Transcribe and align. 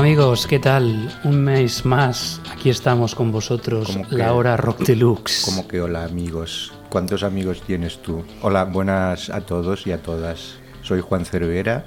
Amigos, 0.00 0.46
¿qué 0.46 0.58
tal? 0.58 1.14
Un 1.24 1.44
mes 1.44 1.84
más, 1.84 2.40
aquí 2.50 2.70
estamos 2.70 3.14
con 3.14 3.30
vosotros, 3.30 3.98
la 4.08 4.32
hora 4.32 4.56
Rock 4.56 4.80
Deluxe. 4.80 5.42
Como 5.44 5.68
que 5.68 5.82
hola 5.82 6.04
amigos. 6.04 6.72
¿Cuántos 6.88 7.22
amigos 7.22 7.60
tienes 7.66 8.00
tú? 8.00 8.24
Hola, 8.40 8.64
buenas 8.64 9.28
a 9.28 9.42
todos 9.42 9.86
y 9.86 9.92
a 9.92 10.00
todas. 10.00 10.54
Soy 10.80 11.02
Juan 11.02 11.26
Cervera 11.26 11.84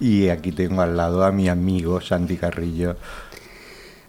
y 0.00 0.28
aquí 0.28 0.50
tengo 0.50 0.82
al 0.82 0.96
lado 0.96 1.24
a 1.24 1.30
mi 1.30 1.48
amigo 1.48 2.00
Santi 2.00 2.36
Carrillo. 2.36 2.96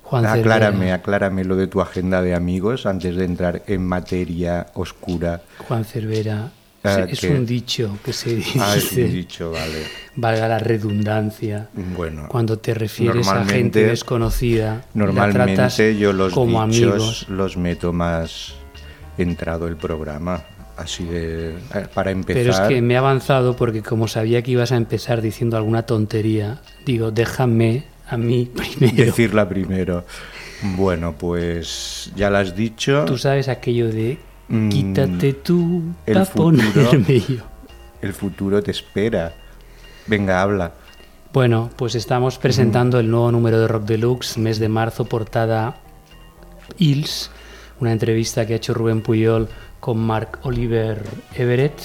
Juan 0.01 0.25
aclárame, 0.25 0.77
Cervera, 0.77 0.95
aclárame 0.95 1.43
lo 1.43 1.55
de 1.55 1.67
tu 1.67 1.79
agenda 1.79 2.23
de 2.23 2.33
amigos 2.33 2.87
antes 2.87 3.15
de 3.15 3.25
entrar 3.25 3.61
en 3.67 3.85
materia 3.85 4.65
oscura. 4.73 5.43
Juan 5.67 5.85
Cervera, 5.85 6.49
Ah, 6.83 7.05
es 7.07 7.21
un 7.23 7.45
dicho 7.45 7.97
que 8.03 8.11
se 8.11 8.35
dice, 8.35 8.59
Ah, 8.59 8.75
es 8.75 8.91
un 8.93 9.11
dicho, 9.11 9.51
vale. 9.51 9.83
valga 10.15 10.47
la 10.47 10.57
redundancia, 10.59 11.69
Bueno, 11.95 12.25
cuando 12.27 12.57
te 12.57 12.73
refieres 12.73 13.27
a 13.27 13.45
gente 13.45 13.83
desconocida, 13.85 14.65
la 14.95 15.05
tratas 15.11 15.27
normalmente 15.77 15.97
yo 15.97 16.11
los 16.13 16.33
como 16.33 16.65
dichos 16.67 16.91
amigos. 16.93 17.25
los 17.29 17.57
meto 17.57 17.93
más 17.93 18.55
entrado 19.17 19.67
el 19.67 19.75
programa. 19.77 20.43
Así 20.77 21.03
de... 21.05 21.51
eh, 21.51 21.87
Para 21.93 22.09
empezar... 22.09 22.41
Pero 22.41 22.53
es 22.53 22.59
que 22.61 22.81
me 22.81 22.95
he 22.95 22.97
avanzado 22.97 23.55
porque 23.55 23.83
como 23.83 24.07
sabía 24.07 24.41
que 24.41 24.49
ibas 24.51 24.71
a 24.71 24.77
empezar 24.77 25.21
diciendo 25.21 25.57
alguna 25.57 25.83
tontería, 25.83 26.61
digo, 26.85 27.11
déjame 27.11 27.83
a 28.09 28.17
mí 28.17 28.49
primero. 28.79 29.05
Decirla 29.05 29.47
primero. 29.47 30.05
Bueno, 30.75 31.13
pues 31.15 32.11
ya 32.15 32.31
lo 32.31 32.37
has 32.39 32.55
dicho. 32.55 33.05
Tú 33.05 33.19
sabes 33.19 33.47
aquello 33.47 33.89
de 33.89 34.17
Mm, 34.51 34.69
quítate 34.69 35.33
tú 35.33 35.81
el 36.05 36.13
para 36.13 36.25
futuro. 36.25 36.63
ponerme 36.73 37.19
yo. 37.19 37.43
El 38.01 38.13
futuro 38.13 38.61
te 38.61 38.71
espera. 38.71 39.33
Venga, 40.07 40.41
habla. 40.41 40.73
Bueno, 41.33 41.69
pues 41.77 41.95
estamos 41.95 42.37
presentando 42.37 42.99
el 42.99 43.09
nuevo 43.09 43.31
número 43.31 43.59
de 43.59 43.67
Rock 43.67 43.83
Deluxe, 43.85 44.37
mes 44.37 44.59
de 44.59 44.67
marzo, 44.67 45.05
portada 45.05 45.77
Hills, 46.77 47.31
una 47.79 47.93
entrevista 47.93 48.45
que 48.45 48.53
ha 48.53 48.55
hecho 48.57 48.73
Rubén 48.73 49.01
Puyol 49.01 49.47
con 49.79 49.97
Mark 49.99 50.39
Oliver 50.43 51.01
Everett, 51.33 51.79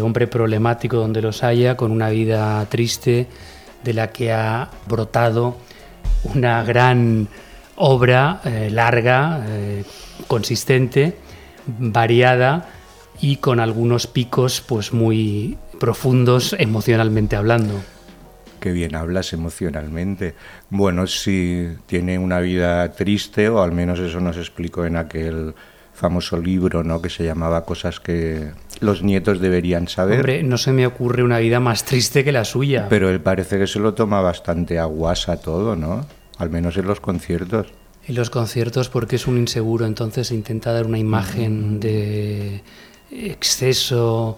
hombre 0.00 0.26
problemático 0.26 0.96
donde 0.96 1.22
los 1.22 1.42
haya, 1.42 1.76
con 1.76 1.92
una 1.92 2.10
vida 2.10 2.64
triste 2.68 3.28
de 3.84 3.94
la 3.94 4.10
que 4.10 4.32
ha 4.32 4.70
brotado 4.88 5.56
una 6.34 6.62
gran 6.64 7.28
obra 7.76 8.40
eh, 8.44 8.68
larga, 8.70 9.44
eh, 9.46 9.84
consistente, 10.26 11.16
variada 11.78 12.68
y 13.20 13.36
con 13.36 13.60
algunos 13.60 14.06
picos 14.06 14.60
pues 14.60 14.92
muy 14.92 15.58
profundos 15.78 16.54
emocionalmente 16.58 17.36
hablando. 17.36 17.74
Qué 18.60 18.72
bien 18.72 18.94
hablas 18.94 19.32
emocionalmente. 19.32 20.34
Bueno, 20.68 21.06
sí, 21.06 21.68
tiene 21.86 22.18
una 22.18 22.40
vida 22.40 22.92
triste, 22.92 23.48
o 23.48 23.62
al 23.62 23.72
menos 23.72 23.98
eso 23.98 24.20
nos 24.20 24.36
explicó 24.36 24.84
en 24.84 24.96
aquel 24.96 25.54
famoso 25.94 26.36
libro, 26.36 26.84
¿no? 26.84 27.00
Que 27.00 27.08
se 27.08 27.24
llamaba 27.24 27.64
Cosas 27.64 28.00
que 28.00 28.52
los 28.80 29.02
nietos 29.02 29.40
deberían 29.40 29.88
saber. 29.88 30.20
Hombre, 30.20 30.42
no 30.42 30.58
se 30.58 30.72
me 30.72 30.86
ocurre 30.86 31.22
una 31.22 31.38
vida 31.38 31.58
más 31.60 31.84
triste 31.84 32.22
que 32.22 32.32
la 32.32 32.44
suya. 32.44 32.86
Pero 32.90 33.08
él 33.08 33.20
parece 33.20 33.58
que 33.58 33.66
se 33.66 33.78
lo 33.78 33.94
toma 33.94 34.20
bastante 34.20 34.78
a 34.78 34.84
guasa 34.84 35.40
todo, 35.40 35.74
¿no? 35.74 36.06
Al 36.38 36.50
menos 36.50 36.76
en 36.76 36.86
los 36.86 37.00
conciertos. 37.00 37.72
En 38.10 38.16
los 38.16 38.28
conciertos 38.28 38.88
porque 38.88 39.14
es 39.14 39.28
un 39.28 39.38
inseguro, 39.38 39.86
entonces 39.86 40.32
intenta 40.32 40.72
dar 40.72 40.84
una 40.84 40.98
imagen 40.98 41.78
de 41.78 42.60
exceso 43.12 44.36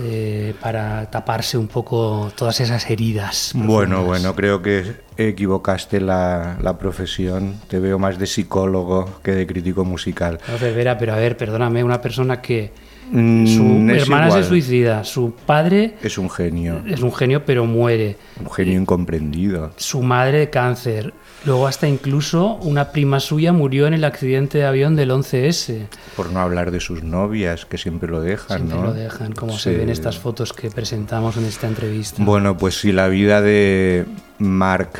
eh, 0.00 0.54
para 0.60 1.10
taparse 1.10 1.58
un 1.58 1.66
poco 1.66 2.30
todas 2.36 2.60
esas 2.60 2.88
heridas. 2.88 3.50
Bueno, 3.56 3.96
profundas. 3.96 4.06
bueno, 4.06 4.34
creo 4.36 4.62
que 4.62 4.84
equivocaste 5.16 6.00
la, 6.00 6.58
la 6.62 6.78
profesión. 6.78 7.56
Te 7.66 7.80
veo 7.80 7.98
más 7.98 8.20
de 8.20 8.26
psicólogo 8.28 9.18
que 9.24 9.32
de 9.32 9.48
crítico 9.48 9.84
musical. 9.84 10.38
No, 10.46 10.56
Cervera, 10.56 10.96
pero 10.96 11.12
a 11.14 11.16
ver, 11.16 11.36
perdóname, 11.36 11.82
una 11.82 12.00
persona 12.00 12.40
que 12.40 12.70
Mm, 13.10 13.46
su 13.46 13.62
hermana 13.90 14.26
igual. 14.26 14.42
se 14.42 14.48
suicida, 14.50 15.02
su 15.02 15.32
padre 15.46 15.94
Es 16.02 16.18
un 16.18 16.28
genio, 16.28 16.82
es 16.86 17.00
un 17.00 17.10
genio 17.14 17.42
pero 17.44 17.64
muere, 17.64 18.18
un 18.38 18.50
genio 18.50 18.78
incomprendido. 18.78 19.72
su 19.76 20.02
madre 20.02 20.40
de 20.40 20.50
cáncer, 20.50 21.14
luego 21.44 21.66
hasta 21.66 21.86
incluso 21.88 22.54
una 22.62 22.90
prima 22.92 23.20
suya 23.20 23.52
murió 23.52 23.86
en 23.86 23.94
el 23.94 24.04
accidente 24.04 24.58
de 24.58 24.64
avión 24.66 24.96
del 24.96 25.10
11S. 25.10 25.86
Por 26.16 26.30
no 26.32 26.40
hablar 26.40 26.70
de 26.70 26.80
sus 26.80 27.02
novias, 27.02 27.64
que 27.64 27.78
siempre 27.78 28.08
lo 28.10 28.20
dejan, 28.20 28.58
Siempre 28.58 28.76
¿no? 28.78 28.84
lo 28.84 28.92
dejan, 28.94 29.32
como 29.32 29.52
Sí. 29.52 29.60
se 29.64 29.76
ve 29.76 29.82
en 29.84 29.90
estas 29.90 30.18
fotos 30.18 30.52
que 30.52 30.70
presentamos 30.70 31.36
en 31.36 31.44
esta 31.44 31.66
entrevista. 31.68 32.22
Bueno, 32.24 32.56
pues 32.58 32.80
si 32.80 32.92
la 32.92 33.08
vida 33.08 33.40
de 33.40 34.04
Mark 34.38 34.90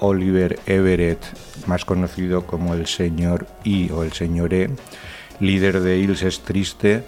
Oliver 0.00 0.58
Everett, 0.66 1.22
más 1.66 1.84
conocido 1.84 2.46
como 2.46 2.74
el 2.74 2.86
señor 2.86 3.46
I 3.64 3.90
o 3.90 4.02
el 4.02 4.12
señor 4.12 4.52
E, 4.52 4.70
líder 5.40 5.80
de 5.80 5.98
Hills 5.98 6.22
es 6.22 6.40
triste, 6.40 7.02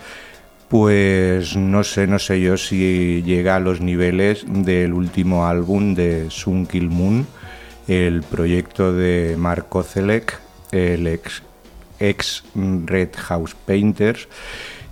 pues 0.68 1.56
no 1.56 1.84
sé, 1.84 2.06
no 2.06 2.18
sé 2.18 2.40
yo 2.40 2.56
si 2.56 3.22
llega 3.24 3.56
a 3.56 3.60
los 3.60 3.80
niveles 3.80 4.44
del 4.48 4.92
último 4.94 5.46
álbum 5.46 5.94
de 5.94 6.26
Sun 6.30 6.66
Kill 6.66 6.88
Moon, 6.88 7.26
el 7.88 8.22
proyecto 8.22 8.92
de 8.92 9.36
Mark 9.38 9.68
Kozelek, 9.68 10.38
el 10.72 11.06
ex, 11.06 11.42
ex 11.98 12.44
Red 12.54 13.10
House 13.16 13.54
Painters, 13.54 14.28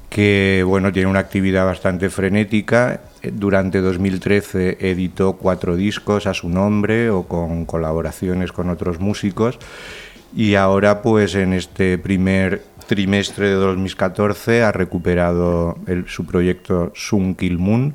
que 0.09 0.63
bueno, 0.67 0.93
tiene 0.93 1.09
una 1.09 1.19
actividad 1.19 1.67
bastante 1.67 2.09
frenética. 2.09 3.01
Durante 3.33 3.81
2013 3.81 4.79
editó 4.81 5.33
cuatro 5.33 5.77
discos 5.77 6.27
a 6.27 6.35
su 6.35 6.49
nombre 6.49 7.11
o 7.11 7.25
con 7.25 7.65
colaboraciones 7.65 8.53
con 8.53 8.71
otros 8.71 9.01
músicos. 9.01 9.59
Y 10.37 10.55
ahora, 10.55 11.03
pues 11.03 11.35
en 11.35 11.53
este 11.53 11.99
primer 11.99 12.63
trimestre 12.87 13.49
de 13.49 13.55
2014 13.55 14.63
ha 14.63 14.73
recuperado 14.73 15.79
su 16.07 16.27
proyecto 16.27 16.93
Sun 16.95 17.35
Kill 17.35 17.59
Moon 17.59 17.95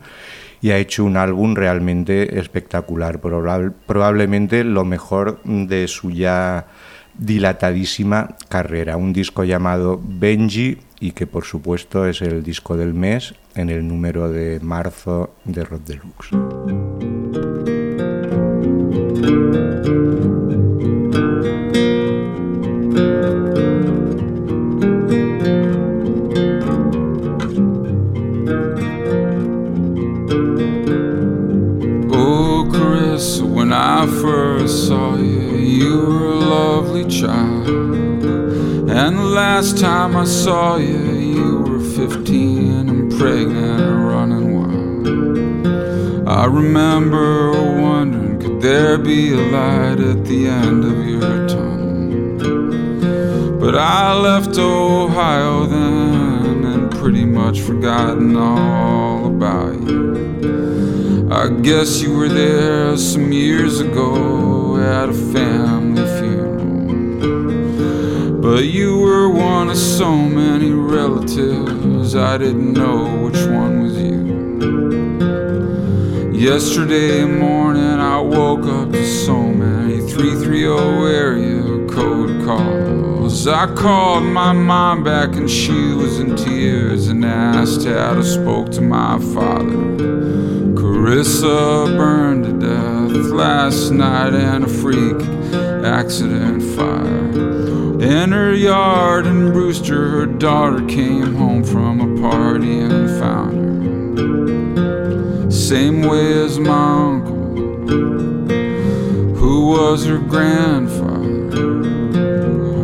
y 0.61 0.71
ha 0.71 0.77
hecho 0.77 1.05
un 1.05 1.17
álbum 1.17 1.55
realmente 1.55 2.39
espectacular, 2.39 3.19
probable- 3.21 3.71
probablemente 3.85 4.63
lo 4.63 4.83
mejor 4.85 5.39
de 5.43 5.87
su 5.87 6.11
ya 6.11 6.67
dilatadísima 7.17 8.35
carrera. 8.47 8.97
Un 8.97 9.13
disco 9.13 9.43
llamado 9.43 9.99
Benji 10.03 10.77
y 10.99 11.11
que 11.11 11.27
por 11.27 11.45
supuesto 11.45 12.05
es 12.07 12.21
el 12.21 12.43
disco 12.43 12.77
del 12.77 12.93
mes 12.93 13.33
en 13.55 13.69
el 13.69 13.87
número 13.87 14.29
de 14.29 14.59
marzo 14.61 15.35
de 15.45 15.63
Rock 15.63 15.81
Deluxe. 15.85 17.39
When 33.69 33.77
I 33.77 34.07
first 34.07 34.87
saw 34.87 35.15
you, 35.15 35.57
you 35.57 36.01
were 36.01 36.31
a 36.31 36.39
lovely 36.39 37.05
child. 37.05 37.69
And 38.89 39.19
the 39.19 39.29
last 39.41 39.77
time 39.77 40.15
I 40.15 40.23
saw 40.23 40.77
you, 40.77 40.97
you 40.97 41.57
were 41.59 41.79
15 41.79 42.89
and 42.89 43.11
pregnant 43.11 43.81
and 43.81 44.07
running 44.07 44.55
wild. 44.57 46.27
I 46.27 46.45
remember 46.45 47.51
wondering, 47.79 48.39
could 48.39 48.59
there 48.59 48.97
be 48.97 49.33
a 49.33 49.41
light 49.51 49.99
at 49.99 50.25
the 50.25 50.47
end 50.47 50.83
of 50.83 51.05
your 51.05 51.47
tunnel? 51.47 52.39
But 53.59 53.75
I 53.75 54.15
left 54.15 54.57
Ohio 54.57 55.67
then 55.67 56.65
and 56.65 56.91
pretty 56.91 57.25
much 57.25 57.59
forgotten 57.61 58.35
all. 58.35 59.08
I 61.31 61.47
guess 61.47 62.01
you 62.01 62.17
were 62.17 62.27
there 62.27 62.97
some 62.97 63.31
years 63.31 63.79
ago 63.79 64.77
at 64.77 65.09
a 65.09 65.13
family 65.13 66.01
funeral. 66.17 66.87
But 68.41 68.63
you 68.63 68.97
were 68.97 69.29
one 69.29 69.69
of 69.69 69.77
so 69.77 70.11
many 70.15 70.71
relatives, 70.71 72.15
I 72.15 72.39
didn't 72.39 72.73
know 72.73 73.05
which 73.17 73.45
one 73.45 73.83
was 73.83 73.95
you. 73.95 74.25
Yesterday 76.33 77.23
morning, 77.25 77.99
I 77.99 78.19
woke 78.19 78.65
up 78.65 78.91
to 78.91 79.05
so 79.05 79.39
many 79.43 80.01
330 80.09 81.13
area 81.13 81.87
code 81.89 82.43
calls. 82.43 83.45
I 83.45 83.67
called 83.75 84.23
my 84.23 84.51
mom 84.51 85.03
back, 85.03 85.35
and 85.35 85.47
she 85.47 85.93
was 85.93 86.17
in 86.19 86.35
tears 86.35 87.07
and 87.07 87.23
asked 87.23 87.85
how 87.85 88.15
to 88.15 88.23
spoke 88.23 88.71
to 88.71 88.81
my 88.81 89.19
father. 89.19 90.48
Carissa 90.89 91.85
burned 91.95 92.45
to 92.45 92.53
death 92.53 93.27
last 93.27 93.91
night 93.91 94.33
in 94.33 94.63
a 94.63 94.67
freak 94.67 95.21
accident 95.85 96.63
fire. 96.75 98.01
In 98.01 98.31
her 98.31 98.55
yard 98.55 99.27
in 99.27 99.51
Brewster, 99.53 100.09
her 100.09 100.25
daughter 100.25 100.83
came 100.87 101.35
home 101.35 101.63
from 101.63 102.01
a 102.01 102.19
party 102.19 102.79
and 102.79 103.07
found 103.19 104.17
her. 104.17 105.51
Same 105.51 106.01
way 106.01 106.33
as 106.43 106.57
my 106.57 107.11
uncle, 107.11 107.53
who 109.35 109.67
was 109.67 110.07
her 110.07 110.17
grandfather. 110.17 111.51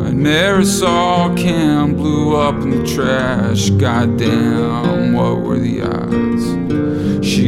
I 0.05 0.09
An 0.09 0.23
aerosol 0.25 1.35
can 1.35 1.95
blew 1.95 2.35
up 2.35 2.55
in 2.61 2.69
the 2.69 2.85
trash. 2.85 3.71
Goddamn, 3.71 5.13
what 5.13 5.41
were 5.41 5.57
the 5.57 5.81
odds? 5.81 6.24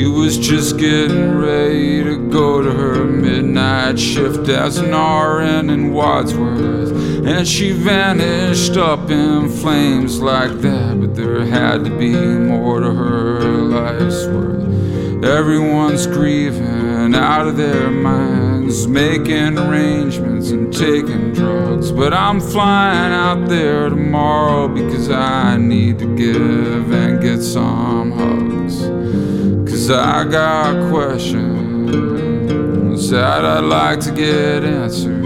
She 0.08 0.14
was 0.14 0.38
just 0.38 0.78
getting 0.78 1.38
ready 1.38 2.02
to 2.02 2.30
go 2.30 2.62
to 2.62 2.72
her 2.72 3.04
midnight 3.04 4.00
shift 4.00 4.48
as 4.48 4.78
an 4.78 4.92
RN 4.92 5.70
in 5.70 5.92
Wadsworth. 5.92 7.26
And 7.26 7.46
she 7.46 7.74
vanished 7.74 8.78
up 8.78 9.10
in 9.10 9.50
flames 9.50 10.22
like 10.22 10.62
that. 10.62 10.98
But 11.02 11.14
there 11.14 11.46
had 11.46 11.84
to 11.84 11.90
be 11.98 12.14
more 12.14 12.80
to 12.80 12.94
her 12.94 13.42
life's 13.42 14.26
worth. 14.28 15.26
Everyone's 15.26 16.08
grieving 16.08 17.14
out 17.14 17.46
of 17.46 17.58
their 17.58 17.92
minds, 17.92 18.88
making 18.88 19.60
arrangements 19.60 20.52
and 20.52 20.74
taking 20.74 21.34
drugs. 21.34 21.92
But 21.92 22.14
I'm 22.14 22.40
flying 22.40 23.12
out 23.12 23.50
there 23.50 23.90
tomorrow 23.90 24.70
because 24.70 25.12
I 25.12 25.58
need 25.58 26.00
to 26.00 26.16
give 26.16 26.94
and 26.94 27.22
get 27.22 27.42
some 27.42 28.12
hugs. 28.14 28.97
I 29.90 30.26
got 30.26 30.90
questions 30.90 33.10
that 33.10 33.46
I'd 33.46 33.64
like 33.64 34.02
to 34.02 34.12
get 34.12 34.64
answered. 34.64 35.24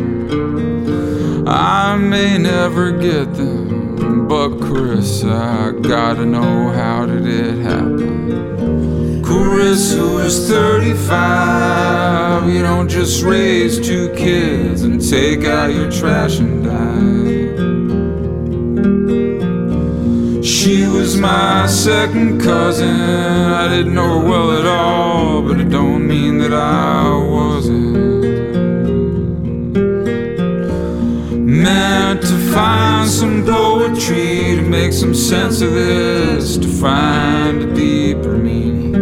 I 1.47 1.97
may 1.97 2.37
never 2.37 2.91
get 2.91 3.33
them, 3.33 4.27
but 4.27 4.59
Chris, 4.59 5.23
I 5.23 5.71
gotta 5.81 6.25
know 6.25 6.69
how 6.69 7.07
did 7.07 7.25
it 7.25 7.57
happen. 7.63 9.23
Chris, 9.23 9.93
who 9.93 10.19
is 10.19 10.47
35, 10.47 12.53
you 12.53 12.61
don't 12.61 12.89
just 12.89 13.23
raise 13.23 13.79
two 13.79 14.13
kids 14.15 14.83
and 14.83 15.01
take 15.01 15.45
out 15.45 15.73
your 15.73 15.91
trash 15.91 16.39
and 16.39 16.65
die. 16.65 16.90
My 21.17 21.65
second 21.67 22.41
cousin. 22.41 22.89
I 22.89 23.67
didn't 23.67 23.93
know 23.93 24.19
her 24.19 24.29
well 24.29 24.51
at 24.59 24.65
all, 24.65 25.41
but 25.41 25.59
it 25.59 25.69
don't 25.69 26.07
mean 26.07 26.37
that 26.39 26.53
I 26.53 27.09
wasn't. 27.17 27.91
Meant 31.33 32.21
to 32.21 32.37
find 32.53 33.09
some 33.09 33.45
poetry 33.45 34.55
to 34.55 34.61
make 34.61 34.93
some 34.93 35.13
sense 35.13 35.61
of 35.61 35.71
this, 35.73 36.57
to 36.57 36.67
find 36.67 37.61
a 37.63 37.73
deeper 37.73 38.37
meaning. 38.37 38.95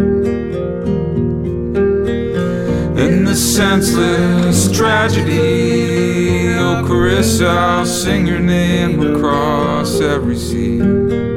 In 2.98 3.24
the 3.24 3.34
senseless 3.34 4.70
tragedy, 4.70 6.54
oh 6.54 6.84
Carissa, 6.86 7.48
I'll 7.48 7.86
sing 7.86 8.26
your 8.26 8.40
name 8.40 9.00
across 9.14 10.00
every 10.00 10.36
sea. 10.36 11.29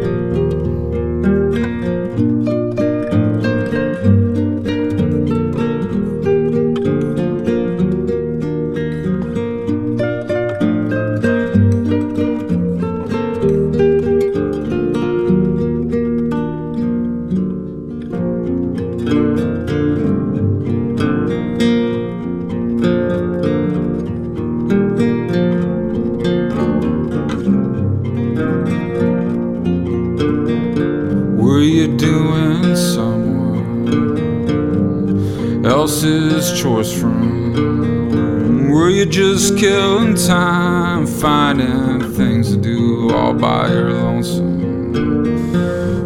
Killing 39.64 40.14
time, 40.16 41.08
finding 41.08 42.02
things 42.16 42.52
to 42.52 42.58
do 42.58 43.10
all 43.12 43.34
by 43.34 43.72
your 43.72 43.94
lonesome? 43.94 44.92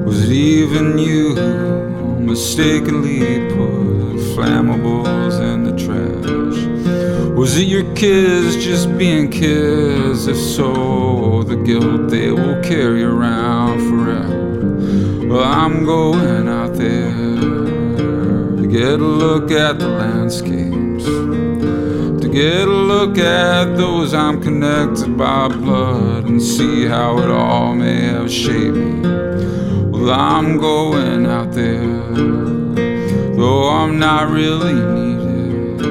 Was 0.05 0.29
it 0.29 0.31
even 0.31 0.99
you 0.99 1.33
who 1.33 2.19
mistakenly 2.19 3.47
put 3.49 4.19
flammables 4.35 5.41
in 5.41 5.63
the 5.63 5.71
trash? 5.71 6.59
Was 7.35 7.57
it 7.57 7.63
your 7.63 7.91
kids 7.95 8.63
just 8.63 8.95
being 8.95 9.27
kids? 9.31 10.27
If 10.27 10.37
so, 10.37 11.41
the 11.41 11.55
guilt 11.55 12.11
they 12.11 12.29
will 12.29 12.61
carry 12.61 13.01
around 13.01 13.79
forever. 13.89 15.27
Well, 15.27 15.43
I'm 15.43 15.83
going 15.83 16.47
out 16.47 16.75
there 16.75 17.11
to 18.55 18.67
get 18.69 18.99
a 18.99 19.03
look 19.23 19.49
at 19.49 19.79
the 19.79 19.87
landscapes, 19.87 20.57
to 20.57 20.66
get 22.37 22.67
a 22.67 22.71
look 22.71 23.17
at 23.17 23.75
those 23.77 24.13
I'm 24.13 24.39
connected 24.39 25.17
by 25.17 25.47
blood 25.47 26.25
and 26.25 26.39
see 26.39 26.85
how 26.85 27.17
it 27.17 27.31
all 27.31 27.73
may 27.73 28.01
have 28.15 28.31
shaped 28.31 28.77
me. 28.77 29.01
Well, 29.89 30.11
I'm 30.11 30.59
going 30.59 31.25
out 31.25 31.51
there, 31.53 31.81
though 33.39 33.69
I'm 33.69 33.97
not 33.97 34.29
really 34.29 34.75
needed. 34.75 35.81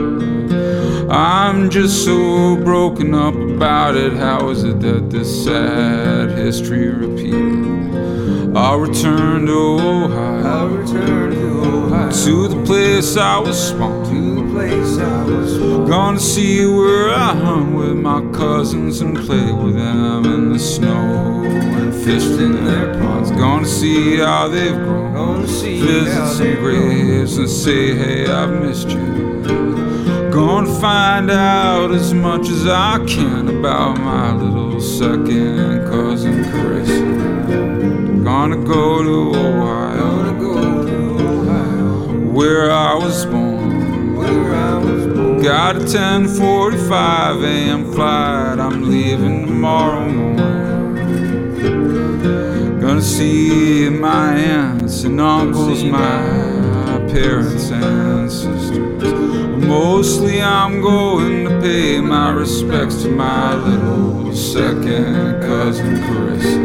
I'm 1.10 1.68
just 1.68 2.04
so 2.04 2.54
broken 2.54 3.12
up 3.12 3.34
about 3.34 3.96
it. 3.96 4.12
How 4.12 4.48
is 4.50 4.62
it 4.62 4.78
that 4.82 5.10
this 5.10 5.44
sad 5.44 6.30
history 6.38 6.90
repeated? 6.90 8.56
I'll 8.56 8.78
return 8.78 9.46
to 9.46 9.52
Ohio. 9.52 10.46
I'll 10.46 10.68
return 10.68 11.30
to 11.32 11.46
Ohio. 11.64 12.10
To 12.12 12.46
the 12.46 12.62
place 12.64 13.16
I 13.16 13.40
was 13.40 13.70
spawned. 13.70 14.45
Place 14.56 14.96
I 14.96 15.22
was 15.24 15.58
born. 15.58 15.86
Gonna 15.86 16.18
see 16.18 16.64
where 16.64 17.10
I 17.10 17.34
hung 17.34 17.74
with 17.74 17.94
my 17.94 18.22
cousins 18.32 19.02
and 19.02 19.14
played 19.14 19.54
with 19.54 19.76
them 19.76 20.24
in 20.24 20.54
the 20.54 20.58
snow 20.58 21.44
and 21.44 21.94
fished 21.94 22.40
in 22.40 22.64
their 22.64 22.94
ponds. 22.94 23.30
Gonna 23.32 23.66
see 23.66 24.16
how 24.16 24.48
they've 24.48 24.74
grown. 24.74 25.12
Gonna 25.12 25.46
see 25.46 25.78
Visit 25.78 26.26
some 26.38 26.54
graves 26.54 27.36
and 27.36 27.50
say, 27.50 27.94
hey, 27.94 28.32
I've 28.32 28.62
missed 28.62 28.88
you. 28.88 30.32
Gonna 30.32 30.80
find 30.80 31.30
out 31.30 31.92
as 31.92 32.14
much 32.14 32.48
as 32.48 32.66
I 32.66 33.04
can 33.06 33.58
about 33.58 33.98
my 33.98 34.34
little 34.34 34.80
second 34.80 35.84
cousin 35.90 36.44
Carissa. 36.44 38.24
Gonna 38.24 38.56
go 38.64 39.02
to 39.02 39.38
Ohio, 39.38 39.98
Gonna 39.98 40.40
go 40.40 40.86
to 40.86 40.98
Ohio, 41.28 42.30
where 42.32 42.70
I 42.70 42.94
was 42.94 43.26
born. 43.26 43.45
Got 45.42 45.76
a 45.76 45.80
10:45 45.80 47.44
a.m. 47.44 47.92
flight. 47.92 48.58
I'm 48.58 48.90
leaving 48.90 49.46
tomorrow 49.46 50.08
morning. 50.08 50.46
Gonna 52.80 53.00
see 53.00 53.88
my 53.88 54.34
aunts 54.36 55.04
and 55.04 55.20
uncles, 55.20 55.84
my 55.84 56.20
parents 57.08 57.70
and 57.70 58.30
sisters. 58.30 58.72
Mostly 59.66 60.42
I'm 60.42 60.80
going 60.80 61.44
to 61.44 61.60
pay 61.60 62.00
my 62.00 62.30
respects 62.30 63.02
to 63.02 63.08
my 63.10 63.54
little 63.54 64.34
second 64.34 65.40
cousin 65.42 65.96
Carissa. 65.96 66.60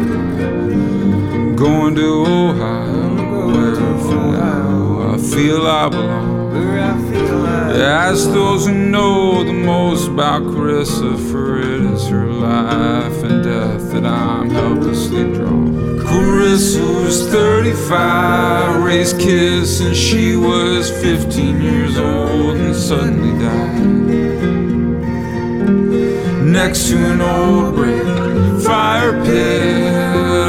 Going 1.56 1.94
to 1.94 2.24
Ohio, 2.26 3.46
where 3.46 3.76
for 4.04 4.14
now 4.14 5.14
I 5.14 5.16
feel 5.18 5.66
I 5.66 5.88
belong. 5.88 6.41
Ask 6.54 8.28
those 8.28 8.66
who 8.66 8.74
know 8.74 9.42
the 9.42 9.52
most 9.54 10.08
about 10.08 10.42
Carissa, 10.42 11.16
for 11.30 11.58
it 11.58 11.80
is 11.80 12.06
her 12.08 12.26
life 12.26 13.22
and 13.22 13.42
death 13.42 13.90
that 13.92 14.04
I'm 14.04 14.50
helplessly 14.50 15.24
drawn. 15.32 15.98
Clarissa 16.00 16.82
was 16.82 17.26
35, 17.28 18.84
raised 18.84 19.18
kiss, 19.18 19.80
and 19.80 19.96
she 19.96 20.36
was 20.36 20.90
15 20.90 21.62
years 21.62 21.96
old 21.96 22.56
and 22.56 22.76
suddenly 22.76 23.32
died. 23.42 24.02
Next 26.44 26.88
to 26.88 26.98
an 26.98 27.20
old 27.22 27.74
brick 27.74 28.02
fire 28.62 29.12
pit, 29.24 29.94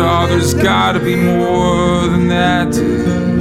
oh, 0.06 0.26
there's 0.28 0.54
gotta 0.54 1.00
be 1.00 1.16
more 1.16 2.08
than 2.08 2.28
that 2.28 3.33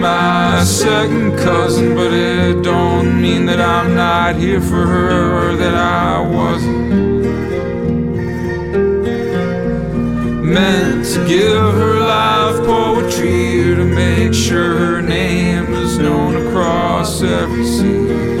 my 0.00 0.62
second 0.64 1.36
cousin, 1.38 1.94
but 1.94 2.12
it 2.12 2.62
don't 2.62 3.20
mean 3.20 3.46
that 3.46 3.60
I'm 3.60 3.94
not 3.94 4.36
here 4.36 4.60
for 4.60 4.86
her 4.86 5.50
or 5.50 5.56
that 5.56 5.74
I 5.74 6.20
wasn't. 6.20 6.86
Meant 10.44 11.04
to 11.14 11.26
give 11.26 11.74
her 11.74 12.00
life 12.00 12.66
poetry 12.66 13.72
or 13.72 13.76
to 13.76 13.84
make 13.84 14.34
sure 14.34 14.76
her 14.78 15.02
name 15.02 15.72
is 15.74 15.98
known 15.98 16.46
across 16.46 17.22
every 17.22 17.64
sea. 17.64 18.35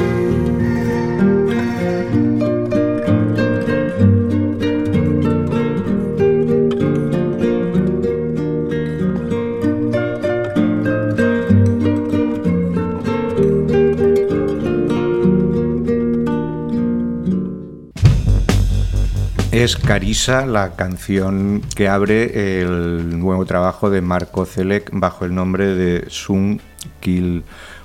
Es 19.66 19.74
Carisa, 19.74 20.46
la 20.46 20.76
canción 20.76 21.60
que 21.74 21.88
abre 21.88 22.60
el 22.60 23.18
nuevo 23.18 23.44
trabajo 23.46 23.90
de 23.90 24.00
Marco 24.00 24.46
Zelek 24.46 24.90
bajo 24.92 25.24
el 25.24 25.34
nombre 25.34 25.74
de 25.74 26.04
Sun 26.06 26.60
Kill 27.00 27.42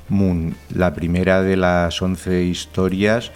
Moon, 0.08 0.54
la 0.76 0.94
primera 0.94 1.42
de 1.42 1.58
las 1.58 2.00
11 2.00 2.44
historias 2.44 3.32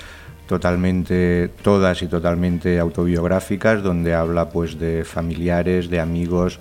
totalmente 0.46 1.50
todas 1.64 2.04
y 2.04 2.08
totalmente 2.08 2.78
autobiográficas 2.78 3.82
donde 3.82 4.14
habla 4.14 4.50
pues 4.50 4.78
de 4.78 5.06
familiares, 5.06 5.90
de 5.90 6.00
amigos, 6.00 6.60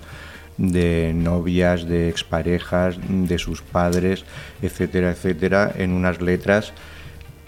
de 0.57 1.13
novias, 1.13 1.87
de 1.87 2.09
exparejas, 2.09 2.97
de 3.07 3.37
sus 3.37 3.61
padres, 3.61 4.25
etcétera, 4.63 5.11
etcétera, 5.11 5.71
en 5.77 5.91
unas 5.91 6.19
letras 6.19 6.73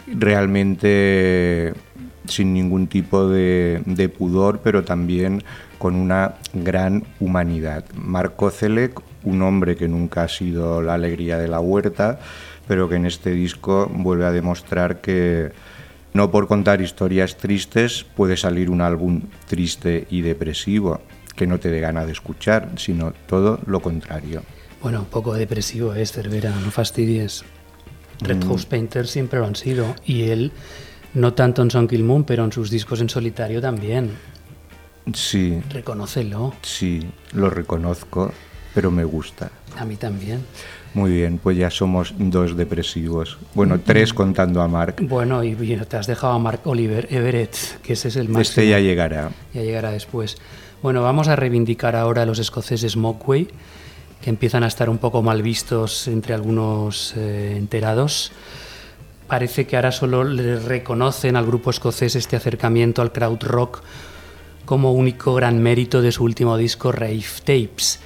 realmente 0.06 1.74
sin 2.28 2.54
ningún 2.54 2.88
tipo 2.88 3.28
de, 3.28 3.82
de, 3.86 4.10
pudor, 4.10 4.60
pero 4.64 4.84
también 4.84 5.44
con 5.78 5.96
una 5.96 6.36
gran 6.54 7.04
humanidad. 7.20 7.86
Marco 7.96 8.50
Zelek, 8.50 9.00
un 9.24 9.42
hombre 9.42 9.76
que 9.76 9.88
nunca 9.88 10.24
ha 10.24 10.28
sido 10.28 10.82
la 10.82 10.96
alegría 10.96 11.38
de 11.38 11.48
la 11.48 11.60
huerta, 11.60 12.20
pero 12.68 12.90
que 12.90 12.96
en 12.96 13.06
este 13.06 13.32
disco 13.32 13.90
vuelve 13.94 14.26
a 14.26 14.32
demostrar 14.32 15.02
que 15.02 15.52
no 16.14 16.32
por 16.32 16.48
contar 16.48 16.82
historias 16.82 17.38
tristes 17.38 18.04
puede 18.04 18.38
salir 18.38 18.70
un 18.70 18.82
álbum 18.82 19.22
triste 19.48 20.08
y 20.10 20.22
depresivo, 20.22 21.02
que 21.36 21.46
no 21.46 21.60
te 21.60 21.70
dé 21.70 21.80
gana 21.80 22.06
de 22.06 22.12
escuchar, 22.12 22.72
sino 22.78 23.14
todo 23.28 23.60
lo 23.68 23.82
contrario. 23.82 24.42
Bueno, 24.82 25.02
un 25.02 25.06
poco 25.06 25.34
depresivo 25.34 25.94
es 25.94 26.12
Cervera, 26.12 26.50
no 26.50 26.72
fastidies. 26.72 27.44
Red 28.20 28.44
House 28.46 28.66
Painters 28.66 29.12
siempre 29.12 29.40
lo 29.40 29.46
han 29.46 29.56
sido 29.56 29.94
y 30.06 30.24
él 30.24 30.52
no 31.18 31.34
tanto 31.34 31.64
en 31.64 31.72
Son 31.72 31.88
Kill 31.88 32.04
Moon, 32.04 32.24
pero 32.24 32.46
en 32.46 32.52
sus 32.52 32.70
discos 32.70 33.02
en 33.02 33.10
solitario 33.10 33.60
también. 33.60 34.12
Sí. 35.14 35.60
Reconócelo. 35.70 36.54
Sí, 36.62 37.02
lo 37.34 37.50
reconozco, 37.50 38.32
pero 38.74 38.92
me 38.92 39.04
gusta. 39.04 39.50
A 39.78 39.86
mí 39.86 39.96
también. 39.96 40.46
Muy 40.94 41.12
bien, 41.12 41.40
pues 41.40 41.58
ya 41.58 41.70
somos 41.72 42.14
dos 42.18 42.56
depresivos. 42.56 43.38
Bueno, 43.56 43.80
tres 43.80 44.14
contando 44.14 44.62
a 44.62 44.68
Mark. 44.68 44.98
Bueno, 45.02 45.44
y, 45.44 45.50
y 45.50 45.78
te 45.78 45.98
has 45.98 46.08
dejado 46.08 46.34
a 46.34 46.40
Mark 46.40 46.62
Oliver 46.66 47.08
Everett, 47.10 47.82
que 47.82 47.94
ese 47.94 48.10
es 48.10 48.16
el 48.16 48.30
máximo. 48.30 48.42
Este 48.42 48.68
ya 48.68 48.80
llegará. 48.80 49.32
Ya 49.54 49.62
llegará 49.62 49.92
después. 49.92 50.38
Bueno, 50.84 51.02
vamos 51.02 51.28
a 51.28 51.36
reivindicar 51.36 51.96
ahora 51.96 52.24
a 52.24 52.26
los 52.26 52.38
escoceses 52.38 52.96
Mockway, 52.96 53.48
que 54.22 54.30
empiezan 54.30 54.64
a 54.64 54.68
estar 54.68 54.90
un 54.90 55.00
poco 55.00 55.24
mal 55.24 55.42
vistos 55.42 56.08
entre 56.08 56.36
algunos 56.36 57.14
eh, 57.18 57.56
enterados 57.58 58.32
parece 59.28 59.68
que 59.68 59.76
ahora 59.76 59.92
solo 59.92 60.24
le 60.24 60.60
reconocen 60.60 61.36
al 61.36 61.46
grupo 61.46 61.70
escocés 61.70 62.16
este 62.16 62.36
acercamiento 62.36 63.02
al 63.02 63.12
crowd 63.12 63.44
rock 63.44 63.82
como 64.66 64.92
único 64.92 65.34
gran 65.34 65.62
mérito 65.62 66.02
de 66.02 66.12
su 66.12 66.24
último 66.24 66.58
disco 66.58 66.92
Rave 66.92 67.24
Tapes. 67.44 68.00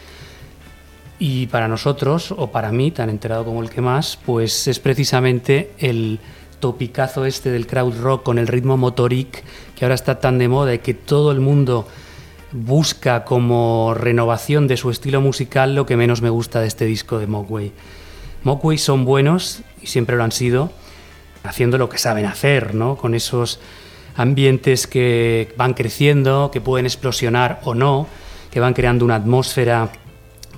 Y 1.18 1.48
para 1.48 1.68
nosotros, 1.68 2.34
o 2.36 2.52
para 2.52 2.72
mí, 2.72 2.92
tan 2.92 3.10
enterado 3.10 3.46
como 3.46 3.62
el 3.62 3.70
que 3.70 3.82
más, 3.82 4.18
pues 4.26 4.68
es 4.68 4.80
precisamente 4.80 5.72
el 5.78 6.20
topicazo 6.60 7.26
este 7.26 7.52
del 7.52 7.68
crowd 7.68 8.00
rock 8.00 8.24
con 8.24 8.38
el 8.38 8.48
ritmo 8.48 8.78
motoric 8.78 9.44
que 9.76 9.86
ahora 9.86 9.96
está 9.96 10.20
tan 10.20 10.38
de 10.38 10.48
moda 10.48 10.74
y 10.74 10.80
que 10.80 10.94
todo 10.94 11.32
el 11.32 11.40
mundo 11.40 11.88
busca 12.52 13.26
como 13.26 13.94
renovación 13.96 14.68
de 14.68 14.78
su 14.78 14.92
estilo 14.92 15.22
musical 15.22 15.76
lo 15.76 15.86
que 15.86 15.98
menos 15.98 16.22
me 16.22 16.30
gusta 16.30 16.62
de 16.62 16.68
este 16.68 16.86
disco 16.86 17.18
de 17.20 17.28
Mogwai. 17.28 17.72
Mogwai 18.44 18.78
son 18.78 19.06
buenos 19.06 19.62
y 19.82 19.88
siempre 19.88 20.16
lo 20.16 20.24
han 20.24 20.32
sido, 20.32 20.72
haciendo 21.44 21.78
lo 21.78 21.90
que 21.90 21.98
saben 21.98 22.26
hacer, 22.26 22.76
¿no? 22.76 22.96
Con 22.98 23.16
esos 23.16 23.60
ambientes 24.16 24.88
que 24.88 25.54
van 25.58 25.74
creciendo, 25.74 26.52
que 26.52 26.62
pueden 26.62 26.86
explosionar 26.86 27.60
o 27.64 27.74
no, 27.74 28.08
que 28.52 28.60
van 28.60 28.74
creando 28.74 29.06
una 29.06 29.16
atmósfera 29.16 29.90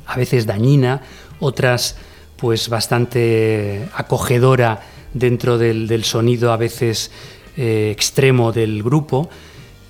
a 0.05 0.17
veces 0.17 0.45
dañina, 0.45 1.01
otras 1.39 1.97
pues 2.37 2.67
bastante 2.67 3.87
acogedora 3.95 4.81
dentro 5.13 5.57
del, 5.57 6.03
sonido 6.03 6.51
a 6.51 6.57
veces 6.57 7.11
eh, 7.55 7.89
extremo 7.91 8.51
del 8.51 8.83
grupo. 8.83 9.29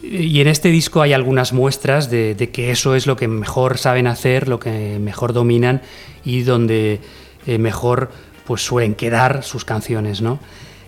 Y 0.03 0.41
en 0.41 0.49
este 0.49 0.69
disco 0.69 1.01
hay 1.01 1.13
algunas 1.13 1.53
muestras 1.53 2.09
de, 2.09 2.35
de, 2.35 2.49
que 2.51 2.71
eso 2.71 2.93
es 2.93 3.07
lo 3.07 3.15
que 3.15 3.29
mejor 3.29 3.77
saben 3.77 4.05
hacer, 4.05 4.49
lo 4.49 4.59
que 4.59 4.99
mejor 4.99 5.31
dominan 5.31 5.81
y 6.25 6.43
donde 6.43 6.99
eh, 7.47 7.57
mejor 7.57 8.11
pues 8.45 8.61
suelen 8.61 8.95
quedar 8.95 9.43
sus 9.43 9.63
canciones, 9.63 10.21
¿no? 10.21 10.39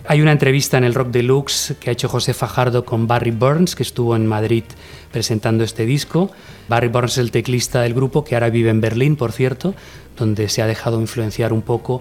Hay 0.08 0.22
una 0.22 0.30
entrevista 0.30 0.78
en 0.78 0.84
el 0.84 0.94
Rock 0.94 1.08
Deluxe 1.08 1.74
que 1.80 1.90
ha 1.90 1.92
hecho 1.92 2.08
José 2.08 2.32
Fajardo 2.32 2.84
con 2.84 3.08
Barry 3.08 3.32
Burns, 3.32 3.74
que 3.74 3.82
estuvo 3.82 4.14
en 4.14 4.24
Madrid 4.24 4.62
presentando 5.10 5.64
este 5.64 5.84
disco. 5.84 6.30
Barry 6.68 6.86
Burns 6.86 7.12
es 7.12 7.18
el 7.18 7.32
teclista 7.32 7.82
del 7.82 7.92
grupo, 7.92 8.22
que 8.22 8.36
ahora 8.36 8.48
vive 8.48 8.70
en 8.70 8.80
Berlín, 8.80 9.16
por 9.16 9.32
cierto, 9.32 9.74
donde 10.16 10.48
se 10.48 10.62
ha 10.62 10.68
dejado 10.68 11.00
influenciar 11.00 11.52
un 11.52 11.62
poco 11.62 12.00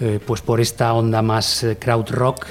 eh, 0.00 0.20
pues 0.24 0.42
por 0.42 0.60
esta 0.60 0.92
onda 0.92 1.22
más 1.22 1.64
eh, 1.64 1.76
crowd 1.76 2.08
rock 2.10 2.46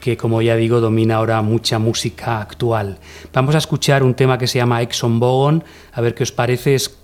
que, 0.00 0.16
como 0.16 0.42
ya 0.42 0.56
digo, 0.56 0.80
domina 0.80 1.16
ahora 1.16 1.40
mucha 1.42 1.78
música 1.78 2.40
actual. 2.40 2.98
Vamos 3.32 3.54
a 3.54 3.58
escuchar 3.58 4.02
un 4.02 4.14
tema 4.14 4.38
que 4.38 4.48
se 4.48 4.58
llama 4.58 4.82
Exxon 4.82 5.20
Bogon, 5.20 5.62
a 5.92 6.00
ver 6.00 6.14
qué 6.16 6.24
os 6.24 6.32
parece, 6.32 6.74
es 6.74 6.96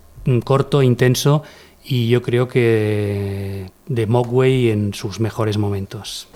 corto, 0.45 0.83
intenso 0.83 1.45
y 1.85 2.09
yo 2.09 2.23
creo 2.23 2.49
que 2.49 3.71
de 3.87 4.07
Mogwai 4.07 4.71
en 4.71 4.95
sus 4.95 5.21
mejores 5.21 5.59
momentos. 5.59 6.29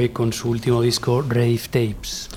Mogwai 0.00 0.08
con 0.14 0.32
su 0.32 0.48
último 0.48 0.80
disco 0.80 1.22
Rave 1.22 1.60
Tapes. 1.70 2.30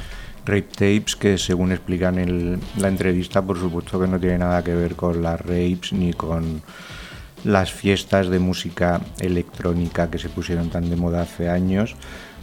Rape 0.45 0.67
Tapes, 0.75 1.15
que 1.15 1.37
según 1.37 1.71
explican 1.71 2.19
en 2.19 2.59
la 2.77 2.89
entrevista, 2.89 3.41
por 3.41 3.57
supuesto 3.57 3.99
que 3.99 4.07
no 4.07 4.19
tiene 4.19 4.39
nada 4.39 4.61
que 4.63 4.75
ver 4.75 4.95
con 4.95 5.23
las 5.23 5.39
rapes 5.39 5.93
ni 5.93 6.11
con 6.11 6.61
las 7.45 7.71
fiestas 7.71 8.27
de 8.27 8.39
música 8.39 8.99
electrónica 9.19 10.11
que 10.11 10.19
se 10.19 10.27
pusieron 10.27 10.69
tan 10.69 10.89
de 10.89 10.97
moda 10.97 11.21
hace 11.21 11.49
años. 11.49 11.95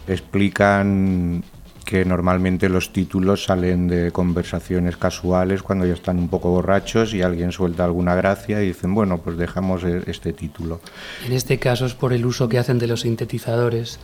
Explican 0.09 1.45
que 1.85 2.07
normalmente 2.07 2.71
los 2.71 2.93
títulos 2.93 3.45
salen 3.45 3.89
de 3.89 4.13
conversaciones 4.13 4.97
casuales 4.97 5.63
cuando 5.63 5.85
ya 5.85 5.95
están 5.95 6.19
un 6.19 6.29
poco 6.29 6.51
borrachos 6.51 7.13
y 7.13 7.21
alguien 7.21 7.53
suelta 7.53 7.85
alguna 7.85 8.15
gracia 8.15 8.63
y 8.63 8.69
dicen, 8.69 8.95
bueno, 8.95 9.19
pues 9.19 9.37
dejamos 9.37 9.85
e- 9.85 10.03
este 10.07 10.33
título. 10.33 10.81
En 11.27 11.33
este 11.33 11.59
caso 11.59 11.85
es 11.85 11.95
por 11.95 12.15
el 12.15 12.25
uso 12.25 12.49
que 12.49 12.59
hacen 12.59 12.79
de 12.79 12.87
los 12.87 13.03
sintetizadores, 13.03 13.99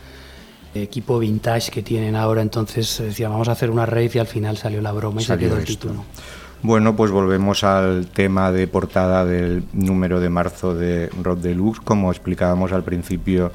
equipo 0.83 1.19
vintage 1.19 1.71
que 1.71 1.81
tienen 1.81 2.15
ahora. 2.15 2.41
Entonces 2.41 2.97
decía, 2.99 3.29
vamos 3.29 3.47
a 3.49 3.53
hacer 3.53 3.69
una 3.69 3.85
rave 3.85 4.11
y 4.13 4.19
al 4.19 4.27
final 4.27 4.57
salió 4.57 4.81
la 4.81 4.91
broma 4.91 5.21
y 5.21 5.23
Salió 5.25 5.47
se 5.47 5.49
quedó 5.49 5.57
el 5.57 5.63
esto. 5.67 5.87
título. 5.87 6.05
Bueno, 6.63 6.95
pues 6.95 7.11
volvemos 7.11 7.63
al 7.63 8.07
tema 8.07 8.51
de 8.51 8.67
portada 8.67 9.25
del 9.25 9.63
número 9.73 10.19
de 10.19 10.29
marzo 10.29 10.73
de 10.73 11.09
Rock 11.21 11.39
Deluxe. 11.39 11.79
Como 11.81 12.11
explicábamos 12.11 12.71
al 12.71 12.83
principio 12.83 13.51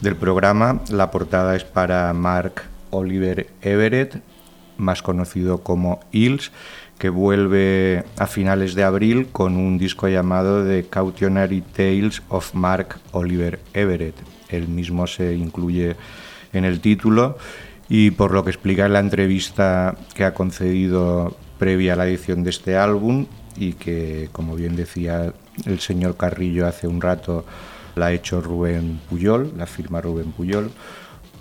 del 0.00 0.16
programa, 0.16 0.80
la 0.90 1.10
portada 1.10 1.54
es 1.54 1.64
para 1.64 2.12
Mark 2.14 2.62
Oliver 2.90 3.48
Everett, 3.60 4.22
más 4.78 5.02
conocido 5.02 5.58
como 5.58 6.00
Hills, 6.12 6.50
que 6.98 7.10
vuelve 7.10 8.04
a 8.16 8.26
finales 8.26 8.74
de 8.74 8.84
abril 8.84 9.28
con 9.30 9.56
un 9.56 9.76
disco 9.76 10.08
llamado 10.08 10.64
The 10.64 10.86
Cautionary 10.88 11.60
Tales 11.60 12.22
of 12.30 12.54
Mark 12.54 12.98
Oliver 13.12 13.60
Everett. 13.74 14.14
El 14.48 14.68
mismo 14.68 15.06
se 15.06 15.34
incluye 15.34 15.96
en 16.56 16.64
el 16.64 16.80
título 16.80 17.38
y 17.88 18.10
por 18.10 18.32
lo 18.32 18.44
que 18.44 18.50
explica 18.50 18.86
en 18.86 18.92
la 18.92 19.00
entrevista 19.00 19.96
que 20.14 20.24
ha 20.24 20.34
concedido 20.34 21.36
previa 21.58 21.94
a 21.94 21.96
la 21.96 22.06
edición 22.06 22.42
de 22.42 22.50
este 22.50 22.76
álbum 22.76 23.26
y 23.56 23.74
que, 23.74 24.28
como 24.32 24.54
bien 24.54 24.76
decía 24.76 25.32
el 25.64 25.80
señor 25.80 26.16
Carrillo 26.16 26.66
hace 26.66 26.86
un 26.86 27.00
rato, 27.00 27.44
la 27.94 28.06
ha 28.06 28.12
hecho 28.12 28.40
Rubén 28.40 29.00
Puyol, 29.08 29.52
la 29.56 29.66
firma 29.66 30.00
Rubén 30.00 30.32
Puyol, 30.32 30.70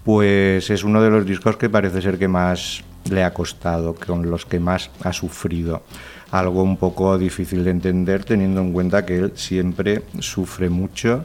pues 0.04 0.70
es 0.70 0.84
uno 0.84 1.02
de 1.02 1.10
los 1.10 1.26
discos 1.26 1.58
que 1.58 1.70
parece 1.70 2.02
ser 2.02 2.18
que 2.18 2.28
más 2.28 2.84
le 3.10 3.24
ha 3.24 3.34
costado, 3.34 3.96
con 3.96 4.30
los 4.30 4.46
que 4.46 4.60
más 4.60 4.90
ha 5.04 5.14
sufrido. 5.14 5.84
Algo 6.32 6.64
un 6.64 6.78
poco 6.78 7.18
difícil 7.18 7.64
de 7.64 7.72
entender 7.72 8.24
teniendo 8.24 8.62
en 8.62 8.74
cuenta 8.74 9.06
que 9.06 9.18
él 9.18 9.32
siempre 9.36 10.04
sufre 10.20 10.70
mucho, 10.70 11.24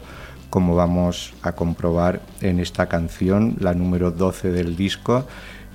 como 0.51 0.75
vamos 0.75 1.33
a 1.43 1.53
comprobar 1.53 2.21
en 2.41 2.59
esta 2.59 2.87
canción, 2.87 3.57
la 3.61 3.73
número 3.73 4.11
12 4.11 4.51
del 4.51 4.77
disco, 4.77 5.27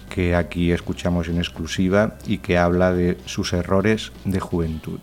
que 0.10 0.36
aquí 0.36 0.72
escuchamos 0.72 1.28
en 1.30 1.38
exclusiva 1.38 2.16
y 2.28 2.38
que 2.40 2.58
habla 2.58 2.94
de 2.94 3.18
sus 3.26 3.54
errores 3.54 4.12
de 4.26 4.40
juventud. 4.40 5.00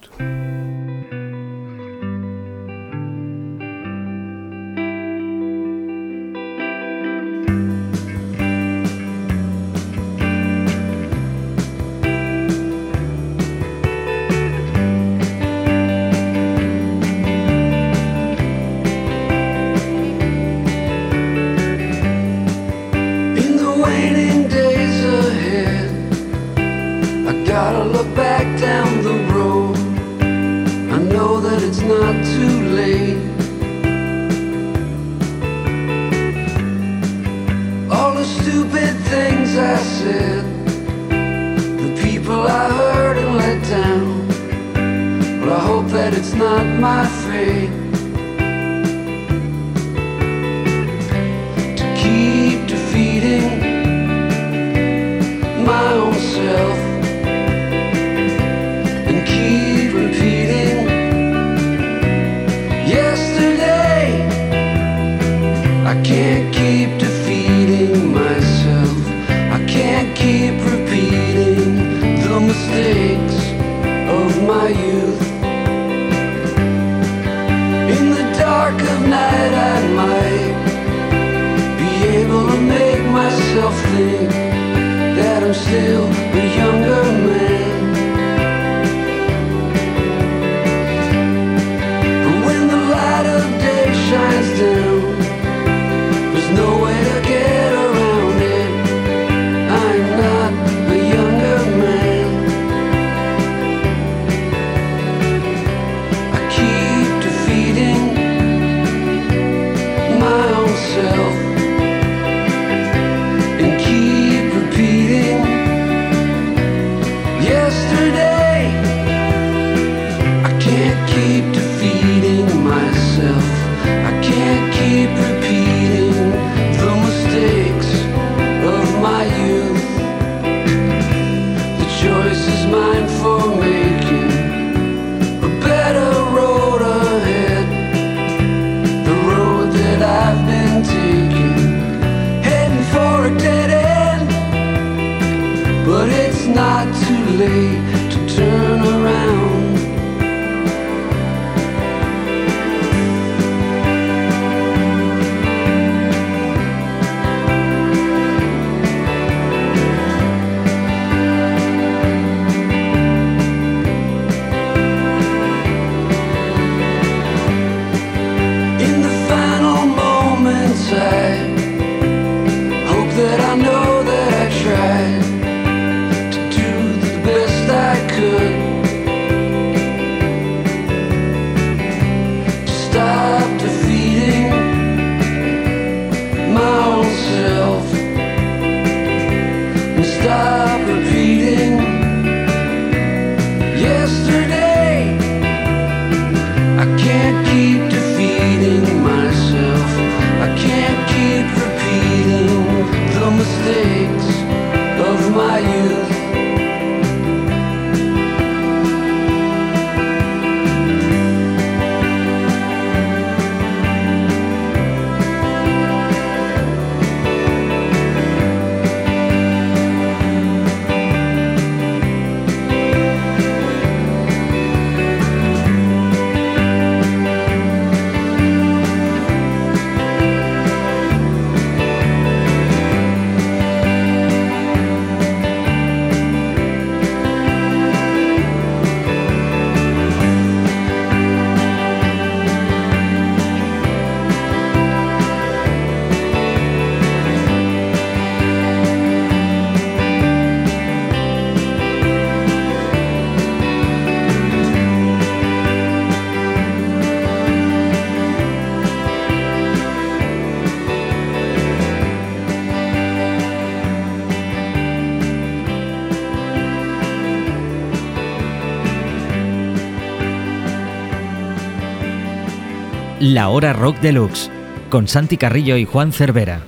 La 273.42 273.48
Hora 273.48 273.72
Rock 273.72 273.98
Deluxe, 273.98 274.52
con 274.88 275.08
Santi 275.08 275.36
Carrillo 275.36 275.76
y 275.76 275.84
Juan 275.84 276.12
Cervera. 276.12 276.62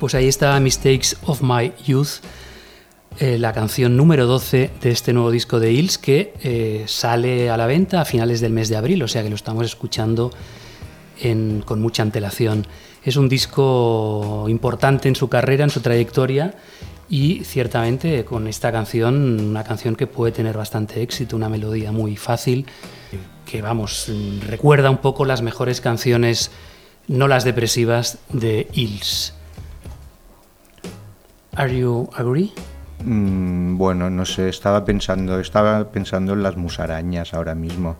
Pues 0.00 0.14
ahí 0.14 0.26
está 0.26 0.58
Mistakes 0.58 1.18
of 1.26 1.42
My 1.42 1.70
Youth, 1.84 2.22
eh, 3.18 3.36
la 3.36 3.52
canción 3.52 3.94
número 3.94 4.24
12 4.24 4.70
de 4.80 4.90
este 4.90 5.12
nuevo 5.12 5.30
disco 5.30 5.60
de 5.60 5.70
Hills 5.70 5.98
que 5.98 6.32
eh, 6.42 6.84
sale 6.86 7.50
a 7.50 7.58
la 7.58 7.66
venta 7.66 8.00
a 8.00 8.06
finales 8.06 8.40
del 8.40 8.54
mes 8.54 8.70
de 8.70 8.76
abril, 8.76 9.02
o 9.02 9.06
sea 9.06 9.22
que 9.22 9.28
lo 9.28 9.36
estamos 9.36 9.66
escuchando 9.66 10.30
con 11.66 11.82
mucha 11.82 12.02
antelación. 12.02 12.66
Es 13.02 13.16
un 13.16 13.28
disco 13.28 14.46
importante 14.48 15.08
en 15.08 15.14
su 15.14 15.28
carrera, 15.28 15.64
en 15.64 15.70
su 15.70 15.80
trayectoria 15.80 16.54
y 17.10 17.44
ciertamente 17.44 18.24
con 18.24 18.48
esta 18.48 18.72
canción, 18.72 19.40
una 19.40 19.62
canción 19.62 19.94
que 19.94 20.06
puede 20.06 20.32
tener 20.32 20.56
bastante 20.56 21.02
éxito, 21.02 21.36
una 21.36 21.50
melodía 21.50 21.92
muy 21.92 22.16
fácil, 22.16 22.64
que 23.54 23.62
vamos, 23.62 24.10
recuerda 24.48 24.90
un 24.90 24.98
poco 24.98 25.24
las 25.24 25.40
mejores 25.40 25.80
canciones, 25.80 26.50
no 27.06 27.28
las 27.28 27.44
depresivas, 27.44 28.18
de 28.30 28.66
Hills. 28.72 29.32
Are 31.54 31.78
you 31.78 32.10
agree? 32.16 32.50
Mm, 33.04 33.76
bueno, 33.76 34.10
no 34.10 34.24
sé, 34.24 34.48
estaba 34.48 34.84
pensando, 34.84 35.38
estaba 35.38 35.92
pensando 35.92 36.32
en 36.32 36.42
las 36.42 36.56
musarañas 36.56 37.32
ahora 37.32 37.54
mismo, 37.54 37.94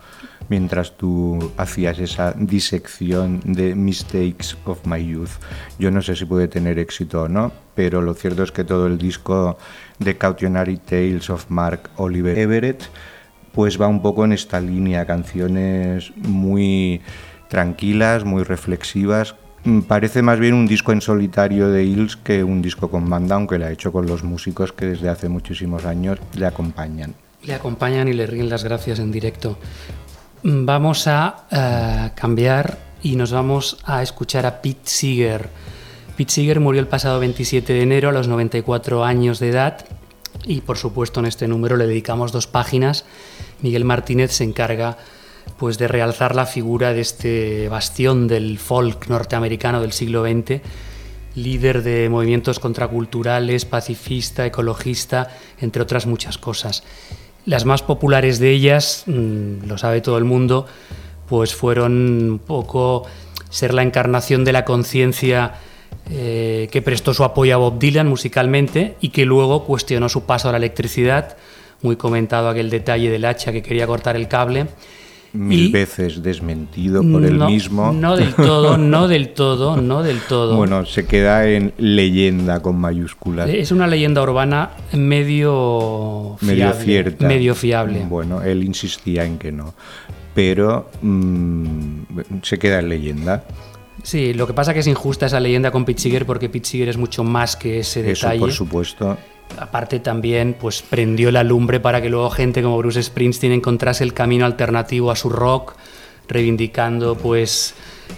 mientras 0.49 0.97
tú 0.97 1.53
hacías 1.57 2.01
esa 2.01 2.33
disección 2.33 3.41
de 3.45 3.77
Mistakes 3.77 4.57
of 4.65 4.85
My 4.85 5.07
Youth. 5.07 5.39
Yo 5.79 5.93
no 5.93 6.03
sé 6.03 6.17
si 6.17 6.25
puede 6.25 6.49
tener 6.49 6.81
éxito 6.81 7.23
o 7.23 7.29
no, 7.29 7.53
pero 7.77 8.03
lo 8.03 8.15
cierto 8.15 8.43
es 8.43 8.51
que 8.51 8.65
todo 8.65 8.89
el 8.89 8.99
disco 8.99 9.57
de 10.01 10.19
Cautionary 10.19 10.79
Tales 10.79 11.31
of 11.31 11.49
Mark 11.49 11.91
Oliver 11.95 12.37
Everett 12.37 12.83
pues 13.55 13.81
va 13.81 13.87
un 13.87 14.03
poco 14.03 14.25
en 14.25 14.33
esta 14.33 14.61
línea, 14.61 15.07
canciones 15.07 16.13
muy 16.17 17.01
tranquilas, 17.49 18.25
muy 18.25 18.43
reflexivas, 18.43 19.35
Mm, 19.65 19.81
parece 19.81 20.21
más 20.21 20.39
bien 20.39 20.55
un 20.55 20.67
disco 20.67 20.93
en 20.93 21.01
solitario 21.01 21.71
de 21.71 21.85
Hills 21.85 22.17
que 22.17 22.45
un 22.45 22.61
disco 22.61 22.91
con 22.91 23.09
banda, 23.09 23.35
aunque 23.35 23.59
lo 23.59 23.65
ha 23.65 23.71
hecho 23.71 23.93
con 23.93 24.07
los 24.07 24.23
músicos 24.23 24.73
que 24.73 24.87
desde 24.87 25.09
hace 25.09 25.29
muchísimos 25.29 25.87
años 25.87 26.19
le 26.35 26.47
acompañan. 26.47 27.15
Le 27.43 27.55
acompañan 27.55 28.09
y 28.09 28.13
le 28.13 28.27
ríen 28.27 28.51
las 28.51 28.63
gracias 28.63 28.99
en 28.99 29.11
directo. 29.11 29.59
Mm, 30.43 30.67
vamos 30.67 31.07
a 31.07 31.47
eh, 31.51 32.11
cambiar 32.15 32.79
y 33.03 33.17
nos 33.17 33.33
vamos 33.33 33.79
a 33.85 34.03
escuchar 34.03 34.45
a 34.45 34.61
Pete 34.61 34.81
Seeger. 34.85 35.49
Pete 36.15 36.33
Seeger 36.33 36.61
murió 36.61 36.83
el 36.83 36.89
pasado 36.89 37.19
27 37.19 37.73
de 37.73 37.83
enero 37.83 38.11
a 38.11 38.13
los 38.13 38.29
94 38.29 39.03
años 39.03 39.39
de 39.39 39.49
edad 39.49 39.87
y 40.47 40.61
por 40.61 40.79
supuesto 40.79 41.21
en 41.21 41.27
este 41.27 41.49
número 41.49 41.77
le 41.77 41.87
dedicamos 41.87 42.33
dos 42.33 42.47
páginas. 42.47 43.05
Miguel 43.63 43.85
Martínez 43.85 44.33
se 44.33 44.45
encarga 44.45 44.99
pues 45.59 45.79
de 45.79 45.89
realzar 45.89 46.35
la 46.35 46.47
figura 46.47 46.93
de 46.93 47.01
este 47.01 47.69
bastión 47.69 48.29
del 48.29 48.59
folk 48.59 49.09
norteamericano 49.09 49.81
del 49.81 49.93
siglo 49.93 50.25
XX, 50.25 50.61
líder 51.35 51.83
de 51.83 52.09
movimientos 52.09 52.59
contraculturales, 52.59 53.65
pacifista, 53.65 54.47
ecologista, 54.47 55.31
entre 55.61 55.83
otras 55.83 56.07
muchas 56.07 56.39
cosas. 56.39 56.83
Las 57.47 57.65
más 57.65 57.83
populares 57.83 58.39
de 58.39 58.51
ellas, 58.51 59.05
mm, 59.07 59.67
lo 59.67 59.77
sabe 59.77 60.01
todo 60.01 60.19
el 60.19 60.25
mundo, 60.25 60.67
pues 61.29 61.55
fueron 61.55 61.93
un 61.93 62.39
poco 62.39 63.07
ser 63.51 63.75
la 63.75 63.83
encarnación 63.83 64.45
de 64.45 64.53
la 64.53 64.65
conciencia 64.65 65.55
eh, 66.11 66.69
que 66.71 66.83
prestó 66.83 67.15
su 67.15 67.25
apoyo 67.25 67.55
a 67.55 67.59
Bob 67.59 67.79
Dylan 67.79 68.09
musicalmente 68.09 68.97
y 69.01 69.09
que 69.09 69.25
luego 69.25 69.65
cuestionó 69.65 70.09
su 70.09 70.25
paso 70.25 70.49
a 70.49 70.53
la 70.53 70.59
electricidad, 70.59 71.37
muy 71.83 71.97
comentado 71.97 72.49
aquel 72.49 72.71
detalle 72.71 73.11
del 73.11 73.25
hacha 73.25 73.53
que 73.53 73.63
quería 73.63 73.87
cortar 73.87 74.17
el 74.17 74.29
cable 74.29 74.67
mil 75.35 75.73
veces 75.73 76.23
desmentido 76.23 77.03
por 77.03 77.25
él 77.25 77.39
mismo. 77.39 77.93
No 77.93 78.17
del 78.17 78.35
todo, 78.35 78.79
no 78.79 79.09
del 79.09 79.31
todo, 79.31 79.77
no 79.77 80.03
del 80.03 80.21
todo. 80.21 80.57
Bueno, 80.65 80.87
se 80.87 81.05
queda 81.05 81.49
en 81.49 81.73
leyenda 81.77 82.61
con 82.61 82.77
mayúsculas. 82.77 83.51
Es 83.51 83.73
una 83.73 83.87
leyenda 83.87 84.23
urbana 84.23 84.71
medio 84.93 86.37
fiable, 86.39 86.57
medio 86.57 86.73
cierta. 86.73 87.27
Medio 87.27 87.55
fiable. 87.55 88.07
Bueno, 88.09 88.43
él 88.43 88.63
insistía 88.63 89.25
en 89.25 89.39
que 89.39 89.53
no. 89.53 89.75
Pero 90.35 90.91
mm, 91.03 92.41
se 92.43 92.59
queda 92.59 92.79
en 92.79 92.89
leyenda. 92.89 93.45
Sí, 94.05 94.33
lo 94.33 94.47
que 94.47 94.55
pasa 94.55 94.71
es 94.71 94.75
que 94.75 94.81
es 94.81 94.87
injusta 94.87 95.27
esa 95.27 95.41
leyenda 95.41 95.73
con 95.73 95.85
Pete 95.85 96.25
porque 96.25 96.49
Pete 96.49 96.89
es 96.89 96.97
mucho 96.97 97.25
más 97.25 97.57
que 97.57 97.81
ese 97.81 98.03
detalle. 98.03 98.37
Eso, 98.37 98.45
por 98.45 98.53
supuesto 98.53 99.19
aparte 99.59 100.01
también 100.01 100.57
pues 100.59 100.83
prendió 100.83 101.31
la 101.31 101.45
lumbre 101.45 101.81
para 101.81 102.01
que 102.03 102.09
luego 102.09 102.31
gente 102.31 102.63
como 102.63 102.79
Bruce 102.79 103.03
Springsteen 103.03 103.53
encontrase 103.53 104.05
el 104.05 104.13
camino 104.13 104.45
alternativo 104.45 105.11
a 105.11 105.17
su 105.17 105.29
rock, 105.29 105.75
reivindicando 106.29 107.17
pues 107.17 107.75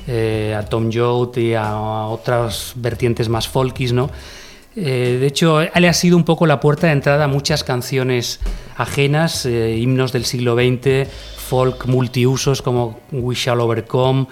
eh, 0.06 0.54
a 0.58 0.64
Tom 0.64 0.90
Joad 0.92 1.36
y 1.36 1.54
a, 1.54 1.76
otras 2.06 2.72
vertientes 2.76 3.28
más 3.28 3.48
folkis, 3.48 3.92
¿no? 3.92 4.10
Eh, 4.78 5.16
de 5.18 5.26
hecho, 5.26 5.62
él 5.62 5.84
ha 5.86 5.92
sido 5.94 6.18
un 6.18 6.24
poco 6.24 6.46
la 6.46 6.60
puerta 6.60 6.86
de 6.86 6.92
entrada 6.92 7.24
a 7.24 7.28
muchas 7.28 7.64
canciones 7.64 8.40
ajenas, 8.76 9.46
eh, 9.46 9.76
himnos 9.78 10.12
del 10.12 10.26
siglo 10.26 10.54
XX, 10.54 11.08
folk 11.38 11.86
multiusos 11.86 12.60
como 12.60 13.00
We 13.10 13.34
Shall 13.34 13.60
Overcome, 13.60 14.26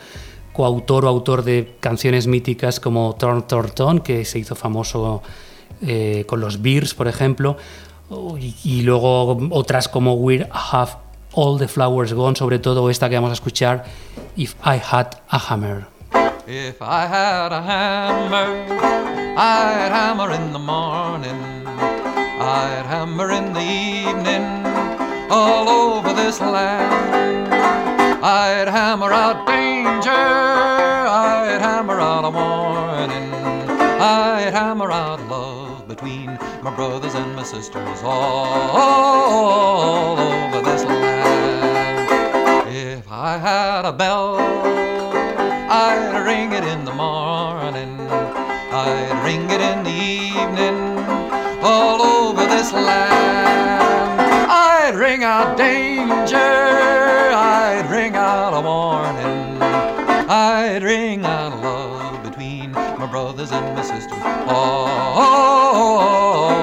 coautor 0.55 1.05
o 1.05 1.09
autor 1.09 1.43
de 1.43 1.75
canciones 1.81 2.27
míticas 2.27 2.81
como 2.81 3.17
Turn 3.19 3.43
Turn 3.43 3.99
que 4.01 4.25
se 4.25 4.39
hizo 4.39 4.55
famoso 4.55 5.21
eh, 5.83 6.25
con 6.27 6.41
los 6.41 6.63
Beers, 6.63 6.95
por 6.95 7.09
ejemplo, 7.09 7.57
y, 8.39 8.83
luego 8.83 9.37
otras 9.51 9.89
como 9.89 10.15
We 10.15 10.49
Have 10.53 10.93
All 11.33 11.59
the 11.59 11.67
Flowers 11.67 12.13
Gone, 12.13 12.37
sobre 12.37 12.61
todo 12.61 12.89
esta 12.89 13.09
que 13.09 13.17
vamos 13.17 13.31
a 13.31 13.35
escuchar, 13.35 13.85
If 14.37 14.55
I 14.65 14.81
Had 14.91 15.09
a 15.29 15.39
Hammer. 15.39 15.87
If 16.47 16.83
I 16.83 17.07
had 17.07 17.53
a 17.53 17.63
hammer, 17.63 18.67
I'd 19.35 19.91
hammer 19.91 20.31
in 20.33 20.53
the 20.53 20.59
morning, 20.59 21.67
I'd 21.67 22.85
hammer 22.87 23.33
in 23.33 23.55
the 23.55 23.63
evening, 23.63 24.45
all 25.31 25.69
over 25.71 26.13
this 26.13 26.41
land. 26.43 27.44
I'd 28.27 28.69
hammer 28.69 29.13
out 29.13 29.47
danger, 29.47 30.09
I'd 30.11 31.61
hammer 31.61 32.01
out 32.01 32.25
a 32.25 32.31
warning, 32.31 33.31
I'd 34.01 34.55
hammer 34.55 34.91
out 34.91 35.21
love 35.29 35.87
between 35.87 36.39
my 36.63 36.75
brothers 36.75 37.15
and 37.15 37.37
my 37.37 37.43
sisters 37.43 38.01
all 38.03 38.81
over 40.19 40.63
this 40.63 40.85
land. 40.85 42.09
If 42.75 43.07
I 43.11 43.37
had 43.37 43.85
a 43.85 43.93
bell, 43.93 44.39
I'd 45.69 46.25
ring 46.25 46.53
it 46.53 46.65
in 46.65 46.87
the 46.87 46.95
morning, 46.95 48.09
I'd 48.09 49.23
ring 49.23 49.51
it 49.51 49.61
in 49.61 49.85
the 49.85 49.91
evening, 49.91 50.97
all 51.63 52.01
over 52.01 52.47
this 52.47 52.73
land. 52.73 54.19
I'd 54.51 54.95
ring 54.95 55.25
out 55.25 55.59
danger, 55.59 56.74
a 58.55 58.61
warning, 58.61 59.61
I'd 60.31 60.83
ring 60.85 61.25
out 61.25 61.61
love 61.61 62.23
between 62.23 62.71
my 62.71 63.07
brothers 63.07 63.51
and 63.51 63.75
my 63.75 63.83
sisters 63.83 64.23
all 64.47 65.13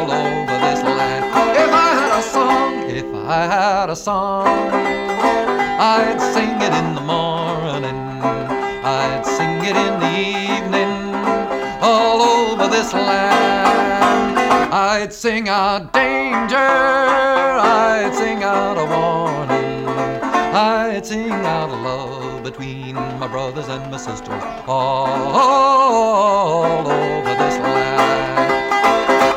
over 0.09 0.57
this 0.65 0.81
land. 0.83 1.25
If 1.57 1.71
I 1.73 1.93
had 1.99 2.17
a 2.17 2.21
song, 2.21 2.89
if 2.89 3.05
I 3.13 3.45
had 3.45 3.89
a 3.89 3.95
song, 3.95 4.47
I'd 4.47 6.21
sing 6.33 6.61
it 6.61 6.73
in 6.81 6.95
the 6.95 7.01
morning, 7.01 7.99
I'd 8.85 9.25
sing 9.25 9.59
it 9.65 9.75
in 9.75 9.99
the 9.99 10.17
evening, 10.55 11.13
all 11.81 12.21
over 12.21 12.67
this 12.69 12.93
land. 12.93 14.37
I'd 14.73 15.11
sing 15.11 15.49
out 15.49 15.91
danger, 15.91 16.55
I'd 16.55 18.13
sing 18.13 18.43
out 18.43 18.77
a 18.77 18.85
warning, 18.85 19.60
I'd 20.91 21.05
sing 21.05 21.31
out 21.31 21.69
love 21.69 22.43
between 22.43 22.95
my 22.95 23.25
brothers 23.25 23.69
and 23.69 23.89
my 23.89 23.95
sisters 23.95 24.43
all 24.67 25.25
over 26.85 27.29
this 27.29 27.57
land. 27.57 28.61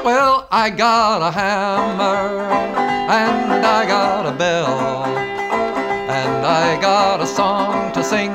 Well, 0.05 0.49
I 0.51 0.71
got 0.71 1.23
a 1.23 1.31
hammer 1.31 2.51
and 2.51 3.65
I 3.65 3.87
got 3.87 4.27
a 4.27 4.33
bell 4.33 5.07
and 5.07 6.45
I 6.45 6.77
got 6.81 7.21
a 7.21 7.27
song 7.27 7.93
to 7.93 8.03
sing 8.03 8.33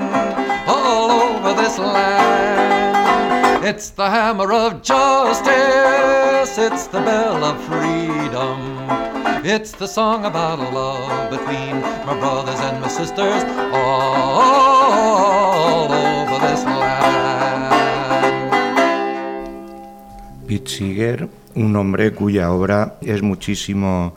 all 0.65 1.11
over 1.11 1.53
this 1.61 1.77
land. 1.77 3.65
It's 3.65 3.89
the 3.89 4.09
hammer 4.09 4.53
of 4.53 4.81
justice, 4.81 6.57
it's 6.57 6.87
the 6.87 7.01
bell 7.01 7.43
of 7.43 7.61
freedom. 7.65 9.08
It's 9.41 9.71
the 9.71 9.87
song 9.87 10.25
about 10.25 10.59
love 10.73 11.29
between 11.29 11.79
my 12.05 12.13
brothers 12.19 12.59
and 12.59 12.81
my 12.81 12.89
sisters 12.89 13.45
all 13.71 14.99
over 15.87 16.39
this 16.45 16.65
land. 16.65 17.71
Pete 20.45 21.29
un 21.55 21.73
hombre 21.77 22.11
cuya 22.11 22.51
obra 22.51 22.97
es 23.01 23.21
muchísimo 23.21 24.13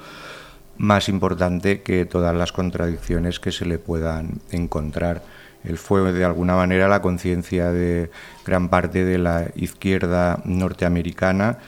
más 0.76 1.08
importante 1.08 1.82
que 1.82 2.04
todas 2.04 2.34
las 2.34 2.50
contradicciones 2.50 3.38
que 3.38 3.52
se 3.52 3.64
le 3.64 3.78
puedan 3.78 4.40
encontrar. 4.50 5.22
Él 5.62 5.78
fue 5.78 6.12
de 6.12 6.24
alguna 6.24 6.56
manera 6.56 6.88
la 6.88 7.00
conciencia 7.00 7.70
de 7.70 8.10
gran 8.44 8.68
parte 8.68 9.04
de 9.04 9.18
la 9.18 9.46
izquierda 9.54 10.40
norteamericana, 10.44 11.58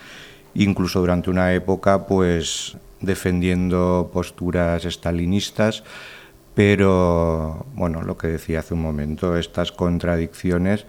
incluso 0.54 0.98
durante 0.98 1.30
una 1.30 1.52
época 1.54 2.08
pues 2.08 2.76
defendiendo 3.00 4.10
posturas 4.12 4.84
estalinistas, 4.84 5.84
pero 6.54 7.66
bueno, 7.74 8.02
lo 8.02 8.16
que 8.16 8.28
decía 8.28 8.60
hace 8.60 8.74
un 8.74 8.82
momento, 8.82 9.36
estas 9.36 9.72
contradicciones 9.72 10.86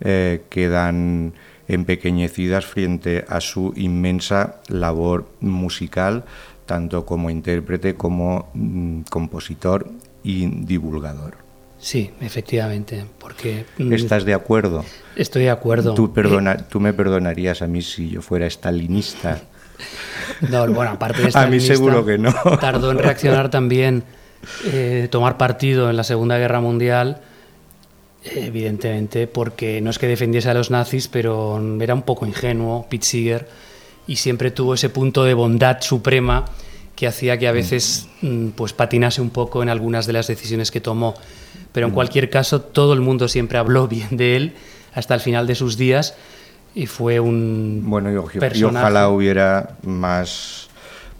eh, 0.00 0.42
quedan 0.48 1.34
empequeñecidas 1.66 2.66
frente 2.66 3.24
a 3.28 3.40
su 3.40 3.72
inmensa 3.76 4.56
labor 4.68 5.28
musical, 5.40 6.24
tanto 6.66 7.04
como 7.04 7.30
intérprete 7.30 7.94
como 7.94 8.48
mm, 8.54 9.02
compositor 9.10 9.90
y 10.22 10.46
divulgador. 10.46 11.48
Sí, 11.78 12.10
efectivamente, 12.20 13.04
porque... 13.18 13.64
Mm, 13.78 13.92
¿Estás 13.92 14.24
de 14.24 14.34
acuerdo? 14.34 14.84
Estoy 15.16 15.44
de 15.44 15.50
acuerdo. 15.50 15.94
¿Tú, 15.94 16.12
perdona, 16.12 16.56
¿Tú 16.56 16.80
me 16.80 16.92
perdonarías 16.92 17.62
a 17.62 17.66
mí 17.66 17.82
si 17.82 18.10
yo 18.10 18.22
fuera 18.22 18.46
estalinista? 18.46 19.40
No, 20.48 20.66
bueno, 20.72 20.92
aparte 20.92 21.22
de 21.22 21.30
A 21.34 21.46
mí 21.46 21.60
seguro 21.60 22.04
que 22.04 22.18
no. 22.18 22.32
Tardó 22.60 22.90
en 22.90 22.98
reaccionar 22.98 23.50
también, 23.50 24.04
eh, 24.66 25.08
tomar 25.10 25.36
partido 25.36 25.90
en 25.90 25.96
la 25.96 26.04
Segunda 26.04 26.38
Guerra 26.38 26.60
Mundial, 26.60 27.20
evidentemente, 28.24 29.26
porque 29.26 29.80
no 29.80 29.90
es 29.90 29.98
que 29.98 30.06
defendiese 30.06 30.50
a 30.50 30.54
los 30.54 30.70
nazis, 30.70 31.08
pero 31.08 31.60
era 31.80 31.94
un 31.94 32.02
poco 32.02 32.26
ingenuo, 32.26 32.86
Pete 32.88 33.06
Seeger, 33.06 33.48
y 34.06 34.16
siempre 34.16 34.50
tuvo 34.50 34.74
ese 34.74 34.88
punto 34.88 35.24
de 35.24 35.34
bondad 35.34 35.80
suprema 35.80 36.44
que 36.96 37.06
hacía 37.06 37.38
que 37.38 37.46
a 37.46 37.52
veces 37.52 38.08
mm, 38.22 38.48
pues 38.48 38.72
patinase 38.72 39.20
un 39.20 39.30
poco 39.30 39.62
en 39.62 39.68
algunas 39.68 40.06
de 40.06 40.12
las 40.12 40.26
decisiones 40.26 40.70
que 40.70 40.80
tomó. 40.80 41.14
Pero 41.72 41.86
en 41.86 41.92
cualquier 41.92 42.28
caso, 42.28 42.60
todo 42.60 42.92
el 42.92 43.00
mundo 43.00 43.28
siempre 43.28 43.58
habló 43.58 43.86
bien 43.86 44.16
de 44.16 44.36
él 44.36 44.54
hasta 44.94 45.14
el 45.14 45.20
final 45.20 45.46
de 45.46 45.54
sus 45.54 45.76
días 45.76 46.16
y 46.78 46.86
fue 46.86 47.18
un 47.18 47.82
bueno 47.86 48.12
y, 48.12 48.16
ojalá 48.62 49.08
hubiera 49.08 49.70
más 49.82 50.68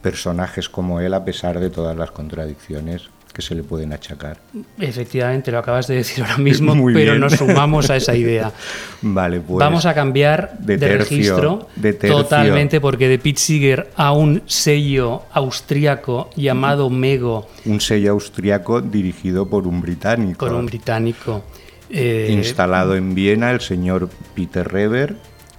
personajes 0.00 0.68
como 0.68 1.00
él 1.00 1.12
a 1.14 1.24
pesar 1.24 1.58
de 1.58 1.68
todas 1.68 1.96
las 1.96 2.12
contradicciones 2.12 3.10
que 3.32 3.42
se 3.42 3.56
le 3.56 3.64
pueden 3.64 3.92
achacar. 3.92 4.38
Efectivamente, 4.78 5.50
lo 5.50 5.58
acabas 5.58 5.88
de 5.88 5.96
decir 5.96 6.22
ahora 6.22 6.38
mismo, 6.38 6.74
pero 6.92 7.18
nos 7.18 7.32
sumamos 7.32 7.90
a 7.90 7.96
esa 7.96 8.14
idea. 8.14 8.52
Vale, 9.02 9.40
pues. 9.40 9.58
Vamos 9.58 9.84
a 9.84 9.94
cambiar 9.94 10.58
de, 10.58 10.76
registro 10.76 11.66
totalmente, 12.00 12.80
porque 12.80 13.08
de 13.08 13.18
Pete 13.18 13.40
Seeger 13.40 13.90
a 13.96 14.12
un 14.12 14.42
sello 14.46 15.22
austríaco 15.32 16.30
llamado 16.36 16.88
Mego. 16.88 17.48
Un 17.64 17.80
sello 17.80 18.12
austriaco 18.12 18.80
dirigido 18.80 19.48
por 19.48 19.66
un 19.66 19.80
británico. 19.80 20.46
Por 20.46 20.54
un 20.54 20.66
británico. 20.66 21.42
Eh, 21.90 22.28
Instalado 22.30 22.94
en 22.94 23.14
Viena, 23.14 23.50
el 23.50 23.60
señor 23.60 24.08
Peter 24.34 24.66
Reber. 24.66 25.16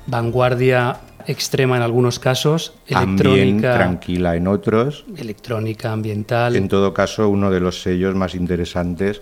Vanguardia 0.09 0.99
extrema 1.25 1.77
en 1.77 1.83
algunos 1.83 2.19
casos, 2.19 2.73
electrónica 2.87 3.75
tranquila 3.75 4.35
en 4.35 4.47
otros, 4.47 5.05
electrónica 5.15 5.91
ambiental. 5.91 6.55
En 6.55 6.67
todo 6.67 6.93
caso, 6.93 7.29
uno 7.29 7.51
de 7.51 7.59
los 7.59 7.81
sellos 7.81 8.15
más 8.15 8.33
interesantes 8.33 9.21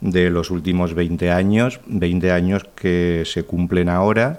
de 0.00 0.30
los 0.30 0.50
últimos 0.50 0.94
20 0.94 1.30
años, 1.32 1.80
20 1.86 2.30
años 2.30 2.66
que 2.74 3.24
se 3.26 3.42
cumplen 3.42 3.88
ahora. 3.88 4.38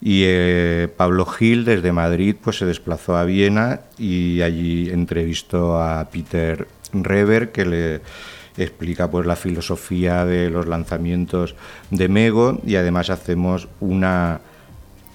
Y 0.00 0.22
eh, 0.24 0.88
Pablo 0.96 1.24
Gil 1.24 1.64
desde 1.64 1.92
Madrid 1.92 2.36
pues 2.42 2.58
se 2.58 2.66
desplazó 2.66 3.16
a 3.16 3.24
Viena 3.24 3.80
y 3.98 4.42
allí 4.42 4.90
entrevistó 4.90 5.80
a 5.80 6.08
Peter 6.10 6.66
Reber 6.92 7.52
que 7.52 7.64
le 7.64 8.00
explica 8.56 9.10
pues 9.10 9.26
la 9.26 9.36
filosofía 9.36 10.24
de 10.24 10.50
los 10.50 10.66
lanzamientos 10.66 11.54
de 11.90 12.08
Mego 12.08 12.60
y 12.66 12.76
además 12.76 13.10
hacemos 13.10 13.68
una 13.80 14.40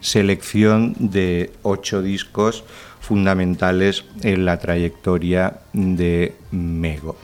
selección 0.01 0.95
de 0.97 1.51
ocho 1.63 2.01
discos 2.01 2.63
fundamentales 2.99 4.05
en 4.21 4.45
la 4.45 4.59
trayectoria 4.59 5.61
de 5.73 6.35
Mego. 6.51 7.15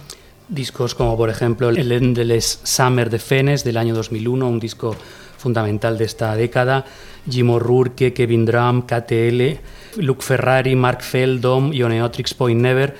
Discos 0.47 0.95
como 0.95 1.17
por 1.17 1.29
ejemplo 1.29 1.69
el 1.69 1.91
Endless 1.91 2.61
Summer 2.63 3.09
de 3.09 3.19
Fenes 3.19 3.63
del 3.63 3.77
año 3.77 3.95
2001, 3.95 4.47
un 4.47 4.59
disco 4.59 4.95
fundamental 5.37 5.97
de 5.97 6.05
esta 6.05 6.35
década, 6.35 6.85
Jim 7.29 7.49
O'Rourke, 7.49 8.13
Kevin 8.13 8.45
Drum, 8.45 8.83
KTL, 8.83 9.59
Luke 9.97 10.23
Ferrari, 10.23 10.75
Mark 10.75 11.01
Fell, 11.01 11.41
Dom 11.41 11.73
y 11.73 11.83
Oneotrix 11.83 12.33
Point 12.33 12.61
Never 12.61 12.95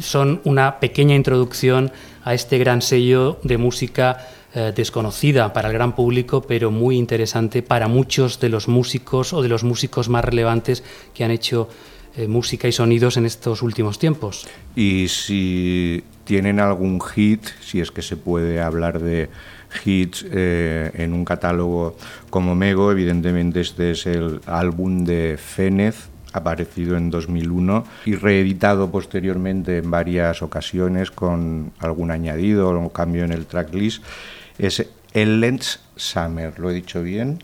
son 0.00 0.40
una 0.44 0.78
pequeña 0.78 1.14
introducción 1.14 1.92
a 2.22 2.34
este 2.34 2.58
gran 2.58 2.80
sello 2.82 3.38
de 3.42 3.58
música 3.58 4.28
eh, 4.52 4.72
desconocida 4.74 5.52
para 5.52 5.68
el 5.68 5.74
gran 5.74 5.94
público, 5.94 6.42
pero 6.42 6.72
muy 6.72 6.96
interesante 6.96 7.62
para 7.62 7.86
muchos 7.86 8.40
de 8.40 8.48
los 8.48 8.66
músicos 8.66 9.32
o 9.32 9.42
de 9.42 9.48
los 9.48 9.62
músicos 9.62 10.08
más 10.08 10.24
relevantes 10.24 10.82
que 11.14 11.22
han 11.22 11.30
hecho 11.30 11.68
eh, 12.16 12.26
música 12.26 12.66
y 12.66 12.72
sonidos 12.72 13.16
en 13.16 13.26
estos 13.26 13.62
últimos 13.62 14.00
tiempos. 14.00 14.48
Y 14.74 15.06
si 15.06 16.02
tienen 16.24 16.58
algún 16.58 17.00
hit, 17.00 17.44
si 17.60 17.80
es 17.80 17.92
que 17.92 18.02
se 18.02 18.16
puede 18.16 18.60
hablar 18.60 18.98
de 18.98 19.30
hits 19.84 20.26
eh, 20.32 20.90
en 20.94 21.12
un 21.12 21.24
catálogo 21.24 21.96
como 22.28 22.56
Mego, 22.56 22.90
evidentemente 22.90 23.60
este 23.60 23.92
es 23.92 24.06
el 24.06 24.40
álbum 24.46 25.04
de 25.04 25.38
Fénez, 25.38 26.08
aparecido 26.32 26.96
en 26.96 27.10
2001 27.10 27.84
y 28.06 28.16
reeditado 28.16 28.90
posteriormente 28.90 29.78
en 29.78 29.90
varias 29.90 30.42
ocasiones 30.42 31.12
con 31.12 31.72
algún 31.78 32.10
añadido 32.10 32.70
o 32.70 32.92
cambio 32.92 33.24
en 33.24 33.32
el 33.32 33.46
tracklist 33.46 34.02
es 34.66 34.86
Endless 35.12 35.80
Summer, 35.96 36.58
¿lo 36.58 36.70
he 36.70 36.74
dicho 36.74 37.02
bien? 37.02 37.42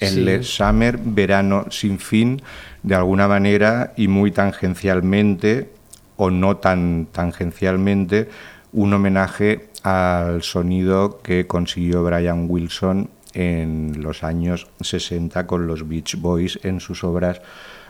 Endless 0.00 0.54
Summer, 0.56 0.98
verano 0.98 1.66
sin 1.70 1.98
fin, 1.98 2.40
de 2.82 2.94
alguna 2.94 3.26
manera 3.26 3.92
y 3.96 4.08
muy 4.08 4.30
tangencialmente, 4.30 5.70
o 6.16 6.30
no 6.30 6.56
tan 6.56 7.06
tangencialmente, 7.10 8.28
un 8.72 8.92
homenaje 8.92 9.68
al 9.82 10.42
sonido 10.42 11.20
que 11.22 11.46
consiguió 11.46 12.04
Brian 12.04 12.46
Wilson 12.48 13.10
en 13.34 14.02
los 14.02 14.24
años 14.24 14.66
60 14.80 15.46
con 15.46 15.66
los 15.66 15.88
Beach 15.88 16.16
Boys 16.16 16.58
en 16.62 16.80
sus 16.80 17.04
obras 17.04 17.40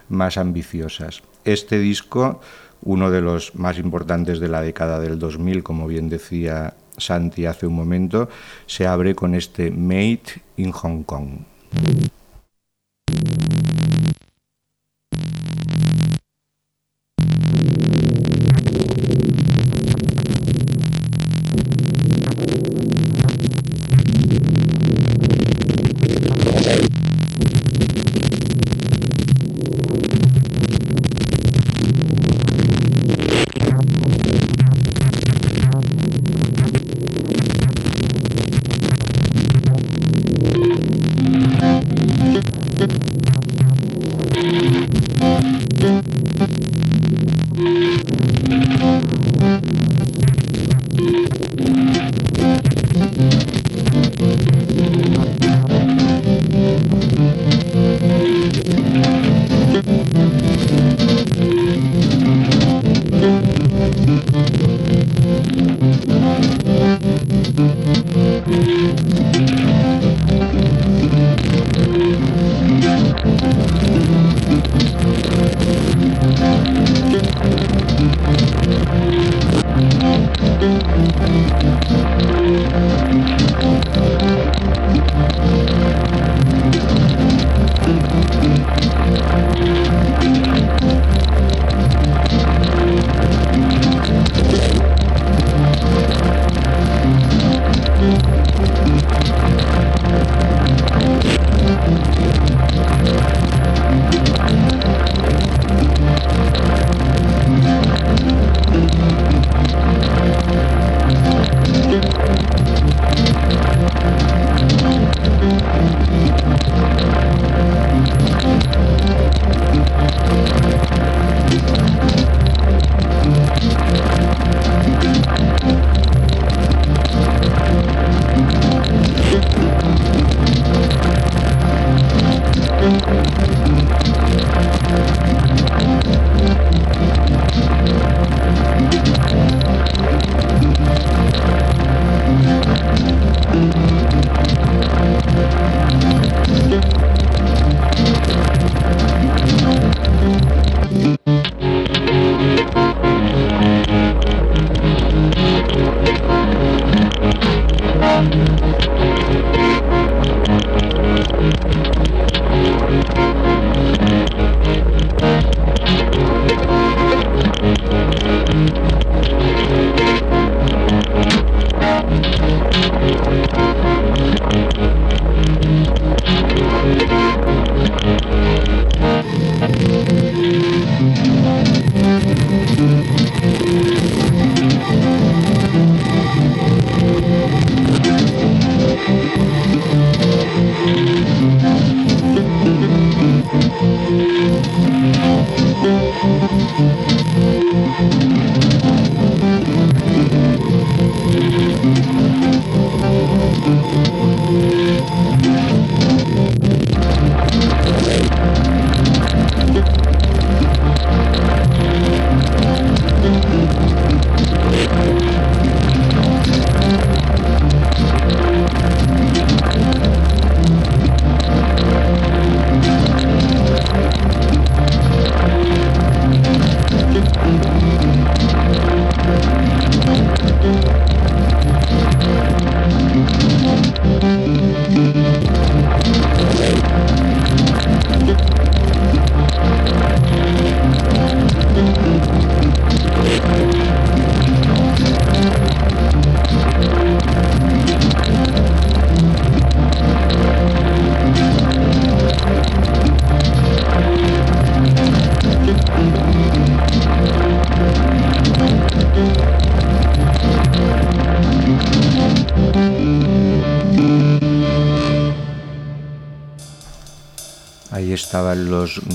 más 0.08 0.38
ambiciosas. 0.38 1.22
Este 1.44 1.78
disco, 1.78 2.40
uno 2.82 3.11
de 3.11 3.20
los 3.20 3.54
más 3.54 3.78
importantes 3.78 4.40
de 4.40 4.48
la 4.48 4.62
década 4.62 5.00
del 5.00 5.18
2000, 5.18 5.62
como 5.62 5.87
bien 5.87 6.08
decía 6.08 6.74
Santi 6.98 7.46
hace 7.46 7.66
un 7.66 7.74
momento, 7.74 8.28
se 8.66 8.87
abre 8.87 9.14
con 9.14 9.34
este 9.34 9.70
Made 9.70 10.42
in 10.56 10.72
Hong 10.72 11.02
Kong. 11.02 11.28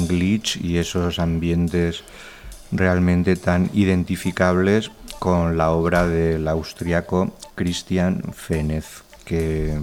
Glitch 0.08 0.58
y 0.58 0.78
esos 0.78 1.20
ambientes 1.20 2.04
realmente 2.72 3.36
tan 3.36 3.70
identificables 3.74 4.92
con 5.20 5.58
la 5.58 5.72
obra 5.72 6.08
del 6.08 6.48
austriaco 6.48 7.34
Christian 7.56 8.22
Fenez, 8.34 9.04
que 9.26 9.80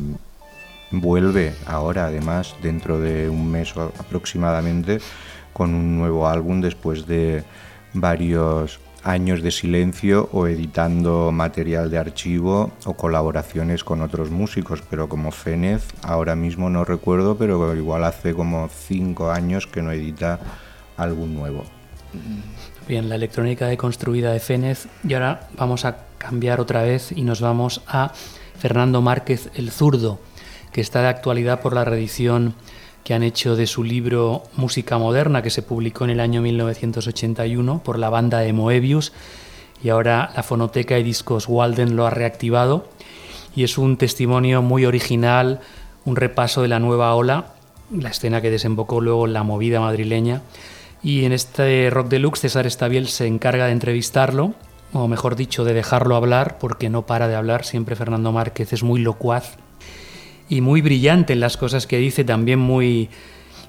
vuelve 0.90 1.54
ahora 1.66 2.06
además 2.06 2.54
dentro 2.62 3.00
de 3.00 3.28
un 3.28 3.50
mes 3.50 3.72
aproximadamente 3.76 5.00
con 5.52 5.74
un 5.74 5.98
nuevo 5.98 6.28
álbum 6.28 6.60
después 6.60 7.06
de 7.06 7.44
varios 7.94 8.80
años 9.02 9.42
de 9.42 9.50
silencio 9.50 10.28
o 10.32 10.46
editando 10.46 11.32
material 11.32 11.90
de 11.90 11.98
archivo 11.98 12.72
o 12.84 12.94
colaboraciones 12.94 13.84
con 13.84 14.02
otros 14.02 14.30
músicos, 14.30 14.82
pero 14.88 15.08
como 15.08 15.30
Fénez, 15.30 15.88
ahora 16.02 16.36
mismo 16.36 16.70
no 16.70 16.84
recuerdo, 16.84 17.36
pero 17.36 17.74
igual 17.74 18.04
hace 18.04 18.34
como 18.34 18.68
cinco 18.68 19.30
años 19.30 19.66
que 19.66 19.82
no 19.82 19.92
edita 19.92 20.38
álbum 20.96 21.34
nuevo. 21.34 21.64
Bien, 22.88 23.08
la 23.08 23.14
electrónica 23.14 23.66
deconstruida 23.66 24.32
de 24.32 24.40
Fénez 24.40 24.88
y 25.04 25.14
ahora 25.14 25.48
vamos 25.56 25.84
a 25.84 26.06
cambiar 26.18 26.60
otra 26.60 26.82
vez 26.82 27.12
y 27.12 27.22
nos 27.22 27.40
vamos 27.40 27.82
a 27.86 28.12
Fernando 28.58 29.00
Márquez 29.00 29.50
el 29.54 29.70
Zurdo, 29.70 30.20
que 30.72 30.80
está 30.80 31.02
de 31.02 31.08
actualidad 31.08 31.60
por 31.60 31.72
la 31.72 31.84
reedición 31.84 32.54
que 33.04 33.14
han 33.14 33.22
hecho 33.22 33.56
de 33.56 33.66
su 33.66 33.82
libro 33.84 34.42
Música 34.56 34.98
Moderna, 34.98 35.42
que 35.42 35.50
se 35.50 35.62
publicó 35.62 36.04
en 36.04 36.10
el 36.10 36.20
año 36.20 36.42
1981 36.42 37.82
por 37.82 37.98
la 37.98 38.10
banda 38.10 38.38
de 38.38 38.52
Moebius, 38.52 39.12
y 39.82 39.88
ahora 39.88 40.32
la 40.36 40.42
Fonoteca 40.42 40.98
y 40.98 41.02
Discos 41.02 41.48
Walden 41.48 41.96
lo 41.96 42.06
ha 42.06 42.10
reactivado, 42.10 42.88
y 43.54 43.64
es 43.64 43.78
un 43.78 43.96
testimonio 43.96 44.62
muy 44.62 44.84
original, 44.84 45.60
un 46.04 46.16
repaso 46.16 46.62
de 46.62 46.68
la 46.68 46.78
nueva 46.78 47.14
ola, 47.14 47.54
la 47.90 48.10
escena 48.10 48.40
que 48.40 48.50
desembocó 48.50 49.00
luego 49.00 49.26
en 49.26 49.32
la 49.32 49.42
movida 49.42 49.80
madrileña, 49.80 50.42
y 51.02 51.24
en 51.24 51.32
este 51.32 51.88
Rock 51.90 52.08
Deluxe 52.08 52.40
César 52.40 52.66
Estabiel 52.66 53.08
se 53.08 53.26
encarga 53.26 53.66
de 53.66 53.72
entrevistarlo, 53.72 54.54
o 54.92 55.08
mejor 55.08 55.36
dicho, 55.36 55.64
de 55.64 55.72
dejarlo 55.72 56.16
hablar, 56.16 56.58
porque 56.58 56.90
no 56.90 57.06
para 57.06 57.28
de 57.28 57.36
hablar, 57.36 57.64
siempre 57.64 57.96
Fernando 57.96 58.32
Márquez 58.32 58.72
es 58.72 58.82
muy 58.82 59.00
locuaz 59.00 59.56
y 60.50 60.60
muy 60.60 60.82
brillante 60.82 61.32
en 61.32 61.40
las 61.40 61.56
cosas 61.56 61.86
que 61.86 61.96
dice, 61.96 62.24
también 62.24 62.58
muy 62.58 63.08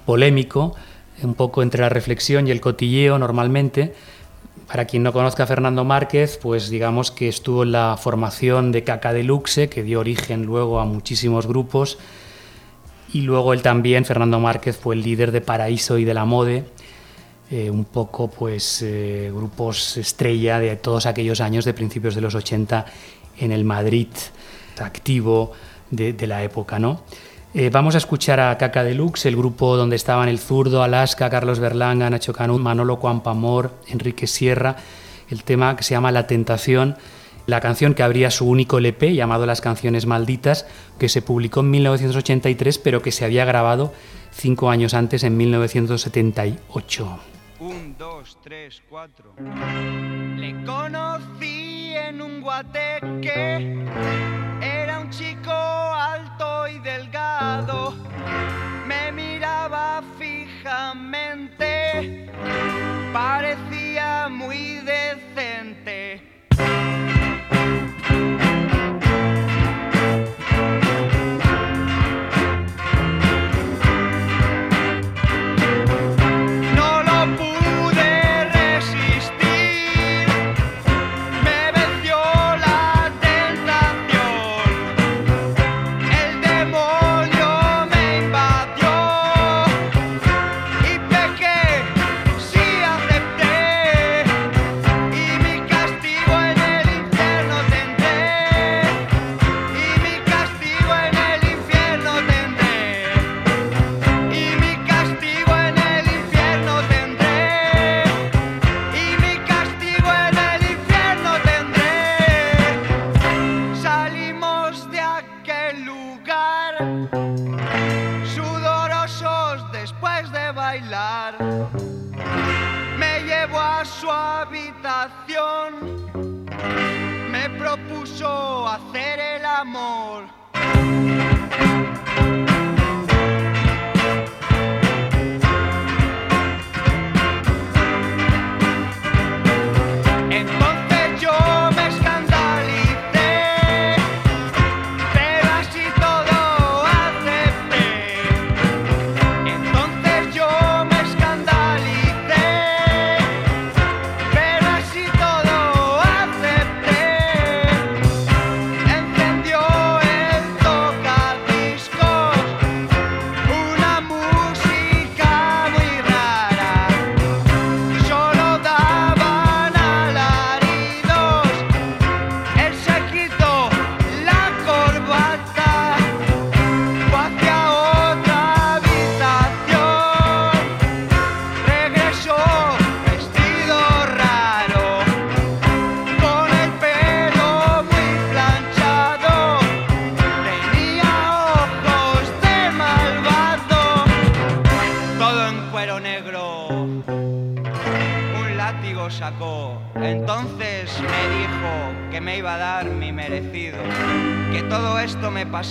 polémico, 0.05 0.75
un 1.21 1.35
poco 1.35 1.61
entre 1.61 1.81
la 1.81 1.89
reflexión 1.89 2.47
y 2.47 2.51
el 2.51 2.59
cotilleo 2.59 3.19
normalmente. 3.19 3.93
Para 4.67 4.85
quien 4.85 5.03
no 5.03 5.13
conozca 5.13 5.43
a 5.43 5.47
Fernando 5.47 5.85
Márquez, 5.85 6.39
pues 6.41 6.69
digamos 6.69 7.11
que 7.11 7.27
estuvo 7.27 7.63
en 7.63 7.71
la 7.71 7.97
formación 7.97 8.71
de 8.71 8.83
Caca 8.83 9.13
Deluxe, 9.13 9.69
que 9.69 9.83
dio 9.83 9.99
origen 9.99 10.43
luego 10.43 10.79
a 10.79 10.85
muchísimos 10.85 11.45
grupos, 11.45 11.99
y 13.13 13.21
luego 13.21 13.53
él 13.53 13.61
también, 13.61 14.03
Fernando 14.03 14.39
Márquez, 14.39 14.75
fue 14.75 14.95
el 14.95 15.03
líder 15.03 15.31
de 15.31 15.41
Paraíso 15.41 15.99
y 15.99 16.03
de 16.03 16.15
la 16.15 16.25
Mode, 16.25 16.65
eh, 17.51 17.69
un 17.69 17.85
poco 17.85 18.27
pues 18.27 18.81
eh, 18.81 19.29
grupos 19.31 19.97
estrella 19.97 20.57
de 20.57 20.77
todos 20.77 21.05
aquellos 21.05 21.41
años 21.41 21.63
de 21.63 21.75
principios 21.75 22.15
de 22.15 22.21
los 22.21 22.33
80 22.33 22.85
en 23.37 23.51
el 23.51 23.65
Madrid 23.65 24.07
activo, 24.79 25.51
de, 25.91 26.27
la 26.27 26.43
época. 26.43 26.79
¿no? 26.79 27.03
Eh, 27.53 27.69
vamos 27.69 27.95
a 27.95 27.99
escuchar 27.99 28.39
a 28.39 28.57
Caca 28.57 28.83
Deluxe, 28.83 29.25
el 29.27 29.35
grupo 29.35 29.77
donde 29.77 29.95
estaban 29.95 30.29
el 30.29 30.39
zurdo, 30.39 30.83
Alaska, 30.83 31.29
Carlos 31.29 31.59
Berlanga, 31.59 32.09
Nacho 32.09 32.33
Canú, 32.33 32.57
Manolo 32.57 32.99
Cuampamor, 32.99 33.71
Enrique 33.87 34.25
Sierra, 34.25 34.77
el 35.29 35.43
tema 35.43 35.75
que 35.75 35.83
se 35.83 35.93
llama 35.93 36.11
La 36.11 36.27
Tentación, 36.27 36.95
la 37.45 37.59
canción 37.59 37.93
que 37.93 38.03
abría 38.03 38.31
su 38.31 38.47
único 38.47 38.77
LP 38.77 39.13
llamado 39.13 39.45
Las 39.45 39.61
Canciones 39.61 40.05
Malditas, 40.05 40.65
que 40.97 41.09
se 41.09 41.21
publicó 41.21 41.59
en 41.59 41.71
1983 41.71 42.77
pero 42.77 43.01
que 43.01 43.11
se 43.11 43.25
había 43.25 43.45
grabado 43.45 43.93
cinco 44.31 44.69
años 44.69 44.93
antes, 44.93 45.23
en 45.23 45.37
1978. 45.37 47.19
Un, 47.59 47.95
dos, 47.97 48.37
tres, 48.43 48.81
cuatro. 48.89 49.33
Le 50.37 50.63
conocí 50.63 51.93
en 51.95 52.21
un 52.21 52.41
guateque 52.41 53.85
un 55.01 55.09
chico 55.09 55.51
alto 55.51 56.67
y 56.67 56.77
delgado, 56.79 57.93
me 58.85 59.11
miraba 59.11 60.03
fijamente, 60.19 61.69
parecía 63.11 64.29
muy 64.29 64.75
decente. 64.77 66.30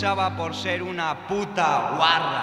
Pasaba 0.01 0.34
por 0.34 0.55
ser 0.55 0.82
una 0.82 1.26
puta 1.28 1.92
guarra. 1.94 2.39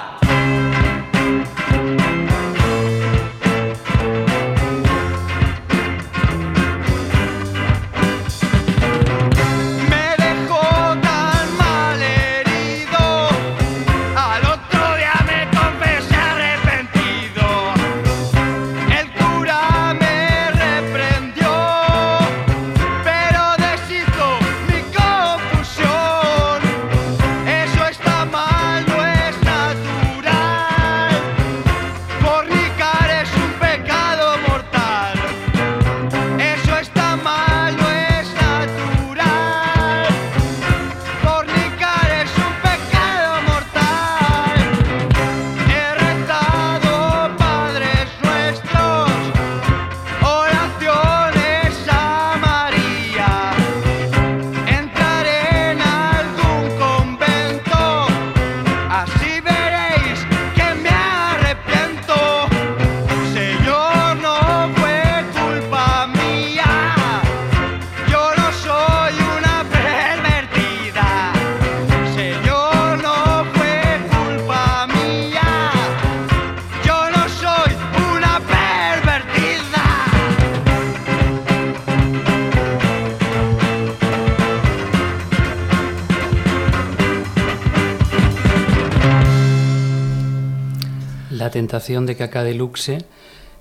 Tentación 91.58 92.06
de 92.06 92.16
Caca 92.16 92.44
Deluxe, 92.44 93.00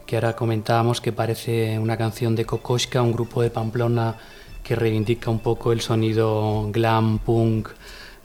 que 0.05 0.17
ahora 0.17 0.37
comentábamos 0.37 1.01
que 1.01 1.13
parece 1.13 1.79
una 1.79 1.97
canción 1.97 2.37
de 2.37 2.45
Kokoschka, 2.45 3.01
un 3.01 3.13
grupo 3.13 3.41
de 3.41 3.49
Pamplona 3.49 4.19
que 4.63 4.77
reivindica 4.77 5.31
un 5.31 5.39
poco 5.39 5.73
el 5.73 5.81
sonido 5.81 6.69
glam, 6.71 7.19
punk, 7.19 7.71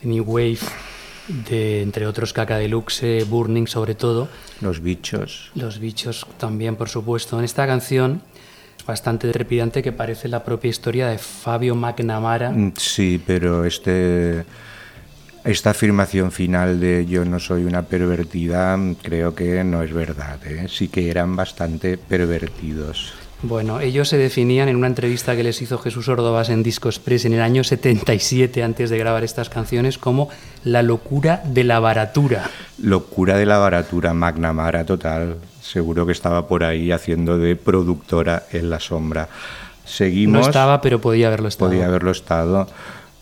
new 0.04 0.26
wave, 0.26 0.60
de 1.48 1.84
entre 1.84 2.06
otros 2.06 2.34
Caca 2.34 2.58
Deluxe, 2.58 3.24
Burning 3.30 3.66
sobre 3.66 3.96
todo. 3.96 4.28
Los 4.60 4.82
bichos. 4.82 5.52
Los 5.56 5.80
bichos 5.80 6.28
también, 6.38 6.76
por 6.76 6.90
supuesto. 6.90 7.40
En 7.40 7.46
esta 7.46 7.66
canción 7.66 8.22
bastante 8.86 9.32
trepidante 9.32 9.82
que 9.82 9.94
parece 9.94 10.28
la 10.28 10.44
propia 10.44 10.68
historia 10.68 11.08
de 11.08 11.18
Fabio 11.18 11.76
McNamara. 11.76 12.52
Mm, 12.52 12.74
Sí, 12.76 13.22
pero 13.26 13.64
este 13.64 14.44
esta 15.44 15.72
afirmación 15.72 16.32
final 16.32 16.80
de 16.80 17.06
yo 17.06 17.26
no 17.26 17.40
soy 17.40 17.64
una 17.64 17.84
pervertida 17.84 18.78
creo 19.02 19.34
que 19.34 19.64
no 19.64 19.82
es 19.82 19.94
verdad. 19.94 20.40
¿eh? 20.46 20.68
Sí 20.70 20.88
que 20.88 21.10
eran 21.10 21.36
bastante 21.36 21.98
pervertidos. 21.98 23.14
Bueno, 23.44 23.80
ellos 23.80 24.08
se 24.08 24.18
definían 24.18 24.70
en 24.70 24.76
una 24.76 24.86
entrevista 24.86 25.36
que 25.36 25.42
les 25.42 25.60
hizo 25.64 25.80
Jesús 25.80 26.08
Ordovás 26.08 26.50
en 26.50 26.62
Disco 26.62 26.90
Express 26.90 27.26
en 27.26 27.34
el 27.34 27.42
año 27.42 27.64
77, 27.64 28.62
antes 28.62 28.92
de 28.92 29.00
grabar 29.00 29.24
estas 29.24 29.50
canciones, 29.50 29.98
como 29.98 30.30
la 30.64 30.84
locura 30.84 31.42
de 31.44 31.64
la 31.64 31.80
baratura. 31.80 32.52
Locura 32.78 33.38
de 33.38 33.48
la 33.48 33.58
baratura, 33.58 34.14
McNamara 34.14 34.86
total. 34.86 35.38
Seguro 35.60 36.06
que 36.06 36.12
estaba 36.12 36.48
por 36.48 36.64
ahí 36.64 36.92
haciendo 36.92 37.40
de 37.40 37.56
productora 37.56 38.44
en 38.52 38.70
la 38.70 38.80
sombra. 38.80 39.28
Seguimos. 39.86 40.42
No 40.42 40.46
estaba, 40.48 40.80
pero 40.80 41.02
podía 41.02 41.28
haberlo 41.28 41.48
estado. 41.48 41.72
Podía 41.72 41.88
haberlo 41.88 42.12
estado. 42.12 42.68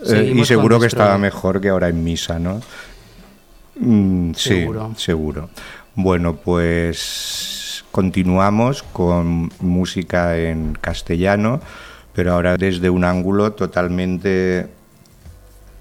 Eh, 0.06 0.34
y 0.36 0.46
seguro 0.46 0.80
que 0.80 0.88
estaba 0.88 1.18
mejor 1.18 1.60
que 1.60 1.70
ahora 1.70 1.90
en 1.90 2.04
misa, 2.04 2.40
¿no? 2.40 2.62
Mm, 3.76 4.34
sí, 4.34 4.50
Seguro. 4.50 4.94
seguro. 4.98 5.50
Bueno, 5.96 6.36
pues 6.36 7.84
continuamos 7.92 8.84
con 8.84 9.52
música 9.60 10.38
en 10.38 10.74
castellano, 10.80 11.62
pero 12.14 12.34
ahora 12.34 12.58
desde 12.58 12.90
un 12.90 13.04
ángulo 13.04 13.54
totalmente 13.54 14.68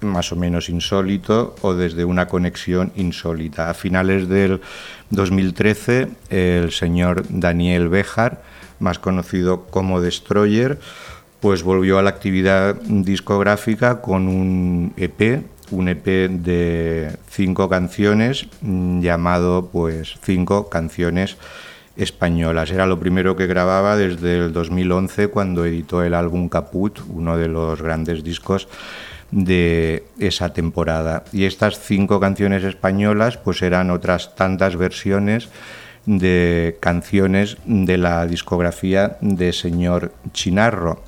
más 0.01 0.31
o 0.31 0.35
menos 0.35 0.69
insólito 0.69 1.55
o 1.61 1.73
desde 1.73 2.05
una 2.05 2.27
conexión 2.27 2.91
insólita. 2.95 3.69
A 3.69 3.73
finales 3.73 4.29
del 4.29 4.61
2013, 5.09 6.07
el 6.29 6.71
señor 6.71 7.25
Daniel 7.29 7.89
Bejar, 7.89 8.41
más 8.79 8.99
conocido 8.99 9.65
como 9.65 10.01
Destroyer, 10.01 10.79
pues 11.39 11.63
volvió 11.63 11.97
a 11.97 12.01
la 12.01 12.09
actividad 12.09 12.75
discográfica 12.75 14.01
con 14.01 14.27
un 14.27 14.93
EP, 14.97 15.43
un 15.71 15.87
EP 15.87 16.05
de 16.29 17.17
cinco 17.29 17.69
canciones 17.69 18.47
mm, 18.61 19.01
llamado 19.01 19.69
pues 19.71 20.17
cinco 20.21 20.69
canciones 20.69 21.37
españolas. 21.95 22.71
Era 22.71 22.85
lo 22.85 22.99
primero 22.99 23.35
que 23.35 23.47
grababa 23.47 23.95
desde 23.95 24.37
el 24.37 24.53
2011 24.53 25.27
cuando 25.27 25.65
editó 25.65 26.03
el 26.03 26.13
álbum 26.13 26.49
Caput, 26.49 26.99
uno 27.07 27.37
de 27.37 27.47
los 27.47 27.81
grandes 27.81 28.23
discos 28.23 28.67
de 29.31 30.03
esa 30.17 30.53
temporada. 30.53 31.23
Y 31.31 31.45
estas 31.45 31.79
cinco 31.79 32.19
canciones 32.19 32.63
españolas 32.63 33.37
pues 33.37 33.61
eran 33.61 33.91
otras 33.91 34.35
tantas 34.35 34.75
versiones 34.75 35.49
de 36.05 36.77
canciones 36.79 37.57
de 37.65 37.97
la 37.97 38.25
discografía 38.25 39.17
de 39.21 39.53
señor 39.53 40.13
Chinarro. 40.33 41.03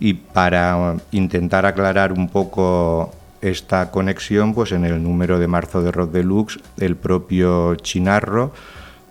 Y 0.00 0.14
para 0.14 0.96
intentar 1.12 1.66
aclarar 1.66 2.12
un 2.12 2.28
poco 2.28 3.12
esta 3.40 3.90
conexión, 3.90 4.54
pues 4.54 4.72
en 4.72 4.84
el 4.84 5.02
número 5.02 5.38
de 5.38 5.48
marzo 5.48 5.82
de 5.82 5.92
Rock 5.92 6.12
Deluxe, 6.12 6.60
el 6.78 6.96
propio 6.96 7.74
Chinarro 7.76 8.52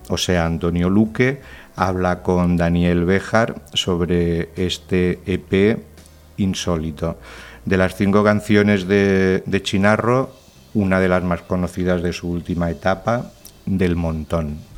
o 0.09 0.17
sea, 0.17 0.45
Antonio 0.45 0.89
Luque, 0.89 1.41
habla 1.75 2.21
con 2.21 2.57
Daniel 2.57 3.05
Béjar 3.05 3.55
sobre 3.73 4.49
este 4.55 5.19
EP 5.25 5.79
insólito. 6.37 7.17
De 7.65 7.77
las 7.77 7.95
cinco 7.95 8.23
canciones 8.23 8.87
de 8.87 9.61
Chinarro, 9.63 10.35
una 10.73 10.99
de 10.99 11.07
las 11.07 11.23
más 11.23 11.41
conocidas 11.41 12.01
de 12.01 12.13
su 12.13 12.29
última 12.29 12.69
etapa, 12.69 13.31
Del 13.65 13.95
Montón. 13.95 14.72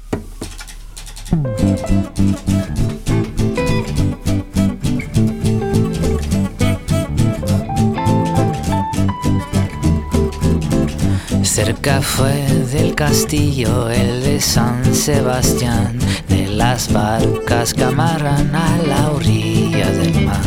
Cerca 11.44 12.00
fue 12.02 12.32
del 12.72 12.94
castillo 12.94 13.90
el 13.90 14.22
de 14.22 14.40
San 14.40 14.94
Sebastián, 14.94 15.98
de 16.30 16.48
las 16.48 16.94
barcas 16.94 17.74
que 17.74 17.86
amarran 17.86 18.56
a 18.56 18.78
la 18.88 19.10
orilla 19.10 19.90
del 19.90 20.26
mar. 20.26 20.46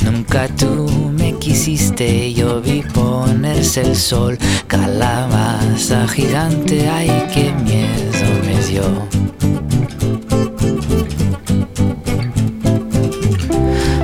Nunca 0.00 0.48
tú 0.48 0.88
me 0.88 0.93
quisiste, 1.44 2.32
yo 2.32 2.58
vi 2.62 2.82
ponerse 2.94 3.82
el 3.82 3.94
sol, 3.94 4.38
calabaza 4.66 6.08
gigante, 6.08 6.88
ay 6.88 7.10
qué 7.34 7.52
miedo 7.52 8.28
me 8.46 8.58
dio. 8.68 8.84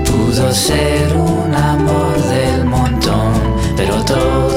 Pudo 0.05 0.53
ser 0.53 1.16
un 1.16 1.55
amor 1.55 2.14
del 2.28 2.66
montón, 2.66 3.32
pero 3.74 4.05
todo 4.05 4.49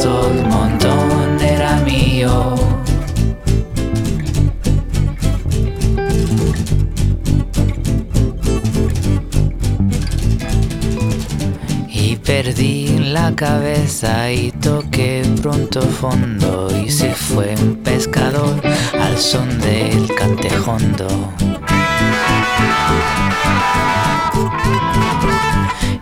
perdí 12.25 12.87
la 12.99 13.33
cabeza 13.35 14.31
y 14.31 14.51
toqué 14.51 15.23
pronto 15.41 15.81
fondo 15.81 16.69
y 16.75 16.89
se 16.89 17.13
fue 17.13 17.53
un 17.61 17.75
pescador 17.77 18.61
al 18.99 19.17
son 19.17 19.59
del 19.59 20.07
cantejondo. 20.15 21.07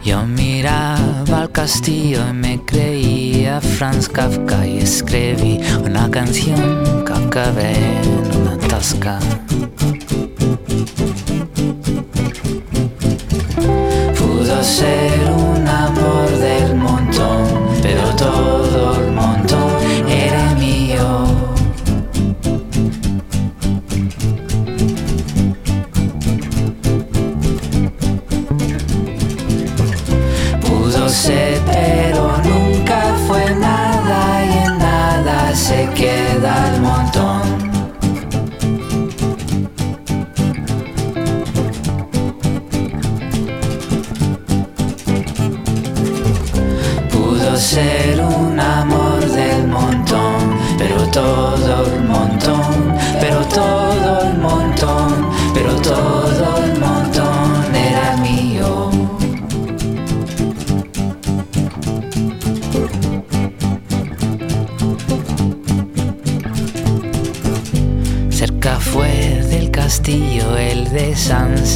Yo 0.03 0.26
miraba 0.26 1.41
al 1.41 1.51
castillo 1.51 2.22
y 2.30 2.34
me 2.34 2.59
creía 2.65 3.61
Franz 3.61 4.07
Kafka 4.07 4.65
y 4.65 4.80
escribí 4.80 5.59
una 5.84 6.09
canción 6.09 7.03
que 7.05 7.13
acabé 7.13 7.74
en 7.74 8.41
una 8.41 8.57
tasca. 8.67 9.19
Pudo 14.17 14.63
ser 14.63 15.11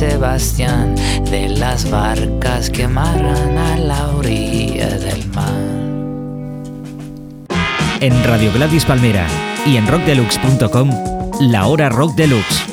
Sebastián, 0.08 0.94
de 1.32 1.50
las 1.50 1.90
barcas 1.90 2.70
que 2.70 2.84
amarran 2.84 3.58
a 3.58 3.76
la 3.78 4.10
orilla 4.10 4.88
del 5.00 5.28
mar. 5.30 5.50
En 8.02 8.24
Radio 8.24 8.52
Gladys 8.54 8.86
Palmera 8.86 9.28
y 9.66 9.78
en 9.78 9.88
rockdeluxe.com, 9.88 10.92
la 11.42 11.66
hora 11.66 11.90
rock 11.90 12.14
deluxe. 12.14 12.66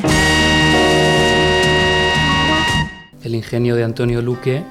El 3.22 3.35
ingenio 3.35 3.76
de 3.76 3.85
Antonio 3.85 4.20
Luque, 4.20 4.62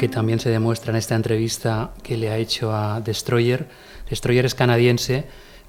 que 0.00 0.08
también 0.08 0.40
se 0.40 0.50
demuestra 0.50 0.90
en 0.90 0.96
esta 0.96 1.14
entrevista 1.14 1.92
que 2.02 2.16
le 2.16 2.30
ha 2.30 2.38
hecho 2.38 2.74
a 2.74 3.00
Destroyer. 3.00 3.68
Destroyer 4.08 4.46
es 4.46 4.56
canadiense, 4.56 5.26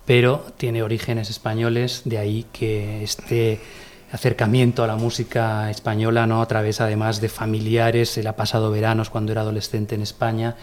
pero 0.07 0.43
tiene 0.57 0.81
orígenes 0.81 1.29
españoles, 1.29 2.01
de 2.05 2.17
ahí 2.17 2.47
que 2.51 3.03
este 3.03 3.61
acercamiento 4.11 4.83
a 4.83 4.87
la 4.87 4.95
música 4.95 5.69
española, 5.69 6.27
¿no? 6.27 6.41
a 6.41 6.47
través 6.47 6.81
además 6.81 7.21
de 7.21 7.29
familiares, 7.29 8.17
él 8.17 8.27
ha 8.27 8.35
pasado 8.35 8.71
veranos 8.71 9.09
cuando 9.09 9.31
era 9.31 9.41
adolescente 9.41 9.95
en 9.95 10.01
España 10.01 10.55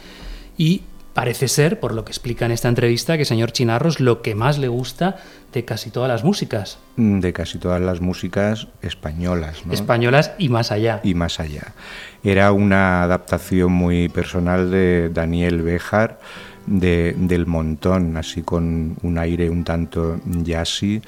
y 0.56 0.82
parece 1.14 1.48
ser, 1.48 1.80
por 1.80 1.94
lo 1.94 2.04
que 2.04 2.12
explica 2.12 2.46
en 2.46 2.52
esta 2.52 2.68
entrevista, 2.68 3.18
que 3.18 3.24
señor 3.24 3.50
Chinarro 3.50 3.88
es 3.88 3.98
lo 3.98 4.22
que 4.22 4.34
más 4.34 4.58
le 4.58 4.68
gusta 4.68 5.16
de 5.52 5.64
casi 5.64 5.90
todas 5.90 6.08
las 6.08 6.22
músicas, 6.22 6.78
De 6.96 7.32
casi 7.32 7.58
todas 7.58 7.80
las 7.80 8.00
músicas 8.00 8.68
españolas. 8.82 9.66
¿no? 9.66 9.72
españolas 9.72 10.32
y 10.38 10.48
más 10.48 10.70
allá. 10.70 11.00
y 11.02 11.14
más 11.14 11.40
allá. 11.40 11.72
Era 12.22 12.52
una 12.52 13.02
adaptación 13.02 13.72
muy 13.72 14.08
personal 14.08 14.70
de 14.70 15.10
Daniel 15.12 15.62
Béjar 15.62 16.20
de, 16.66 17.14
del 17.16 17.46
Montón, 17.46 18.16
así 18.16 18.42
con 18.42 18.96
un 19.02 19.18
aire 19.18 19.50
un 19.50 19.64
tanto 19.64 20.20
jazzy, 20.24 21.02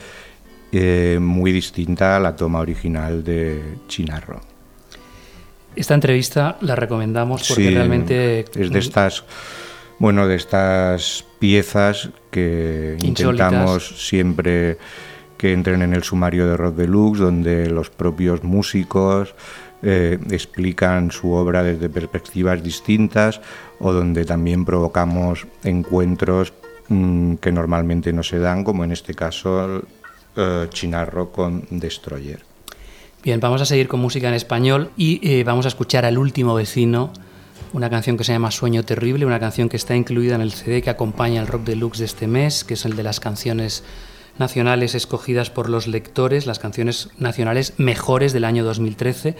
eh, 0.72 1.18
muy 1.20 1.52
distinta 1.52 2.16
a 2.16 2.20
la 2.20 2.36
toma 2.36 2.60
original 2.60 3.24
de 3.24 3.78
Chinarro. 3.88 4.40
Esta 5.76 5.94
entrevista 5.94 6.56
la 6.60 6.74
recomendamos 6.74 7.46
porque 7.48 7.68
Sí, 7.68 7.74
realmente 7.74 8.44
es 8.54 8.70
de 8.70 8.78
estas 8.78 9.24
bueno 9.98 10.26
de 10.26 10.34
estas 10.34 11.24
piezas 11.38 12.10
que 12.30 12.96
Insólitas. 13.02 13.52
intentamos 13.52 14.06
siempre 14.08 14.78
que 15.36 15.52
entren 15.52 15.82
en 15.82 15.94
el 15.94 16.02
sumario 16.02 16.46
de 16.46 16.56
Rock 16.56 16.76
Deluxe 16.76 17.20
donde 17.20 17.70
los 17.70 17.90
propios 17.90 18.42
músicos 18.42 19.34
eh, 19.82 20.18
explican 20.30 21.10
su 21.10 21.32
obra 21.32 21.62
desde 21.62 21.88
perspectivas 21.88 22.62
distintas 22.62 23.40
o 23.78 23.92
donde 23.92 24.24
también 24.24 24.64
provocamos 24.64 25.46
encuentros 25.64 26.52
mm, 26.88 27.34
que 27.36 27.52
normalmente 27.52 28.12
no 28.12 28.22
se 28.22 28.38
dan 28.38 28.64
como 28.64 28.84
en 28.84 28.92
este 28.92 29.14
caso 29.14 29.82
eh, 30.40 30.66
Chinarro 30.70 31.30
con 31.30 31.64
Destroyer 31.70 32.40
Bien, 33.22 33.38
vamos 33.38 33.60
a 33.60 33.66
seguir 33.66 33.86
con 33.86 34.00
música 34.00 34.28
en 34.28 34.34
español 34.34 34.90
y 34.96 35.20
eh, 35.28 35.44
vamos 35.44 35.66
a 35.66 35.68
escuchar 35.68 36.06
al 36.06 36.16
último 36.16 36.54
vecino, 36.54 37.12
una 37.74 37.90
canción 37.90 38.16
que 38.16 38.24
se 38.24 38.32
llama 38.32 38.50
Sueño 38.50 38.82
Terrible, 38.82 39.26
una 39.26 39.38
canción 39.38 39.68
que 39.68 39.76
está 39.76 39.94
incluida 39.94 40.36
en 40.36 40.40
el 40.40 40.52
CD 40.52 40.80
que 40.80 40.88
acompaña 40.88 41.42
el 41.42 41.46
Rock 41.46 41.64
Deluxe 41.64 41.98
de 41.98 42.06
este 42.06 42.26
mes, 42.26 42.64
que 42.64 42.74
es 42.74 42.86
el 42.86 42.96
de 42.96 43.02
las 43.02 43.20
canciones 43.20 43.84
nacionales 44.38 44.94
escogidas 44.94 45.50
por 45.50 45.68
los 45.68 45.86
lectores, 45.86 46.46
las 46.46 46.58
canciones 46.58 47.10
nacionales 47.18 47.74
mejores 47.76 48.32
del 48.32 48.44
año 48.44 48.64
2013. 48.64 49.36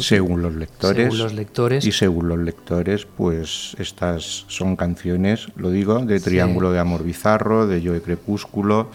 según 0.00 0.40
los 0.40 0.54
lectores 0.54 1.04
Según 1.04 1.18
los 1.18 1.34
lectores. 1.34 1.84
y 1.84 1.92
según 1.92 2.28
los 2.28 2.38
lectores 2.38 3.06
pues 3.16 3.76
estas 3.78 4.44
son 4.48 4.76
canciones 4.76 5.48
lo 5.56 5.70
digo 5.70 5.98
de 6.00 6.18
Sí. 6.18 6.24
Triángulo 6.24 6.72
de 6.72 6.78
Amor 6.80 7.04
Bizarro 7.04 7.66
de 7.66 7.80
Joe 7.86 8.00
Crepúsculo 8.00 8.88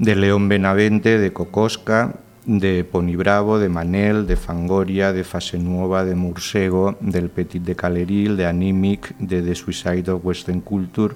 de 0.00 0.16
León 0.16 0.48
Benavente 0.48 1.18
de 1.18 1.32
Cocosca 1.32 2.14
de 2.46 2.84
Pony 2.84 3.16
Bravo, 3.16 3.58
de 3.58 3.68
Manel, 3.68 4.26
de 4.26 4.36
Fangoria, 4.36 5.12
de 5.12 5.24
Fase 5.24 5.58
Nueva, 5.58 6.06
de 6.06 6.14
Mursego, 6.14 6.96
del 7.00 7.28
Petit 7.28 7.62
de 7.62 7.76
Caleril, 7.76 8.34
de 8.38 8.46
Animic, 8.46 9.14
de 9.18 9.42
The 9.42 9.54
Suicide 9.54 10.10
of 10.10 10.24
Western 10.24 10.62
Culture, 10.62 11.14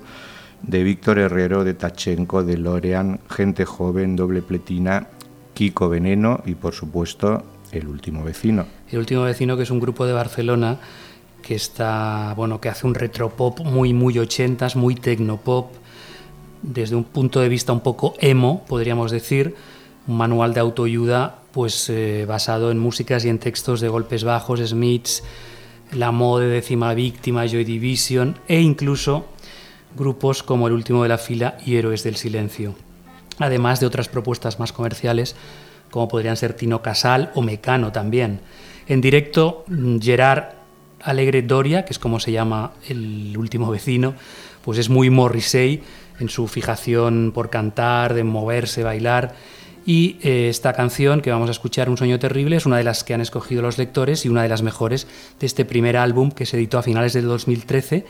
de 0.62 0.82
Víctor 0.82 1.18
Herrero, 1.18 1.64
de 1.64 1.72
Tachenko, 1.72 2.44
de 2.44 2.58
Lorean, 2.58 3.20
Gente 3.30 3.64
Joven, 3.64 4.16
Doble 4.16 4.42
Pletina, 4.42 5.08
Kiko 5.54 5.88
Veneno 5.88 6.42
y 6.44 6.54
por 6.54 6.74
supuesto 6.74 7.42
El 7.72 7.88
Último 7.88 8.22
Vecino. 8.22 8.66
El 8.90 8.98
último 8.98 9.22
vecino, 9.22 9.56
que 9.56 9.62
es 9.62 9.70
un 9.70 9.80
grupo 9.80 10.04
de 10.04 10.12
Barcelona 10.12 10.78
que 11.40 11.54
está, 11.54 12.34
bueno, 12.36 12.60
que 12.60 12.68
hace 12.68 12.86
un 12.86 12.94
retropop 12.94 13.60
muy, 13.60 13.94
muy 13.94 14.18
ochentas, 14.18 14.76
muy 14.76 14.94
tecnopop, 14.94 15.72
desde 16.64 16.96
un 16.96 17.04
punto 17.04 17.40
de 17.40 17.48
vista 17.48 17.72
un 17.72 17.80
poco 17.80 18.14
emo, 18.18 18.64
podríamos 18.66 19.10
decir, 19.10 19.54
un 20.06 20.16
manual 20.16 20.54
de 20.54 20.60
autoayuda 20.60 21.38
pues 21.52 21.88
eh, 21.90 22.24
basado 22.26 22.70
en 22.70 22.78
músicas 22.78 23.24
y 23.24 23.28
en 23.28 23.38
textos 23.38 23.80
de 23.80 23.88
golpes 23.88 24.24
bajos, 24.24 24.60
Smiths, 24.60 25.22
La 25.92 26.10
Mode, 26.10 26.48
Décima 26.48 26.94
Víctima, 26.94 27.46
Joy 27.46 27.64
Division 27.64 28.38
e 28.48 28.60
incluso 28.60 29.26
grupos 29.96 30.42
como 30.42 30.66
El 30.66 30.72
Último 30.72 31.02
de 31.02 31.10
la 31.10 31.18
Fila 31.18 31.58
y 31.64 31.76
Héroes 31.76 32.02
del 32.02 32.16
Silencio. 32.16 32.74
Además 33.38 33.78
de 33.78 33.86
otras 33.86 34.08
propuestas 34.08 34.58
más 34.58 34.72
comerciales 34.72 35.36
como 35.90 36.08
podrían 36.08 36.36
ser 36.36 36.54
Tino 36.54 36.82
Casal 36.82 37.30
o 37.34 37.42
Mecano 37.42 37.92
también. 37.92 38.40
En 38.88 39.00
directo, 39.00 39.64
Gerard 40.00 40.54
Alegre 41.00 41.42
Doria, 41.42 41.84
que 41.84 41.92
es 41.92 41.98
como 41.98 42.18
se 42.18 42.32
llama 42.32 42.72
el 42.88 43.36
último 43.36 43.70
vecino, 43.70 44.14
pues 44.64 44.78
es 44.78 44.88
muy 44.88 45.10
Morrissey 45.10 45.82
en 46.18 46.28
su 46.28 46.46
fijación 46.48 47.32
por 47.34 47.50
cantar, 47.50 48.14
de 48.14 48.24
moverse, 48.24 48.82
bailar. 48.82 49.34
Y 49.86 50.16
eh, 50.22 50.48
esta 50.48 50.72
canción 50.72 51.20
que 51.20 51.30
vamos 51.30 51.48
a 51.48 51.52
escuchar, 51.52 51.90
Un 51.90 51.96
sueño 51.96 52.18
terrible, 52.18 52.56
es 52.56 52.66
una 52.66 52.78
de 52.78 52.84
las 52.84 53.04
que 53.04 53.14
han 53.14 53.20
escogido 53.20 53.62
los 53.62 53.76
lectores 53.76 54.24
y 54.24 54.28
una 54.28 54.42
de 54.42 54.48
las 54.48 54.62
mejores 54.62 55.06
de 55.38 55.46
este 55.46 55.64
primer 55.64 55.96
álbum 55.96 56.30
que 56.30 56.46
se 56.46 56.56
editó 56.56 56.78
a 56.78 56.82
finales 56.82 57.12
del 57.12 57.26
2013 57.26 58.06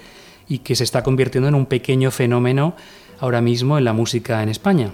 y 0.48 0.58
que 0.58 0.76
se 0.76 0.84
está 0.84 1.02
convirtiendo 1.02 1.48
en 1.48 1.54
un 1.54 1.66
pequeño 1.66 2.10
fenómeno 2.10 2.76
ahora 3.18 3.40
mismo 3.40 3.78
en 3.78 3.84
la 3.84 3.92
música 3.92 4.42
en 4.42 4.50
España. 4.50 4.92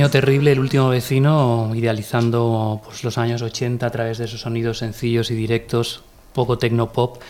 Sueño 0.00 0.10
terrible, 0.12 0.52
el 0.52 0.60
último 0.60 0.88
vecino, 0.88 1.72
idealizando 1.74 2.80
pues, 2.82 3.04
los 3.04 3.18
años 3.18 3.42
80 3.42 3.84
a 3.84 3.90
través 3.90 4.16
de 4.16 4.24
esos 4.24 4.40
sonidos 4.40 4.78
sencillos 4.78 5.30
y 5.30 5.34
directos, 5.34 6.02
poco 6.32 6.56
tecnopop, 6.56 7.20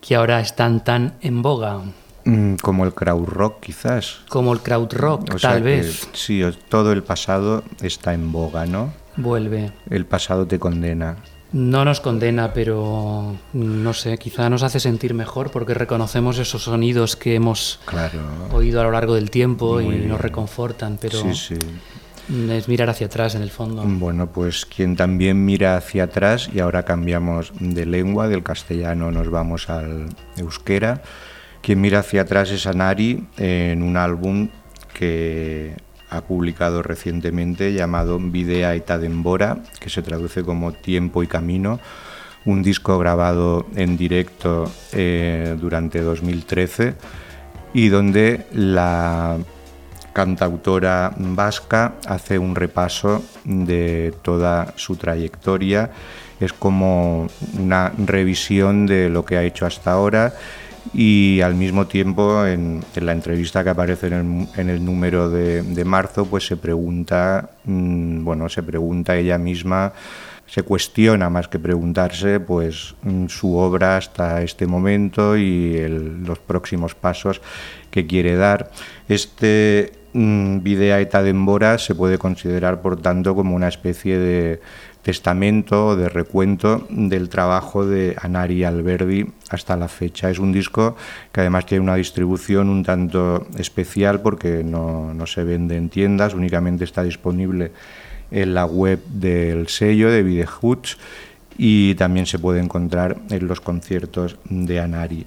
que 0.00 0.14
ahora 0.14 0.38
están 0.38 0.84
tan 0.84 1.14
en 1.20 1.42
boga. 1.42 1.80
Mm, 2.24 2.54
como 2.62 2.84
el 2.84 2.94
crowd 2.94 3.24
rock, 3.26 3.58
quizás. 3.58 4.20
Como 4.28 4.52
el 4.52 4.60
crowd 4.60 4.92
rock, 4.92 5.34
O 5.34 5.38
tal 5.40 5.56
que, 5.56 5.62
vez. 5.64 6.08
sí, 6.12 6.42
todo 6.68 6.92
el 6.92 7.02
pasado 7.02 7.64
está 7.80 8.14
en 8.14 8.30
boga, 8.30 8.66
¿no? 8.66 8.92
Vuelve. 9.16 9.72
El 9.90 10.06
pasado 10.06 10.46
te 10.46 10.60
condena. 10.60 11.16
No 11.50 11.84
nos 11.84 12.00
condena, 12.00 12.54
pero 12.54 13.34
no 13.52 13.92
sé, 13.94 14.16
quizá 14.16 14.48
nos 14.48 14.62
hace 14.62 14.78
sentir 14.80 15.12
mejor 15.12 15.50
porque 15.50 15.74
reconocemos 15.74 16.38
esos 16.38 16.62
sonidos 16.62 17.14
que 17.16 17.34
hemos 17.34 17.80
Claro. 17.84 18.20
oído 18.52 18.80
a 18.80 18.84
lo 18.84 18.92
largo 18.92 19.16
del 19.16 19.28
tiempo 19.30 19.74
Muy 19.74 19.84
y 19.86 19.88
bien. 19.98 20.08
nos 20.08 20.20
reconfortan, 20.20 20.98
pero 20.98 21.20
Sí, 21.20 21.34
sí. 21.34 21.58
Es 22.28 22.68
mirar 22.68 22.88
hacia 22.90 23.06
atrás 23.06 23.34
en 23.34 23.42
el 23.42 23.50
fondo. 23.50 23.82
Bueno, 23.84 24.28
pues 24.28 24.64
quien 24.64 24.96
también 24.96 25.44
mira 25.44 25.76
hacia 25.76 26.04
atrás, 26.04 26.48
y 26.52 26.60
ahora 26.60 26.84
cambiamos 26.84 27.52
de 27.58 27.86
lengua, 27.86 28.28
del 28.28 28.42
castellano 28.42 29.10
nos 29.10 29.30
vamos 29.30 29.68
al 29.68 30.06
euskera, 30.36 31.02
quien 31.60 31.80
mira 31.80 32.00
hacia 32.00 32.22
atrás 32.22 32.50
es 32.50 32.66
Anari 32.66 33.26
en 33.36 33.82
un 33.82 33.96
álbum 33.96 34.48
que 34.94 35.74
ha 36.10 36.20
publicado 36.20 36.82
recientemente 36.82 37.72
llamado 37.72 38.18
Videa 38.18 38.74
eta 38.74 38.98
Dembora, 38.98 39.62
que 39.80 39.88
se 39.88 40.02
traduce 40.02 40.42
como 40.42 40.72
Tiempo 40.72 41.22
y 41.22 41.26
Camino, 41.26 41.80
un 42.44 42.62
disco 42.62 42.98
grabado 42.98 43.66
en 43.76 43.96
directo 43.96 44.70
eh, 44.92 45.56
durante 45.58 46.00
2013 46.00 46.94
y 47.72 47.88
donde 47.88 48.46
la 48.52 49.38
cantautora 50.12 51.12
vasca 51.16 51.94
hace 52.06 52.38
un 52.38 52.54
repaso 52.54 53.22
de 53.44 54.14
toda 54.22 54.74
su 54.76 54.96
trayectoria. 54.96 55.90
Es 56.40 56.52
como 56.52 57.28
una 57.58 57.92
revisión 57.98 58.86
de 58.86 59.08
lo 59.08 59.24
que 59.24 59.36
ha 59.36 59.44
hecho 59.44 59.66
hasta 59.66 59.92
ahora 59.92 60.34
y 60.92 61.40
al 61.40 61.54
mismo 61.54 61.86
tiempo 61.86 62.44
en, 62.44 62.82
la 62.96 63.12
entrevista 63.12 63.62
que 63.62 63.70
aparece 63.70 64.08
en 64.08 64.68
el, 64.68 64.84
número 64.84 65.30
de, 65.30 65.84
marzo 65.84 66.26
pues 66.26 66.46
se 66.46 66.56
pregunta 66.56 67.50
mm, 67.64 68.24
bueno 68.24 68.48
se 68.48 68.62
pregunta 68.62 69.16
ella 69.16 69.38
misma 69.38 69.92
se 70.46 70.64
cuestiona 70.64 71.30
más 71.30 71.48
que 71.48 71.58
preguntarse 71.58 72.40
pues 72.40 72.94
mm, 73.02 73.28
su 73.28 73.56
obra 73.56 73.96
hasta 73.96 74.42
este 74.42 74.66
momento 74.66 75.36
y 75.36 75.78
los 75.88 76.38
próximos 76.40 76.94
pasos 76.94 77.40
que 77.90 78.06
quiere 78.06 78.36
dar 78.36 78.70
este 79.08 80.01
Videa 80.14 81.00
eta 81.00 81.22
Dembora 81.22 81.78
se 81.78 81.94
puede 81.94 82.18
considerar 82.18 82.82
por 82.82 83.00
tanto 83.00 83.34
como 83.34 83.56
una 83.56 83.68
especie 83.68 84.18
de 84.18 84.60
testamento 85.02 85.96
de 85.96 86.08
recuento 86.08 86.86
del 86.90 87.28
trabajo 87.28 87.86
de 87.86 88.14
Anari 88.20 88.64
Alberdi 88.64 89.26
hasta 89.48 89.76
la 89.76 89.88
fecha. 89.88 90.30
Es 90.30 90.38
un 90.38 90.52
disco 90.52 90.96
que 91.32 91.40
además 91.40 91.66
tiene 91.66 91.84
una 91.84 91.96
distribución 91.96 92.68
un 92.68 92.84
tanto 92.84 93.46
especial 93.58 94.20
porque 94.20 94.62
no, 94.62 95.14
se 95.26 95.44
vende 95.44 95.76
en 95.76 95.88
tiendas, 95.88 96.34
únicamente 96.34 96.84
está 96.84 97.02
disponible 97.02 97.72
en 98.30 98.54
la 98.54 98.66
web 98.66 99.02
del 99.06 99.68
sello 99.68 100.10
de 100.10 100.22
Videhuts 100.22 100.98
y 101.56 101.94
también 101.96 102.26
se 102.26 102.38
puede 102.38 102.60
encontrar 102.60 103.16
en 103.30 103.46
los 103.46 103.60
conciertos 103.60 104.36
de 104.44 104.80
Anari. 104.80 105.26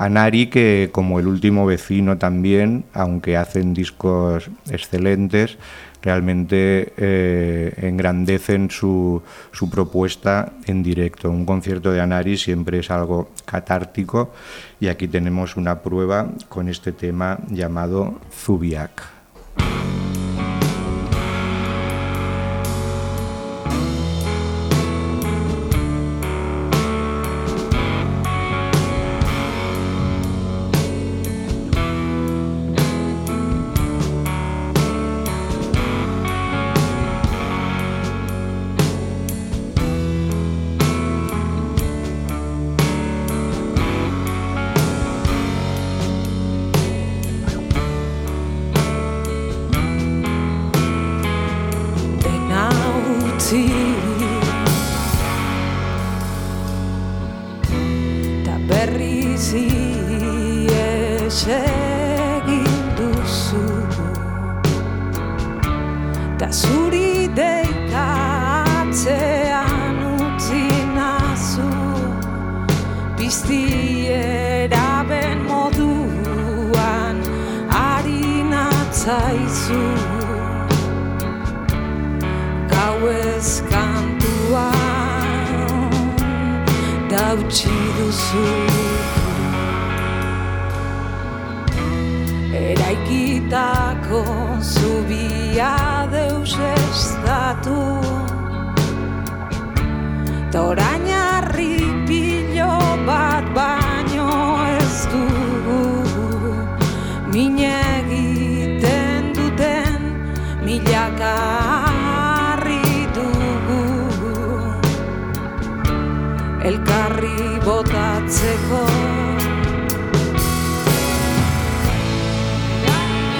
Anari 0.00 0.46
que 0.46 0.88
como 0.92 1.20
el 1.20 1.26
último 1.26 1.66
vecino 1.66 2.16
también, 2.16 2.84
aunque 2.94 3.36
hacen 3.36 3.74
discos 3.74 4.48
excelentes, 4.70 5.58
realmente 6.00 6.94
eh, 6.96 7.74
engrandecen 7.82 8.70
su, 8.70 9.22
su, 9.52 9.68
propuesta 9.68 10.54
en 10.66 10.82
directo. 10.82 11.30
Un 11.30 11.44
concierto 11.44 11.92
de 11.92 12.00
Anari 12.00 12.38
siempre 12.38 12.78
es 12.78 12.90
algo 12.90 13.28
catártico 13.44 14.32
y 14.80 14.88
aquí 14.88 15.06
tenemos 15.06 15.56
una 15.56 15.80
prueba 15.80 16.30
con 16.48 16.70
este 16.70 16.92
tema 16.92 17.38
llamado 17.50 18.20
Zubiak. 18.32 19.02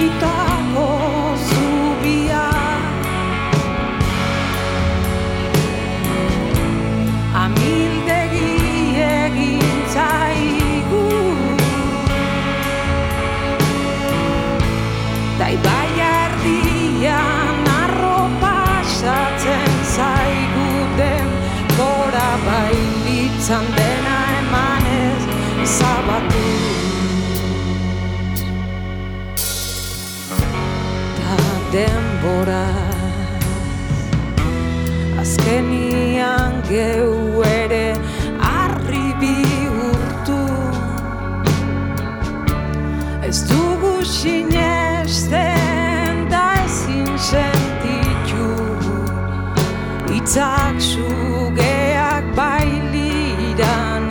y. 0.01 0.30
gora. 32.31 32.65
Azkenian 35.21 36.53
geu 36.69 37.43
ere 37.43 37.87
arri 38.61 39.07
bihurtu. 39.21 40.43
Ez 43.27 43.37
dugu 43.51 43.95
sinesten 44.17 45.29
da 46.33 46.45
ezin 46.65 47.11
sentitu. 47.31 48.47
Itzak 50.17 50.77
sugeak 50.91 52.25
bailiran 52.39 54.03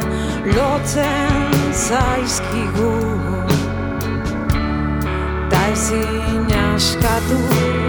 lotzen 0.57 1.35
zaizkigu. 1.87 2.95
Ezin 5.71 6.51
askatu 6.75 7.80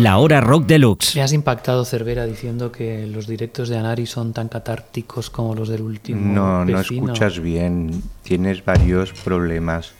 La 0.00 0.18
Hora 0.18 0.40
Rock 0.40 0.66
Deluxe. 0.66 1.16
Me 1.16 1.22
has 1.22 1.32
impactado, 1.32 1.84
Cervera, 1.84 2.24
diciendo 2.24 2.70
que 2.70 3.06
los 3.06 3.26
directos 3.26 3.68
de 3.68 3.78
Anari 3.78 4.06
son 4.06 4.32
tan 4.32 4.48
catárticos 4.48 5.28
como 5.28 5.54
los 5.56 5.68
del 5.68 5.82
último. 5.82 6.20
No, 6.34 6.64
no 6.64 6.78
vecino. 6.78 7.06
escuchas 7.12 7.40
bien. 7.40 8.02
Tienes 8.22 8.64
varios 8.64 9.12
problemas. 9.12 9.92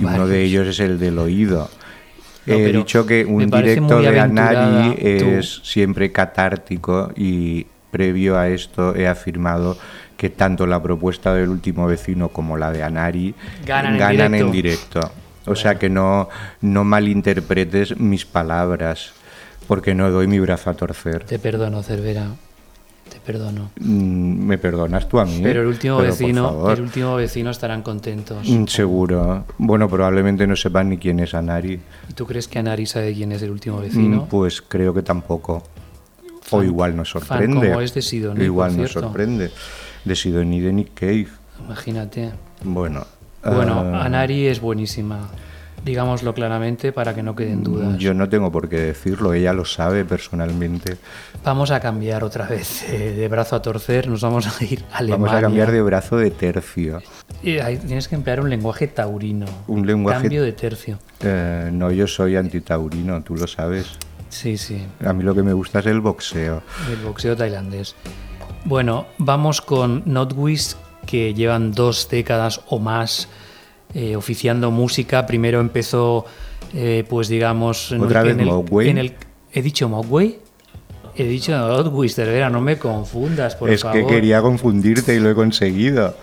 Y 0.00 0.04
uno 0.04 0.10
Varios. 0.12 0.28
de 0.28 0.42
ellos 0.44 0.66
es 0.68 0.78
el 0.80 0.98
del 0.98 1.18
oído. 1.18 1.68
No, 2.46 2.54
He 2.54 2.72
dicho 2.72 3.04
que 3.04 3.24
un 3.24 3.50
directo 3.50 4.00
de 4.00 4.20
Anari 4.20 4.94
tú. 4.94 5.00
es 5.26 5.60
siempre 5.64 6.12
catártico 6.12 7.10
y 7.16 7.66
previo 7.90 8.38
a 8.38 8.48
esto 8.48 8.94
he 8.94 9.06
afirmado 9.08 9.76
que 10.16 10.30
tanto 10.30 10.66
la 10.68 10.80
propuesta 10.82 11.34
del 11.34 11.48
último 11.48 11.86
vecino 11.86 12.28
como 12.28 12.56
la 12.56 12.70
de 12.70 12.82
Anari 12.84 13.34
Ganan 13.66 13.96
en 13.96 14.34
en 14.34 14.52
directo. 14.52 15.00
directo. 15.00 15.12
O 15.46 15.56
sea 15.56 15.76
que 15.80 15.88
no, 15.88 16.28
no 16.60 16.84
malinterpretes 16.84 17.98
mis 17.98 18.24
palabras, 18.24 19.12
porque 19.66 19.94
no 19.94 20.10
doy 20.10 20.26
mi 20.26 20.38
brazo 20.40 20.70
a 20.70 20.74
torcer. 20.74 21.24
Te 21.24 21.38
perdono, 21.38 21.82
Cervera. 21.82 22.26
Te 23.10 23.18
perdono. 23.20 23.70
Mm, 23.78 24.46
¿Me 24.46 24.56
perdonas 24.58 25.06
tú 25.08 25.18
a 25.20 25.24
mí? 25.26 25.40
Pero 25.42 25.60
el 25.62 25.66
último 25.66 25.98
Pero, 25.98 26.08
vecino, 26.10 26.70
el 26.72 26.80
último 26.80 27.14
vecino 27.16 27.50
estarán 27.50 27.82
contentos. 27.82 28.48
Mm, 28.48 28.64
Seguro. 28.66 29.44
Bueno, 29.58 29.88
probablemente 29.88 30.46
no 30.46 30.56
sepan 30.56 30.88
ni 30.88 30.96
quién 30.98 31.20
es 31.20 31.34
Anari. 31.34 31.78
¿Y 32.08 32.12
tú 32.14 32.26
crees 32.26 32.48
que 32.48 32.58
Anari 32.58 32.86
sabe 32.86 33.12
quién 33.12 33.32
es 33.32 33.42
el 33.42 33.50
último 33.50 33.80
vecino? 33.80 34.22
Mm, 34.22 34.28
Pues 34.28 34.62
creo 34.62 34.94
que 34.94 35.02
tampoco. 35.02 35.62
o 36.50 36.58
Fan- 36.58 36.64
igual 36.66 36.96
nos 36.96 37.12
fan 37.12 37.22
sorprende. 37.22 37.68
como 37.68 37.80
es 37.80 37.92
de 37.94 38.02
Sidoní, 38.02 38.44
Igual 38.44 38.76
nos 38.76 38.92
sorprende. 38.92 39.50
De 40.04 40.16
Sidoní 40.16 40.60
de 40.60 40.72
Nick 40.72 40.94
Cave. 40.94 41.28
Imagínate. 41.66 42.30
Bueno. 42.64 43.06
Bueno, 43.44 43.90
ah, 43.94 44.04
Anari 44.04 44.46
es 44.46 44.60
buenísima. 44.60 45.28
Digámoslo 45.84 46.32
claramente 46.32 46.92
para 46.92 47.12
que 47.14 47.22
no 47.24 47.34
queden 47.34 47.64
dudas. 47.64 47.98
Yo 47.98 48.14
no 48.14 48.28
tengo 48.28 48.52
por 48.52 48.68
qué 48.68 48.78
decirlo, 48.78 49.34
ella 49.34 49.52
lo 49.52 49.64
sabe 49.64 50.04
personalmente. 50.04 50.96
Vamos 51.44 51.72
a 51.72 51.80
cambiar 51.80 52.22
otra 52.22 52.46
vez 52.46 52.88
eh, 52.88 53.12
de 53.16 53.28
brazo 53.28 53.56
a 53.56 53.62
torcer, 53.62 54.06
nos 54.06 54.20
vamos 54.20 54.46
a 54.46 54.64
ir 54.64 54.84
a 54.92 54.98
Alemania. 54.98 55.16
Vamos 55.26 55.32
a 55.36 55.40
cambiar 55.40 55.72
de 55.72 55.82
brazo 55.82 56.16
de 56.18 56.30
tercio. 56.30 57.02
Eh, 57.42 57.60
ahí 57.60 57.78
tienes 57.78 58.06
que 58.06 58.14
emplear 58.14 58.40
un 58.40 58.48
lenguaje 58.50 58.86
taurino. 58.86 59.46
Un 59.66 59.84
lenguaje- 59.84 60.20
Cambio 60.22 60.44
de 60.44 60.52
tercio. 60.52 60.98
Eh, 61.20 61.70
no, 61.72 61.90
yo 61.90 62.06
soy 62.06 62.36
antitaurino, 62.36 63.20
tú 63.22 63.34
lo 63.34 63.48
sabes. 63.48 63.86
Sí, 64.28 64.56
sí, 64.56 64.86
A 65.04 65.12
mí 65.12 65.24
lo 65.24 65.34
que 65.34 65.42
me 65.42 65.52
gusta 65.52 65.80
es 65.80 65.86
el 65.86 66.00
boxeo. 66.00 66.62
el 66.90 67.04
boxeo 67.04 67.36
tailandés. 67.36 67.96
Bueno, 68.64 69.06
vamos 69.18 69.60
con 69.60 70.04
Notwish, 70.06 70.76
que 71.06 71.34
llevan 71.34 71.72
dos 71.72 72.08
décadas 72.08 72.60
o 72.68 72.78
más 72.78 73.28
eh, 73.94 74.16
oficiando 74.16 74.70
música. 74.70 75.26
Primero 75.26 75.60
empezó, 75.60 76.24
eh, 76.74 77.04
pues 77.08 77.28
digamos... 77.28 77.92
¿Otra 77.92 78.22
vez 78.22 78.34
en 78.34 78.40
el- 78.40 78.46
Mogwai? 78.46 78.88
en 78.88 78.98
el- 78.98 79.14
¿He 79.52 79.62
dicho 79.62 79.88
Mogwai? 79.88 80.38
He 81.14 81.24
dicho 81.24 81.52
Notwish, 81.56 82.14
Cervera, 82.14 82.48
no 82.48 82.62
me 82.62 82.78
confundas, 82.78 83.54
por 83.54 83.68
es 83.68 83.82
favor. 83.82 83.98
que 84.00 84.06
quería 84.06 84.40
confundirte 84.40 85.14
y 85.14 85.20
lo 85.20 85.28
he 85.30 85.34
conseguido. 85.34 86.16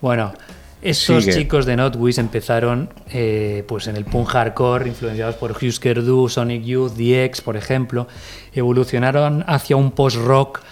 Bueno, 0.00 0.32
estos 0.82 1.22
Sigue. 1.22 1.36
chicos 1.36 1.66
de 1.66 1.76
Notwish 1.76 2.18
empezaron 2.18 2.90
eh, 3.12 3.62
pues 3.68 3.86
en 3.86 3.94
el 3.94 4.04
punk 4.04 4.26
hardcore, 4.30 4.88
influenciados 4.88 5.36
por 5.36 5.52
Husker 5.52 6.04
Du, 6.04 6.28
Sonic 6.28 6.64
Youth, 6.64 6.94
The 6.96 7.24
X, 7.26 7.40
por 7.42 7.56
ejemplo. 7.56 8.08
Evolucionaron 8.52 9.44
hacia 9.46 9.76
un 9.76 9.92
post-rock 9.92 10.62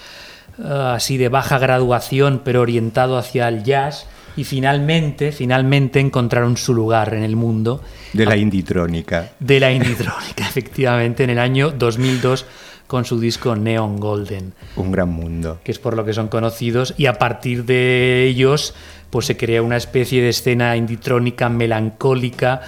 así 0.64 1.16
de 1.16 1.28
baja 1.28 1.58
graduación, 1.60 2.40
pero 2.44 2.62
orientado 2.62 3.16
hacia 3.16 3.46
el 3.46 3.62
jazz. 3.62 4.06
Y 4.36 4.44
finalmente, 4.44 5.32
finalmente 5.32 5.98
encontraron 6.00 6.56
su 6.56 6.74
lugar 6.74 7.14
en 7.14 7.22
el 7.22 7.36
mundo 7.36 7.82
De 8.12 8.26
la 8.26 8.36
inditrónica. 8.36 9.32
de 9.40 9.60
la 9.60 9.72
inditrónica, 9.72 10.44
efectivamente, 10.48 11.24
en 11.24 11.30
el 11.30 11.38
año 11.38 11.70
2002 11.70 12.44
con 12.86 13.04
su 13.04 13.18
disco 13.18 13.56
Neon 13.56 13.96
Golden 13.98 14.52
Un 14.76 14.92
gran 14.92 15.08
mundo. 15.08 15.58
que 15.64 15.72
es 15.72 15.78
por 15.78 15.96
lo 15.96 16.04
que 16.04 16.12
son 16.12 16.28
conocidos, 16.28 16.94
y 16.96 17.06
a 17.06 17.14
partir 17.14 17.64
de 17.64 18.24
ellos 18.26 18.74
pues 19.10 19.26
se 19.26 19.36
crea 19.36 19.62
una 19.62 19.76
especie 19.76 20.20
de 20.22 20.28
escena 20.28 20.76
inditrónica 20.76 21.48
melancólica 21.48 22.60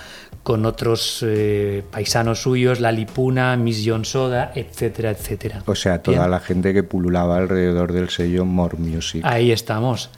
con 0.42 0.64
otros 0.64 1.22
eh, 1.26 1.82
paisanos 1.90 2.40
suyos, 2.42 2.80
La 2.80 2.90
Lipuna, 2.90 3.56
Miss 3.56 3.82
John 3.84 4.04
Soda, 4.06 4.52
etcétera, 4.54 5.10
etcétera. 5.10 5.62
O 5.66 5.74
sea, 5.74 6.02
toda 6.02 6.18
Bien. 6.20 6.30
la 6.30 6.40
gente 6.40 6.72
que 6.72 6.82
pululaba 6.82 7.36
alrededor 7.36 7.92
del 7.92 8.08
sello 8.08 8.46
More 8.46 8.78
Music. 8.78 9.20
Ahí 9.24 9.50
estamos. 9.52 10.10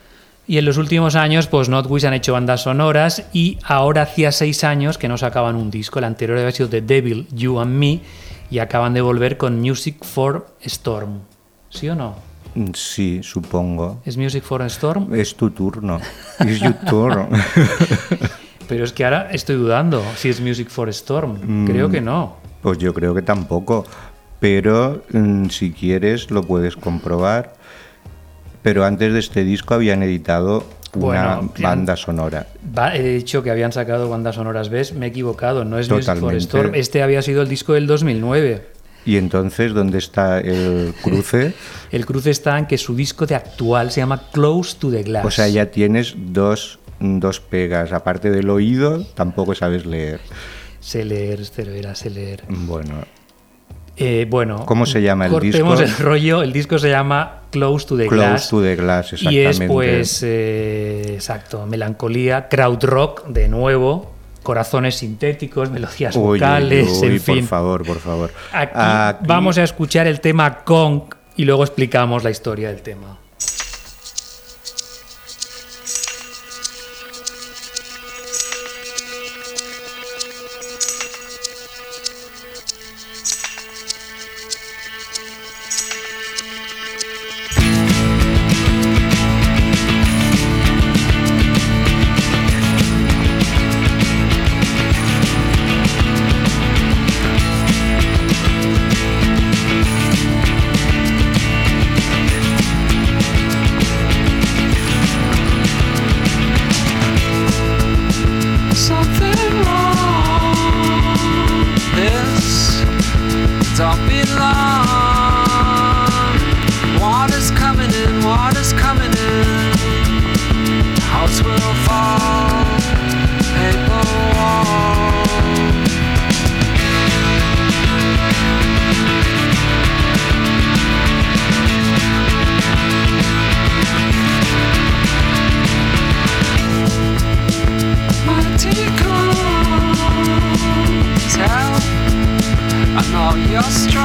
Y 0.50 0.58
en 0.58 0.64
los 0.64 0.78
últimos 0.78 1.14
años, 1.14 1.46
pues 1.46 1.68
Notwish 1.68 2.04
han 2.06 2.12
hecho 2.12 2.32
bandas 2.32 2.62
sonoras 2.62 3.22
y 3.32 3.56
ahora 3.62 4.02
hacía 4.02 4.32
seis 4.32 4.64
años 4.64 4.98
que 4.98 5.06
no 5.06 5.16
sacaban 5.16 5.54
un 5.54 5.70
disco. 5.70 6.00
El 6.00 6.06
anterior 6.06 6.38
había 6.38 6.50
sido 6.50 6.68
The 6.68 6.82
Devil, 6.82 7.28
You 7.32 7.60
and 7.60 7.78
Me 7.78 8.00
y 8.50 8.58
acaban 8.58 8.92
de 8.92 9.00
volver 9.00 9.36
con 9.36 9.60
Music 9.60 10.04
for 10.04 10.48
Storm. 10.62 11.20
¿Sí 11.68 11.88
o 11.88 11.94
no? 11.94 12.16
Mm, 12.56 12.72
Sí, 12.74 13.20
supongo. 13.22 14.00
¿Es 14.04 14.16
Music 14.16 14.42
for 14.42 14.60
Storm? 14.62 15.14
Es 15.14 15.36
tu 15.36 15.50
turno. 15.50 16.00
Es 16.40 16.58
your 16.58 16.74
turn. 16.84 17.28
Pero 18.68 18.82
es 18.82 18.92
que 18.92 19.04
ahora 19.04 19.28
estoy 19.30 19.54
dudando 19.54 20.02
si 20.16 20.30
es 20.30 20.40
Music 20.40 20.68
for 20.68 20.88
Storm. 20.88 21.62
Mm. 21.62 21.66
Creo 21.68 21.88
que 21.90 22.00
no. 22.00 22.38
Pues 22.60 22.76
yo 22.78 22.92
creo 22.92 23.14
que 23.14 23.22
tampoco. 23.22 23.86
Pero 24.40 25.04
mm, 25.12 25.46
si 25.50 25.70
quieres 25.70 26.32
lo 26.32 26.42
puedes 26.42 26.74
comprobar. 26.74 27.59
Pero 28.62 28.84
antes 28.84 29.12
de 29.12 29.18
este 29.18 29.44
disco 29.44 29.74
habían 29.74 30.02
editado 30.02 30.64
una 30.94 31.36
Bueno, 31.36 31.52
banda 31.60 31.96
sonora. 31.96 32.46
He 32.94 33.02
dicho 33.02 33.42
que 33.42 33.50
habían 33.50 33.72
sacado 33.72 34.08
bandas 34.08 34.34
sonoras, 34.34 34.68
¿ves? 34.68 34.92
Me 34.92 35.06
he 35.06 35.08
equivocado, 35.10 35.64
no 35.64 35.78
es 35.78 35.88
Music 35.88 36.04
for 36.06 36.14
Totalmente. 36.14 36.44
Storm. 36.44 36.74
Este 36.74 37.02
había 37.02 37.22
sido 37.22 37.42
el 37.42 37.48
disco 37.48 37.74
del 37.74 37.86
2009. 37.86 38.66
Y 39.06 39.16
entonces, 39.16 39.72
¿dónde 39.72 39.98
está 39.98 40.40
el 40.40 40.92
cruce? 41.02 41.54
El 41.90 42.04
cruce 42.04 42.30
está 42.30 42.58
en 42.58 42.66
que 42.66 42.76
su 42.76 42.94
disco 42.94 43.24
de 43.26 43.34
actual 43.34 43.90
se 43.92 44.00
llama 44.00 44.24
Close 44.32 44.76
to 44.78 44.90
the 44.90 45.02
Glass. 45.04 45.24
O 45.24 45.30
sea, 45.30 45.48
ya 45.48 45.66
tienes 45.70 46.14
dos, 46.16 46.78
dos 46.98 47.40
pegas. 47.40 47.92
Aparte 47.92 48.30
del 48.30 48.50
oído, 48.50 49.04
tampoco 49.14 49.54
sabes 49.54 49.86
leer. 49.86 50.20
Sé 50.80 51.04
leer, 51.04 51.44
Cervera, 51.46 51.94
sé 51.94 52.10
leer. 52.10 52.42
Bueno, 52.48 52.94
Eh, 53.96 54.26
bueno, 54.30 54.64
¿Cómo 54.64 54.86
se 54.86 55.02
llama 55.02 55.26
el 55.26 55.32
cortemos 55.32 55.78
disco? 55.80 55.96
el 55.98 56.04
rollo. 56.06 56.42
El 56.42 56.52
disco 56.52 56.78
se 56.78 56.88
llama 56.90 57.40
Close 57.50 57.86
to 57.86 57.96
the 57.96 58.06
Close 58.06 58.26
Glass. 58.28 58.48
to 58.48 58.62
the 58.62 58.76
Glass, 58.76 59.12
Y 59.12 59.14
exactamente. 59.38 59.50
es, 59.50 59.68
pues, 59.70 60.22
eh, 60.24 61.10
exacto, 61.14 61.66
melancolía, 61.66 62.48
crowd 62.48 62.82
rock, 62.84 63.26
de 63.26 63.48
nuevo, 63.48 64.12
corazones 64.42 64.94
sintéticos, 64.96 65.70
melodías 65.70 66.16
Uy, 66.16 66.38
vocales, 66.38 66.88
uy, 67.02 67.08
en 67.08 67.12
por 67.20 67.34
fin. 67.36 67.46
favor, 67.46 67.84
por 67.84 67.98
favor. 67.98 68.30
Aquí, 68.52 68.72
Aquí- 68.74 69.24
vamos 69.26 69.58
a 69.58 69.64
escuchar 69.64 70.06
el 70.06 70.20
tema 70.20 70.58
Kong 70.64 71.02
y 71.36 71.44
luego 71.44 71.62
explicamos 71.64 72.24
la 72.24 72.30
historia 72.30 72.68
del 72.68 72.80
tema. 72.82 73.18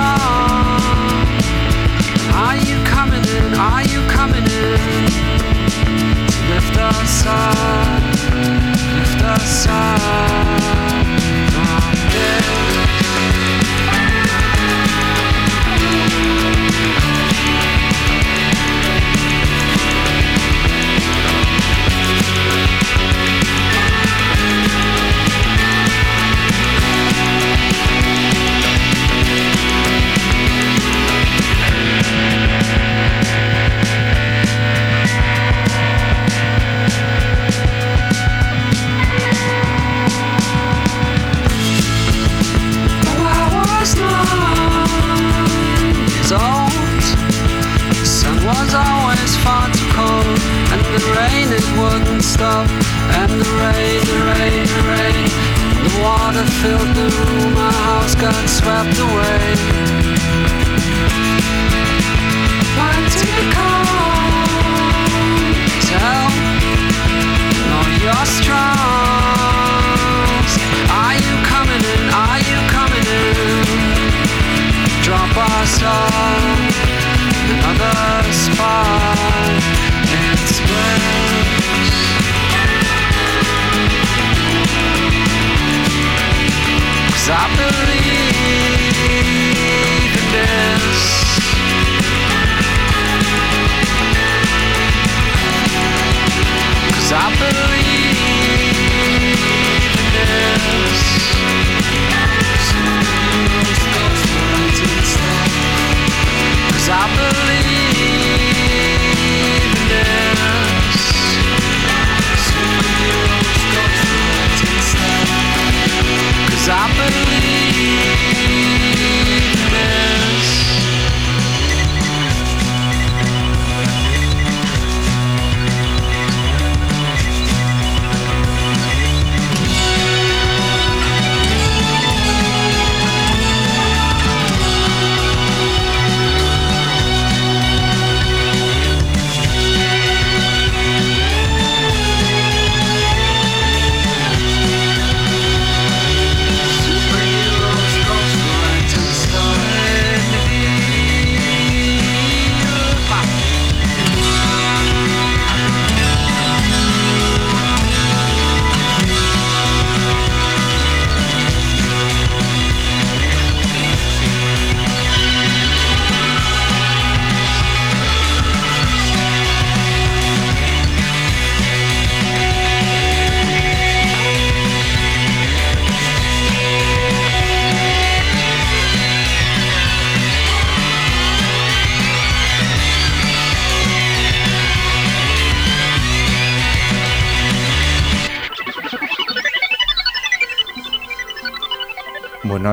star 0.06 0.45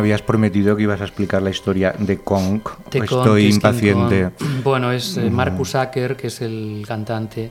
habías 0.02 0.22
prometido 0.22 0.76
que 0.76 0.82
ibas 0.82 1.00
a 1.00 1.04
explicar 1.04 1.42
la 1.42 1.50
historia 1.50 1.94
de 1.96 2.18
Kong. 2.18 2.60
The 2.90 2.98
Estoy 2.98 3.46
impaciente. 3.46 4.30
Kong. 4.36 4.48
Bueno, 4.64 4.90
es 4.92 5.16
eh, 5.16 5.30
Marcus 5.30 5.76
Acker, 5.76 6.16
que 6.16 6.26
es 6.26 6.40
el 6.40 6.84
cantante, 6.86 7.50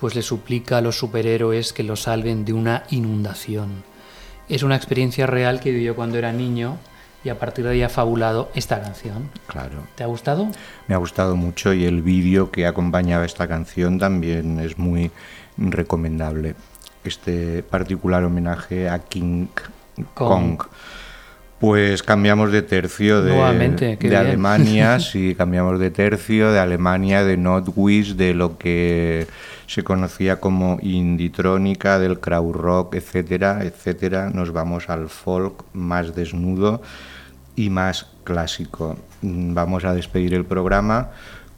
pues 0.00 0.14
le 0.14 0.22
suplica 0.22 0.78
a 0.78 0.80
los 0.80 0.98
superhéroes 0.98 1.72
que 1.72 1.84
lo 1.84 1.94
salven 1.94 2.44
de 2.44 2.52
una 2.52 2.82
inundación. 2.90 3.84
Es 4.48 4.62
una 4.62 4.76
experiencia 4.76 5.26
real 5.26 5.60
que 5.60 5.70
vivió 5.70 5.94
cuando 5.94 6.18
era 6.18 6.32
niño 6.32 6.76
y 7.24 7.28
a 7.28 7.38
partir 7.38 7.64
de 7.64 7.70
ahí 7.70 7.82
ha 7.82 7.88
fabulado 7.88 8.50
esta 8.54 8.80
canción. 8.80 9.30
Claro. 9.46 9.86
¿Te 9.94 10.04
ha 10.04 10.06
gustado? 10.06 10.48
Me 10.88 10.94
ha 10.94 10.98
gustado 10.98 11.36
mucho 11.36 11.72
y 11.72 11.84
el 11.84 12.02
vídeo 12.02 12.50
que 12.50 12.66
acompañaba 12.66 13.24
esta 13.24 13.48
canción 13.48 13.98
también 13.98 14.58
es 14.58 14.76
muy 14.76 15.10
recomendable. 15.56 16.56
Este 17.04 17.62
particular 17.62 18.24
homenaje 18.24 18.88
a 18.88 18.98
King 18.98 19.46
Kong. 20.14 20.58
Kong. 20.58 20.62
Pues 21.58 22.02
cambiamos 22.02 22.52
de 22.52 22.60
tercio 22.62 23.22
de. 23.22 23.32
Alemania, 24.16 25.00
sí, 25.00 25.34
cambiamos 25.34 25.78
de 25.80 25.90
tercio 25.90 26.52
de 26.52 26.58
Alemania, 26.58 27.24
de 27.24 27.36
Notwish, 27.38 28.14
de 28.14 28.34
lo 28.34 28.58
que 28.58 29.26
se 29.66 29.82
conocía 29.82 30.38
como 30.38 30.78
inditrónica, 30.82 31.98
del 31.98 32.20
krautrock, 32.20 32.94
etcétera, 32.94 33.60
etcétera. 33.64 34.30
Nos 34.32 34.52
vamos 34.52 34.90
al 34.90 35.08
folk 35.08 35.64
más 35.72 36.14
desnudo 36.14 36.82
y 37.56 37.70
más 37.70 38.06
clásico. 38.24 38.96
Mm, 39.22 39.54
Vamos 39.54 39.84
a 39.86 39.94
despedir 39.94 40.34
el 40.34 40.44
programa 40.44 41.08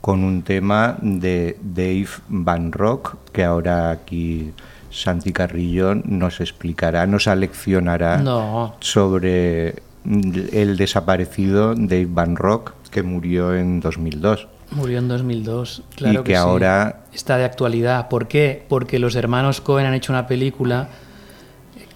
con 0.00 0.22
un 0.22 0.42
tema 0.42 0.96
de 1.02 1.56
Dave 1.60 2.06
Van 2.28 2.70
Rock, 2.70 3.16
que 3.32 3.42
ahora 3.42 3.90
aquí 3.90 4.52
Santi 4.90 5.32
Carrillo 5.32 5.96
nos 5.96 6.40
explicará, 6.40 7.04
nos 7.06 7.26
aleccionará 7.26 8.18
No. 8.18 8.76
sobre 8.78 9.74
el 10.08 10.76
desaparecido 10.76 11.74
Dave 11.74 12.06
Van 12.08 12.36
Rock, 12.36 12.72
que 12.90 13.02
murió 13.02 13.54
en 13.54 13.80
2002. 13.80 14.48
Murió 14.70 14.98
en 14.98 15.08
2002. 15.08 15.82
Claro 15.96 16.20
y 16.20 16.24
que, 16.24 16.32
sí. 16.32 16.36
ahora 16.36 17.02
está 17.12 17.36
de 17.36 17.44
actualidad. 17.44 18.08
¿Por 18.08 18.28
qué? 18.28 18.64
Porque 18.68 18.98
los 18.98 19.14
hermanos 19.16 19.60
Cohen 19.60 19.86
han 19.86 19.94
hecho 19.94 20.12
una 20.12 20.26
película, 20.26 20.88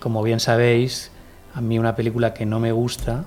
como 0.00 0.22
bien 0.22 0.40
sabéis, 0.40 1.10
a 1.54 1.60
mí 1.60 1.78
una 1.78 1.94
película 1.96 2.34
que 2.34 2.46
no 2.46 2.60
me 2.60 2.72
gusta. 2.72 3.24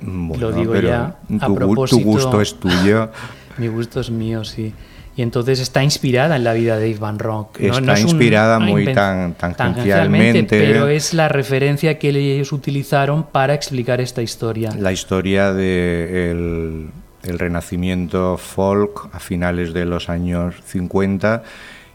Bueno, 0.00 0.50
lo 0.50 0.52
digo 0.56 0.74
ya. 0.76 1.16
tu 1.28 1.34
A 1.34 1.38
gu- 1.38 1.46
tu 1.46 1.54
propósito, 1.54 2.04
gusto 2.04 2.40
es 2.40 2.54
tuyo. 2.58 3.10
Mi 3.58 3.68
gusto 3.68 4.00
es 4.00 4.10
mío, 4.10 4.44
sí. 4.44 4.74
Y 5.16 5.22
entonces 5.22 5.60
está 5.60 5.82
inspirada 5.82 6.36
en 6.36 6.44
la 6.44 6.52
vida 6.52 6.76
de 6.76 6.88
Dave 6.88 7.00
Van 7.00 7.18
Rock. 7.18 7.58
Está 7.60 7.94
es 7.94 8.02
inspirada 8.02 8.58
muy 8.58 8.92
tan- 8.92 9.32
tangencialmente. 9.34 10.44
pero 10.44 10.88
es 10.88 11.14
la 11.14 11.28
referencia 11.28 11.98
que 11.98 12.10
ellos 12.10 12.52
utilizaron 12.52 13.24
para 13.24 13.54
explicar 13.54 14.02
esta 14.02 14.20
historia. 14.20 14.72
La 14.78 14.92
historia 14.92 15.54
de 15.54 16.30
el, 16.30 16.90
renacimiento 17.38 18.36
folk 18.36 19.08
a 19.12 19.18
finales 19.18 19.72
de 19.72 19.84
los 19.86 20.08
años 20.10 20.54
50 20.64 21.42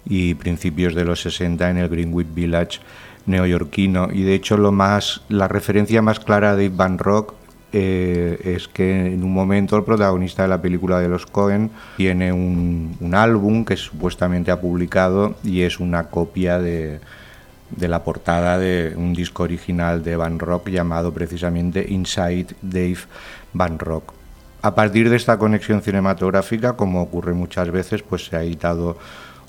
y 0.06 0.34
principios 0.34 0.95
de 0.95 1.06
los 1.06 1.22
60 1.22 1.69
en 1.69 1.77
el 1.77 1.89
Greenwich 1.89 2.27
Village 2.34 2.80
neoyorquino. 3.27 4.10
Y 4.11 4.23
de 4.23 4.34
hecho 4.34 4.57
lo 4.57 4.72
más, 4.72 5.22
la 5.30 5.48
referencia 5.48 6.02
más 6.02 6.19
clara 6.19 6.56
de 6.56 6.64
Dave 6.69 6.76
Van 6.76 6.98
Rock 6.98 7.35
eh, 7.73 8.39
es 8.43 8.68
que 8.68 9.14
en 9.14 9.23
un 9.23 9.34
momento 9.34 9.77
el 9.77 9.84
protagonista 9.84 10.43
de 10.43 10.49
la 10.49 10.61
película 10.61 10.99
de 10.99 11.07
los 11.07 11.26
Cohen 11.26 11.72
tiene 11.98 12.34
un, 12.34 12.98
un 12.99 13.15
álbum 13.15 13.65
que 13.65 13.77
supuestamente 13.77 14.52
ha 14.52 14.60
publicado 14.60 15.35
y 15.43 15.61
es 15.61 15.80
una 15.80 16.10
copia 16.10 16.60
de, 16.60 16.99
de 17.76 17.88
la 17.88 18.03
portada 18.03 18.57
de 18.57 18.93
un 18.95 19.14
disco 19.14 19.43
original 19.43 20.03
de 20.03 20.15
Van 20.15 20.39
Rock 20.39 20.69
llamado 20.69 21.14
precisamente 21.14 21.85
Inside 21.88 22.48
Dave 22.61 22.99
Van 23.53 23.80
Rock. 23.80 24.14
A 24.61 24.76
partir 24.76 25.10
de 25.10 25.15
esta 25.15 25.38
conexión 25.38 25.81
cinematográfica, 25.81 26.73
como 26.73 27.02
ocurre 27.02 27.34
muchas 27.34 27.72
veces, 27.72 28.03
pues 28.03 28.26
se 28.26 28.35
ha 28.35 28.43
editado 28.43 28.98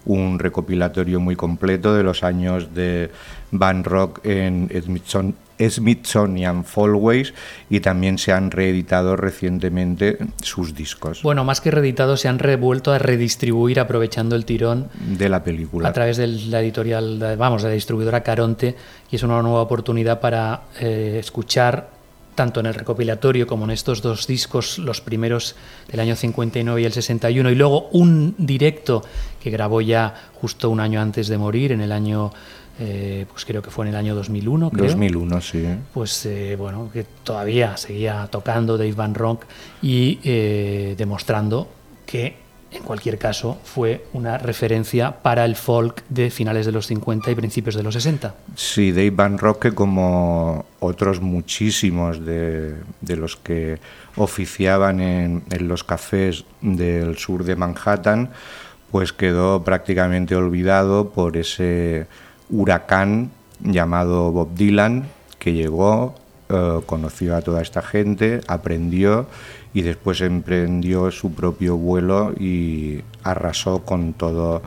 un 0.04 0.38
recopilatorio 0.38 1.20
muy 1.20 1.36
completo 1.36 1.94
de 1.94 2.02
los 2.02 2.22
años 2.22 2.74
de 2.74 3.10
Van 3.50 3.84
Rock 3.84 4.20
en 4.24 4.68
Smithson- 4.70 5.34
Smithsonian 5.68 6.64
Folkways 6.64 7.34
y 7.70 7.80
también 7.80 8.18
se 8.18 8.32
han 8.32 8.50
reeditado 8.50 9.14
recientemente 9.16 10.18
sus 10.42 10.74
discos 10.74 11.22
Bueno, 11.22 11.44
más 11.44 11.60
que 11.60 11.70
reeditados, 11.70 12.20
se 12.20 12.28
han 12.28 12.38
revuelto 12.38 12.92
a 12.92 12.98
redistribuir 12.98 13.78
aprovechando 13.78 14.34
el 14.34 14.44
tirón 14.44 14.88
de 15.16 15.28
la 15.28 15.44
película. 15.44 15.88
a 15.88 15.92
través 15.92 16.16
de 16.16 16.26
la 16.26 16.60
editorial, 16.60 17.36
vamos, 17.38 17.62
de 17.62 17.68
la 17.68 17.74
distribuidora 17.74 18.22
Caronte, 18.22 18.74
y 19.10 19.16
es 19.16 19.22
una 19.22 19.40
nueva 19.42 19.60
oportunidad 19.62 20.18
para 20.20 20.62
eh, 20.80 21.18
escuchar 21.20 21.90
tanto 22.34 22.60
en 22.60 22.66
el 22.66 22.74
recopilatorio 22.74 23.46
como 23.46 23.64
en 23.64 23.70
estos 23.70 24.02
dos 24.02 24.26
discos, 24.26 24.78
los 24.78 25.00
primeros 25.00 25.54
del 25.88 26.00
año 26.00 26.16
59 26.16 26.80
y 26.80 26.84
el 26.84 26.92
61, 26.92 27.50
y 27.50 27.54
luego 27.54 27.88
un 27.90 28.34
directo 28.38 29.02
que 29.42 29.50
grabó 29.50 29.80
ya 29.80 30.14
justo 30.34 30.70
un 30.70 30.80
año 30.80 31.00
antes 31.00 31.28
de 31.28 31.38
morir, 31.38 31.72
en 31.72 31.80
el 31.80 31.92
año, 31.92 32.32
eh, 32.78 33.26
pues 33.30 33.44
creo 33.44 33.62
que 33.62 33.70
fue 33.70 33.86
en 33.86 33.90
el 33.90 33.96
año 33.96 34.14
2001, 34.14 34.70
creo. 34.70 34.86
2001, 34.86 35.40
sí. 35.40 35.64
Pues 35.92 36.26
eh, 36.26 36.56
bueno, 36.56 36.90
que 36.92 37.04
todavía 37.22 37.76
seguía 37.76 38.28
tocando 38.30 38.78
Dave 38.78 38.92
Van 38.92 39.14
Ronk 39.14 39.44
y 39.82 40.18
eh, 40.24 40.94
demostrando 40.96 41.68
que 42.06 42.41
en 42.72 42.82
cualquier 42.82 43.18
caso, 43.18 43.58
fue 43.64 44.06
una 44.12 44.38
referencia 44.38 45.22
para 45.22 45.44
el 45.44 45.56
folk 45.56 46.02
de 46.08 46.30
finales 46.30 46.66
de 46.66 46.72
los 46.72 46.86
50 46.86 47.30
y 47.30 47.34
principios 47.34 47.74
de 47.74 47.82
los 47.82 47.94
60. 47.94 48.34
Sí, 48.56 48.92
Dave 48.92 49.10
Van 49.10 49.38
Roque, 49.38 49.72
como 49.72 50.64
otros 50.80 51.20
muchísimos 51.20 52.24
de, 52.24 52.76
los 53.02 53.36
que 53.36 53.78
oficiaban 54.16 55.00
en, 55.00 55.42
en, 55.50 55.68
los 55.68 55.84
cafés 55.84 56.44
del 56.60 57.18
sur 57.18 57.44
de 57.44 57.56
Manhattan, 57.56 58.30
pues 58.90 59.12
quedó 59.12 59.62
prácticamente 59.64 60.34
olvidado 60.34 61.10
por 61.10 61.36
ese 61.36 62.06
huracán 62.50 63.30
llamado 63.60 64.32
Bob 64.32 64.54
Dylan, 64.54 65.06
que 65.38 65.52
llegó, 65.52 66.14
eh, 66.48 66.80
conoció 66.86 67.34
a 67.34 67.42
toda 67.42 67.62
esta 67.62 67.82
gente, 67.82 68.40
aprendió 68.46 69.26
y 69.74 69.82
después 69.82 70.20
emprendió 70.20 71.10
su 71.10 71.32
propio 71.34 71.76
vuelo 71.76 72.34
y 72.38 73.00
arrasó 73.22 73.84
con 73.84 74.12
todo 74.12 74.62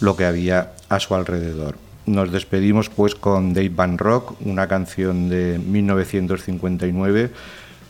lo 0.00 0.16
que 0.16 0.24
había 0.24 0.72
a 0.88 1.00
su 1.00 1.14
alrededor. 1.14 1.76
Nos 2.04 2.32
despedimos 2.32 2.88
pues 2.88 3.14
con 3.14 3.54
Dave 3.54 3.70
Van 3.70 3.96
Rock, 3.96 4.34
una 4.44 4.66
canción 4.66 5.28
de 5.28 5.58
1959, 5.58 7.30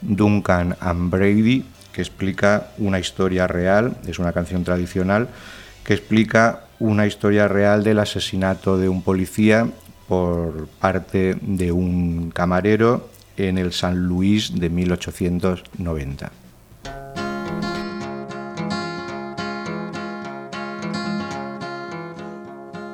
Duncan 0.02 0.76
and 0.80 1.10
Brady, 1.10 1.64
que 1.92 2.02
explica 2.02 2.68
una 2.78 2.98
historia 2.98 3.46
real, 3.46 3.96
es 4.06 4.18
una 4.18 4.32
canción 4.32 4.64
tradicional, 4.64 5.28
que 5.84 5.94
explica 5.94 6.64
una 6.78 7.06
historia 7.06 7.48
real 7.48 7.82
del 7.84 7.98
asesinato 7.98 8.76
de 8.76 8.88
un 8.88 9.02
policía 9.02 9.66
por 10.08 10.66
parte 10.80 11.36
de 11.40 11.72
un 11.72 12.30
camarero 12.30 13.08
en 13.36 13.56
el 13.56 13.72
San 13.72 14.06
Luis 14.06 14.58
de 14.58 14.68
1890. 14.68 16.41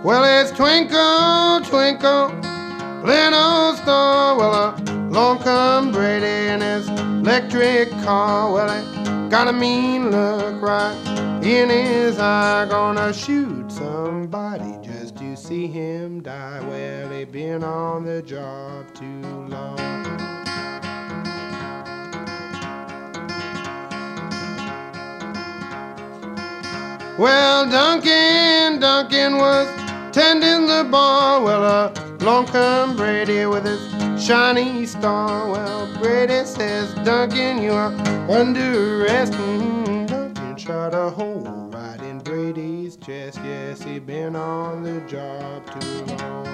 Well, 0.08 0.24
it's 0.24 0.50
twinkle, 0.52 1.60
twinkle, 1.68 2.28
little 3.04 3.74
star. 3.74 4.38
Well, 4.38 4.74
along 4.88 5.40
come 5.40 5.92
Brady 5.92 6.48
in 6.48 6.62
his 6.62 6.88
electric 6.88 7.90
car. 7.90 8.50
Well, 8.50 8.70
he 8.70 9.28
got 9.28 9.48
a 9.48 9.52
mean 9.52 10.10
look 10.10 10.62
right 10.62 10.96
in 11.44 11.68
his 11.68 12.18
eye. 12.18 12.64
Gonna 12.70 13.12
shoot 13.12 13.70
somebody 13.70 14.78
just 14.80 15.18
to 15.18 15.36
see 15.36 15.66
him 15.66 16.22
die. 16.22 16.60
Well, 16.66 17.10
he 17.10 17.26
been 17.26 17.62
on 17.62 18.06
the 18.06 18.22
job 18.22 18.86
too 18.94 19.20
long. 19.50 19.76
Well, 27.18 27.68
Duncan, 27.68 28.80
Duncan 28.80 29.36
was 29.36 29.87
tending 30.18 30.66
the 30.66 30.84
bar. 30.90 31.40
Well, 31.40 31.92
along 32.20 32.46
come 32.46 32.96
Brady 32.96 33.46
with 33.46 33.64
his 33.64 33.80
shiny 34.20 34.84
star. 34.84 35.48
Well, 35.48 35.86
Brady 36.00 36.44
says, 36.44 36.92
Duncan, 37.04 37.62
you 37.62 37.72
are 37.72 37.92
under 38.28 39.04
arrest. 39.04 39.32
Mm-hmm. 39.34 40.06
Duncan 40.06 40.56
shot 40.56 40.92
a 40.92 41.08
hole 41.10 41.70
right 41.72 42.00
in 42.02 42.18
Brady's 42.18 42.96
chest. 42.96 43.38
Yes, 43.44 43.80
he 43.82 44.00
been 44.00 44.34
on 44.34 44.82
the 44.82 45.00
job 45.02 45.64
too 45.70 46.04
long. 46.16 46.48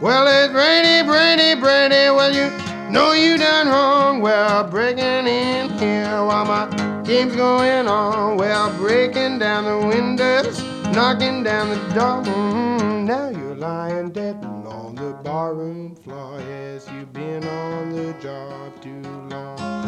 Well, 0.00 0.26
it's 0.26 0.52
Brady, 0.52 1.06
Brady, 1.06 1.60
Brady. 1.60 2.10
Well, 2.10 2.34
you 2.34 2.50
know 2.90 3.12
you 3.12 3.38
done 3.38 3.68
wrong. 3.68 4.20
Well, 4.20 4.64
breaking 4.64 5.28
in 5.28 5.70
here 5.78 6.24
while 6.24 6.44
my 6.44 6.91
game's 7.04 7.34
going 7.34 7.88
on. 7.88 8.36
Well, 8.36 8.76
breaking 8.76 9.38
down 9.38 9.64
the 9.64 9.86
windows, 9.86 10.62
knocking 10.94 11.42
down 11.42 11.70
the 11.70 11.94
door. 11.94 12.22
Mm, 12.22 13.04
now 13.04 13.28
you're 13.30 13.56
lying 13.56 14.10
dead 14.10 14.36
on 14.44 14.94
the 14.94 15.12
barroom 15.24 15.96
floor. 15.96 16.40
Yes, 16.40 16.88
you've 16.92 17.12
been 17.12 17.46
on 17.46 17.92
the 17.92 18.12
job 18.20 18.80
too 18.80 19.02
long. 19.30 19.82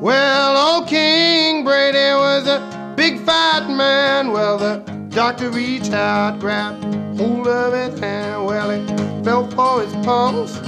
Well, 0.00 0.56
old 0.56 0.88
King 0.88 1.64
Brady 1.64 2.12
was 2.14 2.46
a 2.46 2.94
big 2.96 3.20
fat 3.24 3.68
man. 3.68 4.30
Well, 4.30 4.58
the 4.58 4.78
doctor 5.08 5.50
reached 5.50 5.92
out, 5.92 6.38
grabbed 6.38 6.84
hold 7.18 7.48
of 7.48 7.72
his 7.72 7.98
hand. 7.98 8.44
Well, 8.46 8.70
he 8.70 8.86
felt 9.24 9.52
for 9.54 9.82
his 9.82 9.92
pulse. 10.04 10.58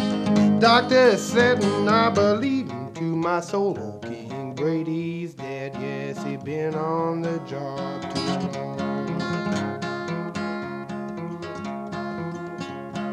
Doctor 0.58 1.16
said, 1.16 1.62
I 1.64 2.10
believe 2.10 2.68
my 3.20 3.40
soul, 3.40 3.76
old 3.78 4.02
King 4.02 4.54
Brady's 4.54 5.34
dead. 5.34 5.74
Yes, 5.80 6.22
he 6.22 6.36
been 6.36 6.74
on 6.74 7.22
the 7.22 7.38
job 7.40 8.02
too 8.14 8.20
long. 8.58 8.78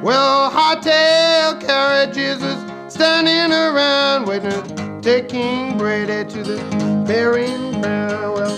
Well, 0.01 0.51
hightail 0.51 1.59
carriages 1.59 2.39
was 2.41 2.93
standing 2.93 3.51
around 3.51 4.25
waiting 4.25 4.51
to 4.51 4.99
take 5.01 5.29
King 5.29 5.77
Brady 5.77 6.29
to 6.29 6.43
the 6.43 7.03
burying 7.07 7.81
ground. 7.81 8.35
Well, 8.35 8.57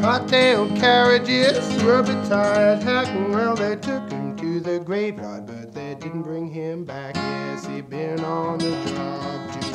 hightail 0.00 0.74
carriages, 0.78 1.58
rubber 1.82 2.14
tired, 2.26 2.82
hacking. 2.82 3.32
Well, 3.32 3.54
they 3.54 3.76
took 3.76 4.10
him 4.10 4.36
to 4.36 4.60
the 4.60 4.78
graveyard, 4.78 5.46
but 5.46 5.74
they 5.74 5.94
didn't 5.96 6.22
bring 6.22 6.48
him 6.48 6.84
back. 6.84 7.14
Yes, 7.16 7.66
he 7.66 7.82
been 7.82 8.24
on 8.24 8.58
the 8.58 8.70
job 8.86 9.52
too 9.52 9.65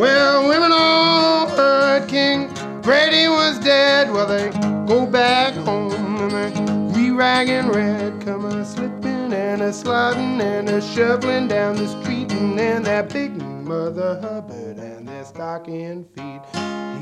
Well, 0.00 0.48
women 0.48 0.72
all 0.72 1.46
heard 1.46 2.08
King 2.08 2.48
Brady 2.80 3.28
was 3.28 3.58
dead. 3.58 4.10
Well, 4.10 4.26
they 4.26 4.48
go 4.86 5.04
back 5.04 5.52
home 5.52 5.92
and 5.92 6.30
they 6.30 6.98
re-ragging 6.98 7.68
red, 7.68 8.18
come 8.22 8.46
a 8.46 8.64
slipping 8.64 9.34
and 9.34 9.60
a 9.60 9.70
sliding 9.70 10.40
and 10.40 10.70
a 10.70 10.80
shoveling 10.80 11.48
down 11.48 11.76
the 11.76 11.86
street, 11.86 12.32
and 12.32 12.58
then 12.58 12.82
that 12.84 13.12
big 13.12 13.36
Mother 13.42 14.18
Hubbard 14.22 14.78
and 14.78 15.06
their 15.06 15.22
stocking 15.22 16.06
feet. 16.16 16.40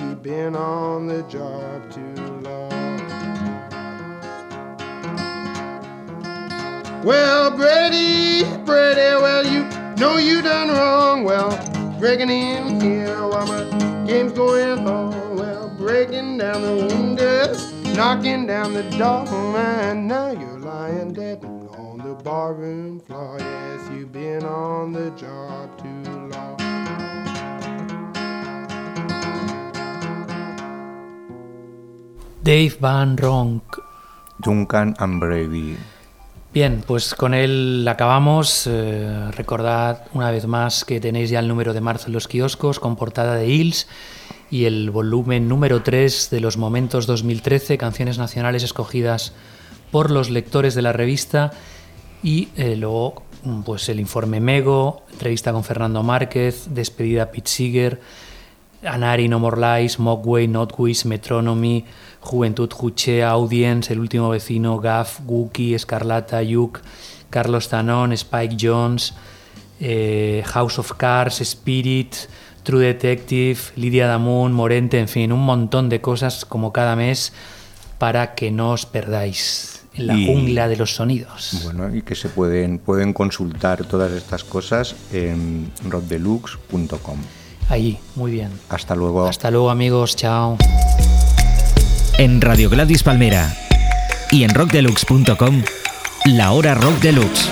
He 0.00 0.14
been 0.16 0.56
on 0.56 1.06
the 1.06 1.22
job 1.28 1.92
too 1.92 2.20
long. 2.42 2.98
Well, 7.04 7.52
Brady, 7.52 8.42
Brady, 8.64 9.22
well, 9.22 9.46
you 9.46 9.62
know 9.98 10.16
you 10.16 10.42
done 10.42 10.70
wrong. 10.70 11.22
Well, 11.22 11.77
breaking 11.98 12.30
in 12.30 12.80
here 12.80 13.26
while 13.26 13.46
my 13.46 14.06
game's 14.06 14.32
going 14.32 14.86
on. 14.86 15.36
Well, 15.36 15.68
breaking 15.76 16.38
down 16.38 16.62
the 16.62 16.86
windows, 16.86 17.72
knocking 17.96 18.46
down 18.46 18.72
the 18.72 18.84
door, 18.96 19.24
oh, 19.26 19.56
and 19.56 20.06
now 20.06 20.30
you're 20.30 20.58
lying 20.60 21.12
dead 21.12 21.44
on 21.44 21.98
the 21.98 22.14
barroom 22.22 23.00
floor. 23.00 23.36
Yes, 23.40 23.90
you've 23.92 24.12
been 24.12 24.44
on 24.44 24.92
the 24.92 25.10
job 25.10 25.76
too 25.82 26.10
long. 26.30 26.56
Dave 32.42 32.76
Van 32.76 33.16
Ronk. 33.16 33.62
Duncan 34.40 34.94
and 35.00 35.18
Brady. 35.18 35.76
Bien, 36.58 36.82
pues 36.84 37.14
con 37.14 37.34
él 37.34 37.86
acabamos. 37.88 38.66
Eh, 38.66 39.30
recordad 39.30 40.02
una 40.12 40.32
vez 40.32 40.48
más 40.48 40.84
que 40.84 40.98
tenéis 40.98 41.30
ya 41.30 41.38
el 41.38 41.46
número 41.46 41.72
de 41.72 41.80
marzo 41.80 42.08
en 42.08 42.14
los 42.14 42.26
kioscos 42.26 42.80
con 42.80 42.96
portada 42.96 43.36
de 43.36 43.46
Hills 43.46 43.86
y 44.50 44.64
el 44.64 44.90
volumen 44.90 45.46
número 45.46 45.84
3 45.84 46.30
de 46.30 46.40
los 46.40 46.56
Momentos 46.56 47.06
2013, 47.06 47.78
canciones 47.78 48.18
nacionales 48.18 48.64
escogidas 48.64 49.34
por 49.92 50.10
los 50.10 50.30
lectores 50.30 50.74
de 50.74 50.82
la 50.82 50.92
revista 50.92 51.52
y 52.24 52.48
eh, 52.56 52.74
luego 52.74 53.22
pues 53.64 53.88
el 53.88 54.00
informe 54.00 54.40
Mego, 54.40 55.04
entrevista 55.12 55.52
con 55.52 55.62
Fernando 55.62 56.02
Márquez, 56.02 56.74
despedida 56.74 57.30
Pete 57.30 57.48
Seeger, 57.48 58.00
Anari, 58.84 59.28
No 59.28 59.38
More 59.38 59.60
Lies, 59.60 60.00
Mogwai, 60.00 60.48
Notwish, 60.48 61.04
Metronomy, 61.04 61.84
Juventud 62.28 62.70
Juche, 62.70 63.24
Audience, 63.24 63.90
El 63.92 64.00
Último 64.00 64.28
Vecino, 64.28 64.78
Gaff, 64.78 65.20
Wookie, 65.26 65.74
Escarlata, 65.74 66.42
Yuk, 66.42 66.80
Carlos 67.30 67.68
Tanón, 67.70 68.12
Spike 68.12 68.56
Jones, 68.60 69.14
eh, 69.80 70.42
House 70.46 70.78
of 70.78 70.92
Cars, 70.94 71.40
Spirit, 71.40 72.14
True 72.62 72.84
Detective, 72.84 73.58
Lidia 73.76 74.06
Damun, 74.06 74.52
Morente, 74.52 74.98
en 75.00 75.08
fin, 75.08 75.32
un 75.32 75.40
montón 75.44 75.88
de 75.88 76.00
cosas 76.02 76.44
como 76.44 76.70
cada 76.72 76.96
mes 76.96 77.32
para 77.96 78.34
que 78.34 78.50
no 78.50 78.72
os 78.72 78.84
perdáis 78.84 79.82
en 79.94 80.06
la 80.06 80.14
Y- 80.14 80.26
jungla 80.26 80.68
de 80.68 80.76
los 80.76 80.94
sonidos. 80.94 81.62
Bueno, 81.64 81.94
y 81.94 82.02
que 82.02 82.14
se 82.14 82.28
pueden, 82.28 82.78
pueden 82.78 83.12
consultar 83.14 83.84
todas 83.86 84.12
estas 84.12 84.44
cosas 84.44 84.94
en 85.12 85.72
rockdeluxe.com. 85.88 87.18
Ahí, 87.70 87.98
muy 88.16 88.32
bien. 88.32 88.50
Hasta 88.68 88.94
luego. 88.94 89.26
Hasta 89.26 89.50
luego 89.50 89.70
amigos, 89.70 90.14
chao 90.14 90.58
en 92.18 92.40
Radio 92.40 92.68
Gladys 92.68 93.04
Palmera 93.04 93.56
y 94.30 94.42
en 94.42 94.52
rockdeluxe.com, 94.52 95.62
la 96.26 96.52
hora 96.52 96.74
rock 96.74 96.98
deluxe. 97.00 97.48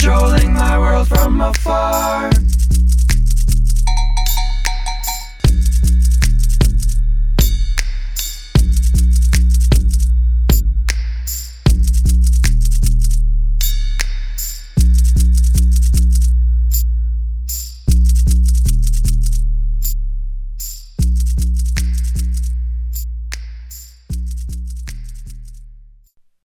controlling 0.00 0.54
my 0.54 0.78
world 0.78 1.08
from 1.08 1.40
afar. 1.40 2.29